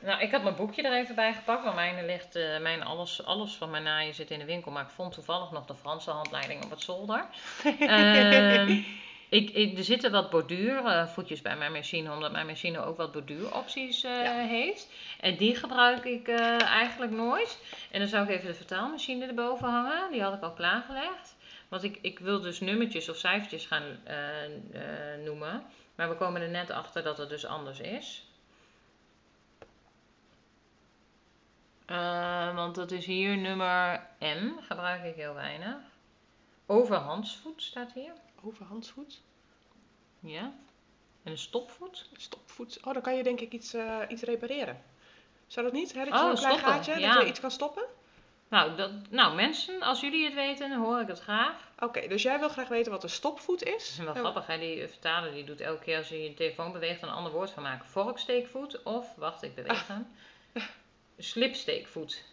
Nou, 0.00 0.20
ik 0.20 0.30
had 0.30 0.42
mijn 0.42 0.56
boekje 0.56 0.82
er 0.82 0.92
even 0.92 1.14
bij 1.14 1.32
gepakt, 1.34 1.62
want 1.64 1.74
mijn, 1.74 2.06
ligt, 2.06 2.36
eh, 2.36 2.58
mijn 2.60 2.82
alles, 2.82 3.24
alles 3.24 3.54
van 3.54 3.70
mijn 3.70 3.82
naaien 3.82 4.14
zit 4.14 4.30
in 4.30 4.38
de 4.38 4.44
winkel. 4.44 4.70
Maar 4.70 4.82
ik 4.84 4.90
vond 4.90 5.12
toevallig 5.12 5.50
nog 5.50 5.66
de 5.66 5.74
Franse 5.74 6.10
handleiding 6.10 6.64
op 6.64 6.70
het 6.70 6.80
zolder. 6.80 7.24
Ehm, 7.80 8.80
ik, 9.32 9.50
ik, 9.50 9.78
er 9.78 9.84
zitten 9.84 10.10
wat 10.10 10.30
borduurvoetjes 10.30 11.42
bij 11.42 11.56
mijn 11.56 11.72
machine, 11.72 12.12
omdat 12.12 12.32
mijn 12.32 12.46
machine 12.46 12.84
ook 12.84 12.96
wat 12.96 13.12
borduuropties 13.12 14.04
eh, 14.04 14.24
Ja. 14.24 14.32
heeft. 14.32 14.88
En 15.20 15.36
die 15.36 15.56
gebruik 15.56 16.04
ik 16.04 16.28
eh, 16.28 16.62
eigenlijk 16.62 17.12
nooit. 17.12 17.58
En 17.90 17.98
dan 17.98 18.08
zou 18.08 18.24
ik 18.24 18.30
even 18.30 18.46
de 18.46 18.54
vertaalmachine 18.54 19.26
erboven 19.26 19.68
hangen, 19.68 20.10
die 20.12 20.22
had 20.22 20.34
ik 20.34 20.42
al 20.42 20.52
klaargelegd. 20.52 21.36
Want 21.68 21.82
ik, 21.82 21.98
ik 22.00 22.18
wil 22.18 22.40
dus 22.40 22.60
nummertjes 22.60 23.08
of 23.08 23.16
cijfertjes 23.16 23.66
gaan 23.66 23.82
eh, 24.04 24.44
eh, 24.44 25.20
noemen. 25.24 25.62
Maar 25.94 26.08
we 26.08 26.14
komen 26.16 26.40
er 26.42 26.48
net 26.50 26.70
achter 26.70 27.02
dat 27.02 27.18
het 27.18 27.28
dus 27.28 27.44
anders 27.46 27.80
is. 27.80 28.26
Eh, 31.86 32.54
want 32.54 32.74
dat 32.74 32.90
is 32.90 33.06
hier 33.06 33.36
nummer 33.36 34.06
M, 34.18 34.50
gebruik 34.60 35.04
ik 35.04 35.14
heel 35.14 35.34
weinig. 35.34 35.76
Overhandsvoet 36.66 37.62
staat 37.62 37.92
hier. 37.92 38.12
Overhandsvoet, 38.42 39.20
Ja. 40.20 40.52
En 41.22 41.30
een 41.32 41.38
stopvoet. 41.38 42.08
stopvoet. 42.16 42.78
Oh, 42.84 42.92
dan 42.92 43.02
kan 43.02 43.16
je 43.16 43.22
denk 43.22 43.40
ik 43.40 43.52
iets, 43.52 43.74
eh, 43.74 43.98
iets 44.08 44.22
repareren. 44.22 44.82
Zou 45.46 45.66
dat 45.66 45.74
niet? 45.74 45.92
Hè? 45.92 46.04
Dat 46.04 46.08
je 46.08 46.14
Oh, 46.14 46.26
zo'n 46.26 46.34
klein 46.36 46.52
stoppen, 46.58 46.72
gaatje, 46.72 46.98
ja. 46.98 47.12
dat 47.14 47.22
je 47.22 47.28
iets 47.28 47.40
kan 47.40 47.50
stoppen? 47.50 47.84
Nou, 48.48 48.76
dat, 48.76 48.90
nou, 49.10 49.34
mensen, 49.34 49.82
als 49.82 50.00
jullie 50.00 50.24
het 50.24 50.34
weten, 50.34 50.76
hoor 50.76 51.00
ik 51.00 51.06
het 51.08 51.20
graag. 51.20 51.70
Oké, 51.78 52.08
dus 52.08 52.22
jij 52.22 52.38
wil 52.38 52.48
graag 52.48 52.68
weten 52.68 52.92
wat 52.92 53.02
een 53.02 53.10
stopvoet 53.10 53.62
is? 53.62 53.88
Is 53.88 53.96
wel 53.98 54.14
grappig, 54.14 54.46
hè? 54.46 54.58
die 54.58 54.88
vertaler 54.88 55.32
die 55.32 55.44
doet 55.44 55.60
elke 55.60 55.82
keer 55.84 55.96
als 55.96 56.08
je 56.08 56.22
je 56.22 56.34
telefoon 56.34 56.72
beweegt 56.72 57.02
een 57.02 57.08
ander 57.08 57.32
woord 57.32 57.50
van 57.50 57.62
maken. 57.62 57.86
Vorksteekvoet 57.88 58.82
of, 58.82 59.14
wacht, 59.16 59.42
ik 59.42 59.54
beweeg 59.54 59.86
hem. 59.86 60.06
Slipsteekvoet. 61.18 62.24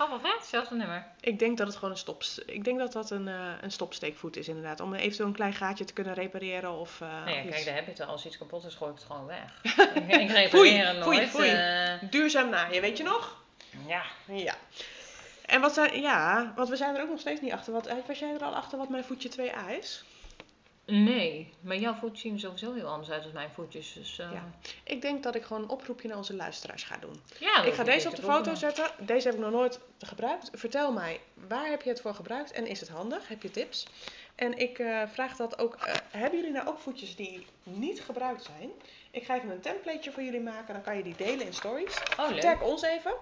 Grappig 0.00 0.30
hè? 0.30 0.36
Hetzelfde 0.38 0.74
nummer. 0.74 1.06
Ik 1.20 1.38
denk 1.38 1.58
dat 1.58 1.66
het 1.66 1.76
gewoon 1.76 1.90
een, 1.90 1.96
stop, 1.96 2.22
ik 2.46 2.64
denk 2.64 2.78
dat 2.78 2.92
dat 2.92 3.10
een, 3.10 3.28
eh, 3.28 3.34
een 3.60 3.70
stopsteekvoet 3.72 4.36
is 4.36 4.48
inderdaad. 4.48 4.80
Om 4.80 4.94
eventueel 4.94 5.28
een 5.28 5.34
klein 5.34 5.52
gaatje 5.52 5.84
te 5.84 5.92
kunnen 5.92 6.14
repareren 6.14 6.70
of... 6.72 7.00
Nou 7.00 7.30
ja, 7.30 7.42
iets. 7.42 7.50
kijk, 7.50 7.64
daar 7.64 7.74
heb 7.74 7.84
je 7.84 7.90
het 7.90 8.00
al. 8.00 8.06
Als 8.06 8.26
iets 8.26 8.38
kapot 8.38 8.64
is, 8.64 8.74
gooi 8.74 8.90
ik 8.90 8.96
het 8.96 9.06
gewoon 9.06 9.26
weg. 9.26 9.60
ik 9.94 10.20
ik 10.24 10.30
repareer 10.30 10.48
Foei, 10.48 10.70
hem 10.70 11.02
foei, 11.02 11.16
nooit. 11.16 11.28
foei. 11.28 11.48
eh, 11.50 12.10
Duurzaam 12.10 12.48
naaien, 12.48 12.80
weet 12.82 12.96
je 12.96 13.02
nog? 13.04 13.42
ja. 13.86 14.02
Ja. 14.26 14.54
En 15.46 15.60
wat 15.60 15.74
zijn, 15.74 16.00
ja, 16.00 16.52
want 16.56 16.68
we 16.68 16.76
zijn 16.76 16.96
er 16.96 17.02
ook 17.02 17.08
nog 17.10 17.20
steeds 17.20 17.40
niet 17.40 17.52
achter. 17.52 17.72
Wat, 17.72 17.88
was 18.06 18.18
jij 18.18 18.34
er 18.34 18.44
al 18.44 18.54
achter 18.54 18.78
wat 18.78 18.88
mijn 18.88 19.04
voetje 19.04 19.30
2a 19.30 19.78
is? 19.78 20.04
Nee, 20.90 21.52
maar 21.60 21.76
jouw 21.76 21.94
voetjes 21.94 22.20
zien 22.20 22.32
er 22.32 22.40
sowieso 22.40 22.72
heel 22.74 22.86
anders 22.86 23.10
uit 23.10 23.22
dan 23.22 23.32
mijn 23.32 23.50
voetjes. 23.54 23.92
Dus, 23.92 24.18
eh, 24.18 24.32
Ja. 24.32 24.50
Ik 24.84 25.02
denk 25.02 25.22
dat 25.22 25.34
ik 25.34 25.42
gewoon 25.42 25.62
een 25.62 25.68
oproepje 25.68 26.08
naar 26.08 26.16
onze 26.16 26.34
luisteraars 26.34 26.82
ga 26.82 26.96
doen. 26.96 27.20
ja, 27.38 27.62
ik 27.62 27.72
ga 27.74 27.84
deze 27.84 28.08
op 28.08 28.16
de 28.16 28.22
foto 28.22 28.54
zetten. 28.54 28.90
Deze 28.98 29.26
heb 29.26 29.36
ik 29.36 29.42
nog 29.42 29.50
nooit 29.52 29.80
gebruikt. 29.98 30.50
Vertel 30.52 30.92
mij, 30.92 31.20
waar 31.48 31.66
heb 31.68 31.82
je 31.82 31.88
het 31.88 32.00
voor 32.00 32.14
gebruikt 32.14 32.52
en 32.52 32.66
is 32.66 32.80
het 32.80 32.88
handig? 32.88 33.28
Heb 33.28 33.42
je 33.42 33.50
tips? 33.50 33.86
En 34.34 34.58
ik 34.58 34.78
eh, 34.78 35.02
vraag 35.12 35.36
dat 35.36 35.58
ook, 35.58 35.74
eh, 35.74 35.94
hebben 36.10 36.38
jullie 36.38 36.54
nou 36.54 36.68
ook 36.68 36.78
voetjes 36.78 37.16
die 37.16 37.46
niet 37.62 38.00
gebruikt 38.00 38.42
zijn? 38.44 38.70
Ik 39.10 39.24
ga 39.24 39.36
even 39.36 39.50
een 39.50 39.60
templateje 39.60 40.12
voor 40.12 40.22
jullie 40.22 40.40
maken, 40.40 40.74
dan 40.74 40.82
kan 40.82 40.96
je 40.96 41.02
die 41.02 41.16
delen 41.16 41.46
in 41.46 41.54
stories. 41.54 41.98
Oh, 42.18 42.28
leuk. 42.30 42.40
Tag 42.40 42.62
ons 42.62 42.82
even. 42.82 43.14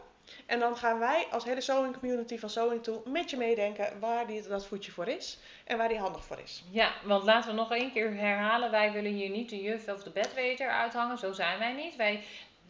En 0.46 0.58
dan 0.58 0.76
gaan 0.76 0.98
wij 0.98 1.26
als 1.30 1.44
hele 1.44 1.60
sewing 1.60 1.98
community 1.98 2.38
van 2.38 2.50
Sewing 2.50 2.82
Toe 2.82 3.00
met 3.04 3.30
je 3.30 3.36
meedenken 3.36 4.00
waar 4.00 4.26
die, 4.26 4.42
dat 4.48 4.66
voetje 4.66 4.90
voor 4.90 5.08
is 5.08 5.38
en 5.64 5.78
waar 5.78 5.88
die 5.88 5.98
handig 5.98 6.24
voor 6.24 6.38
is. 6.44 6.64
Ja, 6.70 6.90
want 7.02 7.24
laten 7.24 7.50
we 7.50 7.56
nog 7.56 7.72
één 7.72 7.92
keer 7.92 8.14
herhalen. 8.14 8.70
Wij 8.70 8.92
willen 8.92 9.12
hier 9.12 9.30
niet 9.30 9.48
de 9.50 9.62
juf 9.62 9.88
of 9.88 10.02
de 10.02 10.10
bedweter 10.10 10.70
uithangen. 10.70 11.18
Zo 11.18 11.32
zijn 11.32 11.58
wij 11.58 11.72
niet. 11.72 11.96
Wij 11.96 12.22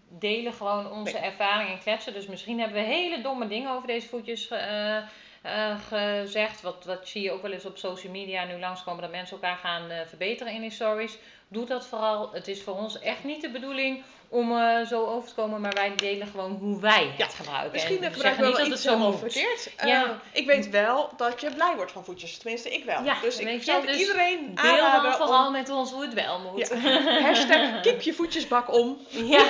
delen 0.08 0.52
gewoon 0.52 0.90
onze 0.90 1.12
Nee. 1.12 1.22
ervaring 1.22 1.70
en 1.70 1.78
kletsen. 1.78 2.12
Dus 2.12 2.26
misschien 2.26 2.58
hebben 2.60 2.82
we 2.82 2.88
hele 2.88 3.22
domme 3.22 3.46
dingen 3.46 3.70
over 3.70 3.86
deze 3.86 4.08
voetjes 4.08 4.48
eh, 4.48 4.96
eh, 4.96 5.04
gezegd. 5.88 6.60
Wat, 6.60 6.84
wat 6.84 7.08
zie 7.08 7.22
je 7.22 7.32
ook 7.32 7.42
wel 7.42 7.52
eens 7.52 7.64
op 7.66 7.76
social 7.78 8.12
media 8.12 8.44
nu 8.44 8.58
langskomen. 8.58 9.02
Dat 9.02 9.10
mensen 9.10 9.36
elkaar 9.36 9.56
gaan 9.56 9.90
eh, 9.90 10.06
verbeteren 10.06 10.52
in 10.52 10.60
die 10.60 10.70
stories. 10.70 11.18
Doe 11.48 11.66
dat 11.66 11.86
vooral. 11.86 12.32
Het 12.32 12.48
is 12.48 12.62
voor 12.62 12.76
ons 12.76 12.98
echt 13.00 13.24
niet 13.24 13.40
de 13.40 13.50
bedoeling 13.50 14.02
om 14.28 14.56
eh, 14.56 14.86
zo 14.86 15.06
over 15.06 15.28
te 15.28 15.34
komen. 15.34 15.60
Maar 15.60 15.72
wij 15.72 15.94
delen 15.96 16.26
gewoon 16.26 16.50
hoe 16.50 16.80
wij 16.80 17.14
Ja, 17.16 17.24
het 17.24 17.34
gebruiken. 17.34 17.72
Misschien 17.72 18.04
en 18.04 18.12
gebruiken 18.12 18.42
we 18.42 18.48
niet 18.48 18.58
dat 18.58 18.68
het 18.68 18.80
zo 18.80 18.98
moet. 18.98 19.18
verkeerd. 19.18 19.70
Ja. 19.84 20.04
Eh, 20.04 20.10
ik 20.32 20.46
weet 20.46 20.70
wel 20.70 21.10
dat 21.16 21.40
je 21.40 21.54
blij 21.54 21.72
wordt 21.76 21.92
van 21.92 22.04
voetjes. 22.04 22.38
Tenminste, 22.38 22.70
ik 22.70 22.84
wel. 22.84 23.04
Ja, 23.04 23.20
dus 23.20 23.38
ik 23.38 23.62
zou 23.62 23.86
dus 23.86 23.98
iedereen 23.98 24.54
Deel 24.54 25.02
dan 25.02 25.12
vooral 25.12 25.46
om... 25.46 25.52
met 25.52 25.68
ons 25.68 25.90
hoe 25.92 26.02
het 26.02 26.14
wel 26.14 26.38
moet. 26.38 26.70
Hashtag 27.26 27.80
kip 27.80 28.00
je 28.00 28.12
voetjesbak 28.12 28.72
om. 28.72 28.98
Ja, 29.08 29.44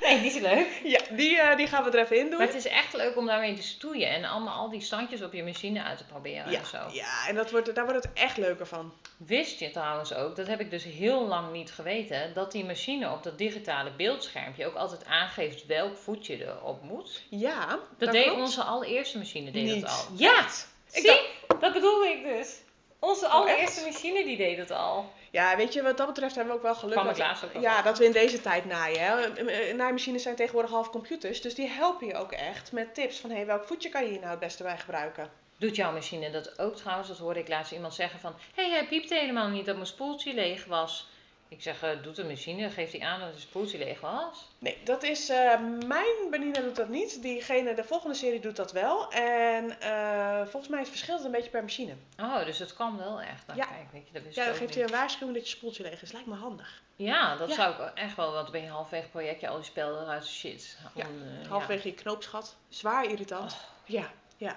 die 0.00 0.26
is 0.26 0.38
leuk. 0.38 0.80
Ja, 0.84 1.00
die, 1.10 1.40
eh, 1.40 1.56
die 1.56 1.66
gaan 1.66 1.84
we 1.84 1.90
er 1.90 1.98
even 1.98 2.18
in 2.18 2.28
doen. 2.30 2.38
Maar 2.38 2.46
het 2.46 2.56
is 2.56 2.66
echt 2.66 2.92
leuk 2.92 3.16
om 3.16 3.26
daarmee 3.26 3.54
te 3.54 3.62
stoeien 3.62 4.08
en 4.08 4.24
allemaal 4.24 4.54
al 4.54 4.70
die 4.70 4.80
standjes 4.80 5.22
op 5.22 5.32
je 5.32 5.42
machine 5.42 5.82
uit 5.82 5.98
te 5.98 6.04
proberen 6.04 6.50
ja, 6.50 6.58
en 6.58 6.66
zo. 6.66 6.78
ja, 6.92 7.28
en 7.28 7.34
dat 7.34 7.50
wordt, 7.50 7.74
daar 7.74 7.84
wordt 7.84 8.04
het 8.04 8.12
echt 8.14 8.36
leuker 8.36 8.66
van. 8.66 8.92
Wist 9.16 9.58
je 9.58 9.70
trouwens 9.70 10.14
ook, 10.14 10.36
dat 10.36 10.46
heb 10.46 10.60
ik 10.60 10.70
dus 10.70 10.84
heel 10.84 11.26
lang 11.26 11.52
niet 11.52 11.72
geweten, 11.72 12.34
dat 12.34 12.52
die 12.52 12.64
machine 12.64 13.10
op 13.10 13.22
dat 13.22 13.38
digitale 13.38 13.90
beeldschermpje 14.14 14.66
ook 14.66 14.74
altijd 14.74 15.04
aangeeft 15.04 15.66
welk 15.66 15.96
voetje 15.96 16.44
erop 16.46 16.82
moet? 16.82 17.22
Ja, 17.30 17.66
Dat, 17.66 17.80
dat 17.98 18.12
deed 18.12 18.24
klopt. 18.24 18.40
onze 18.40 18.62
allereerste 18.62 19.18
machine 19.18 19.50
deed 19.50 19.64
Niet. 19.64 19.80
dat 19.80 19.90
al. 19.90 20.16
Ja, 20.16 20.46
zie, 20.86 21.20
dat 21.60 21.72
bedoelde 21.72 22.08
ik 22.08 22.22
dus. 22.36 22.60
Onze 22.98 23.24
Oh, 23.26 23.32
allereerste 23.32 23.84
machine 23.84 24.24
die 24.24 24.36
deed 24.36 24.56
het 24.56 24.70
al. 24.70 25.12
Ja, 25.30 25.56
weet 25.56 25.72
je, 25.72 25.82
wat 25.82 25.96
dat 25.96 26.06
betreft 26.06 26.34
hebben 26.34 26.52
we 26.52 26.58
ook 26.58 26.64
wel 26.64 26.74
geluk 26.74 26.94
dat, 26.94 27.44
ook 27.56 27.62
ja, 27.62 27.82
dat 27.82 27.98
we 27.98 28.04
in 28.04 28.12
deze 28.12 28.40
tijd 28.40 28.64
naaien. 28.64 29.00
Hè. 29.00 29.72
Naaimachines 29.72 30.22
zijn 30.22 30.36
tegenwoordig 30.36 30.70
half 30.70 30.90
computers, 30.90 31.40
dus 31.40 31.54
die 31.54 31.68
helpen 31.68 32.06
je 32.06 32.14
ook 32.14 32.32
echt 32.32 32.72
met 32.72 32.94
tips 32.94 33.18
van 33.18 33.30
hey, 33.30 33.46
welk 33.46 33.64
voetje 33.64 33.88
kan 33.88 34.02
je 34.02 34.08
hier 34.10 34.18
nou 34.18 34.30
het 34.30 34.40
beste 34.40 34.62
bij 34.62 34.78
gebruiken. 34.78 35.30
Doet 35.58 35.76
jouw 35.76 35.92
machine 35.92 36.30
dat 36.30 36.58
ook 36.58 36.76
trouwens? 36.76 37.08
Dat 37.08 37.18
hoorde 37.18 37.40
ik 37.40 37.48
laatst 37.48 37.72
iemand 37.72 37.94
zeggen 37.94 38.20
van... 38.20 38.34
Hé, 38.54 38.62
hey, 38.62 38.72
hij 38.72 38.86
piepte 38.86 39.14
helemaal 39.14 39.48
niet 39.48 39.66
dat 39.66 39.74
mijn 39.74 39.86
spoeltje 39.86 40.34
leeg 40.34 40.64
was. 40.64 41.08
Ik 41.54 41.62
zeg, 41.62 41.82
eh, 41.82 41.90
doet 42.02 42.16
de 42.16 42.24
machine, 42.24 42.70
geeft 42.70 42.92
hij 42.92 43.00
aan 43.00 43.20
dat 43.20 43.28
het 43.28 43.40
spoeltje 43.40 43.78
leeg 43.78 44.00
was? 44.00 44.48
Nee, 44.58 44.78
dat 44.84 45.02
is, 45.02 45.28
eh, 45.28 45.60
mijn 45.86 46.30
Benina 46.30 46.60
doet 46.60 46.76
dat 46.76 46.88
niet. 46.88 47.22
Diegene, 47.22 47.74
de 47.74 47.84
volgende 47.84 48.14
serie 48.14 48.40
doet 48.40 48.56
dat 48.56 48.72
wel. 48.72 49.10
En 49.12 49.80
eh, 49.80 50.40
volgens 50.46 50.68
mij 50.68 50.86
verschilt 50.86 51.16
het 51.18 51.26
een 51.26 51.32
beetje 51.32 51.50
per 51.50 51.62
machine. 51.62 51.94
Oh, 52.20 52.44
dus 52.44 52.58
het 52.58 52.74
kan 52.74 52.96
wel 52.98 53.20
echt. 53.20 53.46
Nou, 53.46 53.58
Ja. 53.58 53.64
kijk, 53.66 53.86
weet 53.92 54.06
je, 54.06 54.12
dat 54.12 54.34
Ja, 54.34 54.42
ik 54.42 54.48
dan 54.48 54.56
geeft 54.56 54.74
hij 54.74 54.82
een 54.84 54.90
waarschuwing 54.90 55.36
dat 55.38 55.48
je 55.50 55.56
spoeltje 55.56 55.82
leeg 55.82 56.02
is. 56.02 56.12
Lijkt 56.12 56.26
me 56.28 56.34
handig. 56.34 56.82
Ja, 56.96 57.36
dat 57.36 57.48
Ja. 57.48 57.54
zou 57.54 57.74
ik 57.74 57.90
echt 57.94 58.16
wel, 58.16 58.32
want 58.32 58.50
ben 58.50 58.62
je 58.62 58.68
halverwege 58.68 59.08
projectje 59.08 59.48
al 59.48 59.56
die 59.56 59.64
spel 59.64 60.00
eruit 60.00 60.26
shit. 60.26 60.78
Ja, 60.94 61.06
Om, 61.06 61.22
eh, 61.42 61.48
Halfwege 61.50 61.88
je 61.88 61.94
knoopsgat. 61.94 62.56
Zwaar 62.68 63.04
irritant. 63.04 63.52
Oh. 63.52 63.58
Ja, 63.84 64.10
ja. 64.36 64.56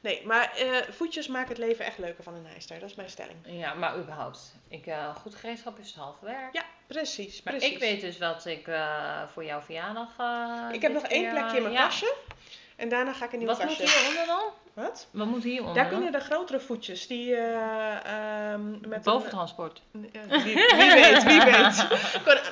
Nee, 0.00 0.26
maar 0.26 0.52
eh, 0.56 0.76
voetjes 0.90 1.26
maken 1.26 1.48
het 1.48 1.58
leven 1.58 1.84
echt 1.84 1.98
leuker 1.98 2.24
van 2.24 2.34
een 2.34 2.42
nijster. 2.42 2.80
Dat 2.80 2.90
is 2.90 2.94
mijn 2.94 3.10
stelling. 3.10 3.38
Ja. 3.44 3.74
maar 3.74 3.98
überhaupt. 3.98 4.54
Ik, 4.68 4.86
eh, 4.86 5.16
goed 5.16 5.34
gereedschap 5.34 5.78
is 5.78 5.86
het 5.86 5.96
halve 5.96 6.24
werk. 6.24 6.54
Ja, 6.54 6.64
precies. 6.86 7.42
Maar 7.42 7.54
precies. 7.54 7.72
ik 7.72 7.78
weet 7.78 8.00
dus 8.00 8.18
wat 8.18 8.46
ik 8.46 8.68
eh, 8.68 9.22
voor 9.32 9.44
jouw 9.44 9.60
verjaardag... 9.60 10.08
Ik 10.72 10.82
heb 10.82 10.92
nog 10.92 11.02
één 11.02 11.30
plekje 11.30 11.56
in 11.56 11.62
mijn 11.62 11.74
ja. 11.74 11.82
kastje. 11.82 12.14
En 12.76 12.88
daarna 12.88 13.12
ga 13.12 13.24
ik 13.24 13.32
een 13.32 13.38
nieuw 13.38 13.48
Wat 13.48 13.64
moet 13.64 13.76
hieronder 13.76 14.26
dan? 14.26 14.44
Wat? 14.78 15.06
Wat 15.10 15.26
moet 15.26 15.42
hieronder 15.42 15.74
Daar 15.74 15.86
kunnen 15.86 16.12
de 16.12 16.20
grotere 16.20 16.60
voetjes, 16.60 17.06
die 17.06 17.34
eh, 17.36 18.52
ehm, 18.52 18.88
met 18.88 19.02
Boventransport. 19.02 19.82
een... 19.92 20.10
eh, 20.12 20.42
wie, 20.42 20.54
wie 20.54 20.92
weet, 20.92 21.22
wie 21.22 21.40
weet. 21.42 21.86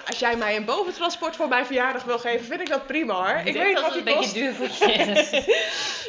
Als 0.06 0.18
jij 0.18 0.36
mij 0.36 0.56
een 0.56 0.64
boventransport 0.64 1.36
voor 1.36 1.48
mijn 1.48 1.66
verjaardag 1.66 2.04
wil 2.04 2.18
geven, 2.18 2.46
vind 2.46 2.60
ik 2.60 2.68
dat 2.68 2.86
prima 2.86 3.14
hoor. 3.14 3.40
Ik, 3.44 3.54
weet 3.54 3.74
dat 3.74 3.82
wat 3.84 3.94
het 3.94 4.06
een 4.06 4.14
kost. 4.14 4.32
beetje 4.34 4.40
duur 4.40 4.68
voetje 4.68 4.92
is. 4.92 5.30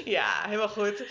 Ja, 0.06 0.25
helemaal 0.45 0.69
goed. 0.69 1.03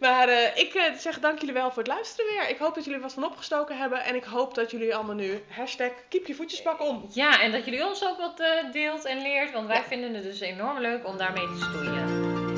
Maar 0.00 0.28
eh, 0.28 0.56
ik 0.56 0.92
zeg 0.98 1.18
dank 1.20 1.38
jullie 1.38 1.54
wel 1.54 1.68
voor 1.70 1.82
het 1.82 1.92
luisteren 1.92 2.30
weer. 2.32 2.48
Ik 2.48 2.58
hoop 2.58 2.74
dat 2.74 2.84
jullie 2.84 3.00
wat 3.00 3.12
van 3.12 3.24
opgestoken 3.24 3.76
hebben. 3.78 4.04
En 4.04 4.14
ik 4.14 4.24
hoop 4.24 4.54
dat 4.54 4.70
jullie 4.70 4.94
allemaal 4.94 5.14
nu 5.14 5.42
hashtag 5.48 5.90
keep 6.08 6.26
je 6.26 6.34
voetjespak 6.34 6.80
om. 6.80 7.08
Ja, 7.12 7.40
en 7.40 7.52
dat 7.52 7.64
jullie 7.64 7.86
ons 7.86 8.04
ook 8.04 8.18
wat 8.18 8.42
deelt 8.72 9.04
en 9.04 9.22
leert, 9.22 9.52
want 9.52 9.66
wij 9.66 9.76
Ja. 9.76 9.82
vinden 9.82 10.14
het 10.14 10.22
dus 10.22 10.40
enorm 10.40 10.78
leuk 10.80 11.06
om 11.06 11.16
daarmee 11.16 11.46
te 11.46 11.56
stoeien. 11.70 12.51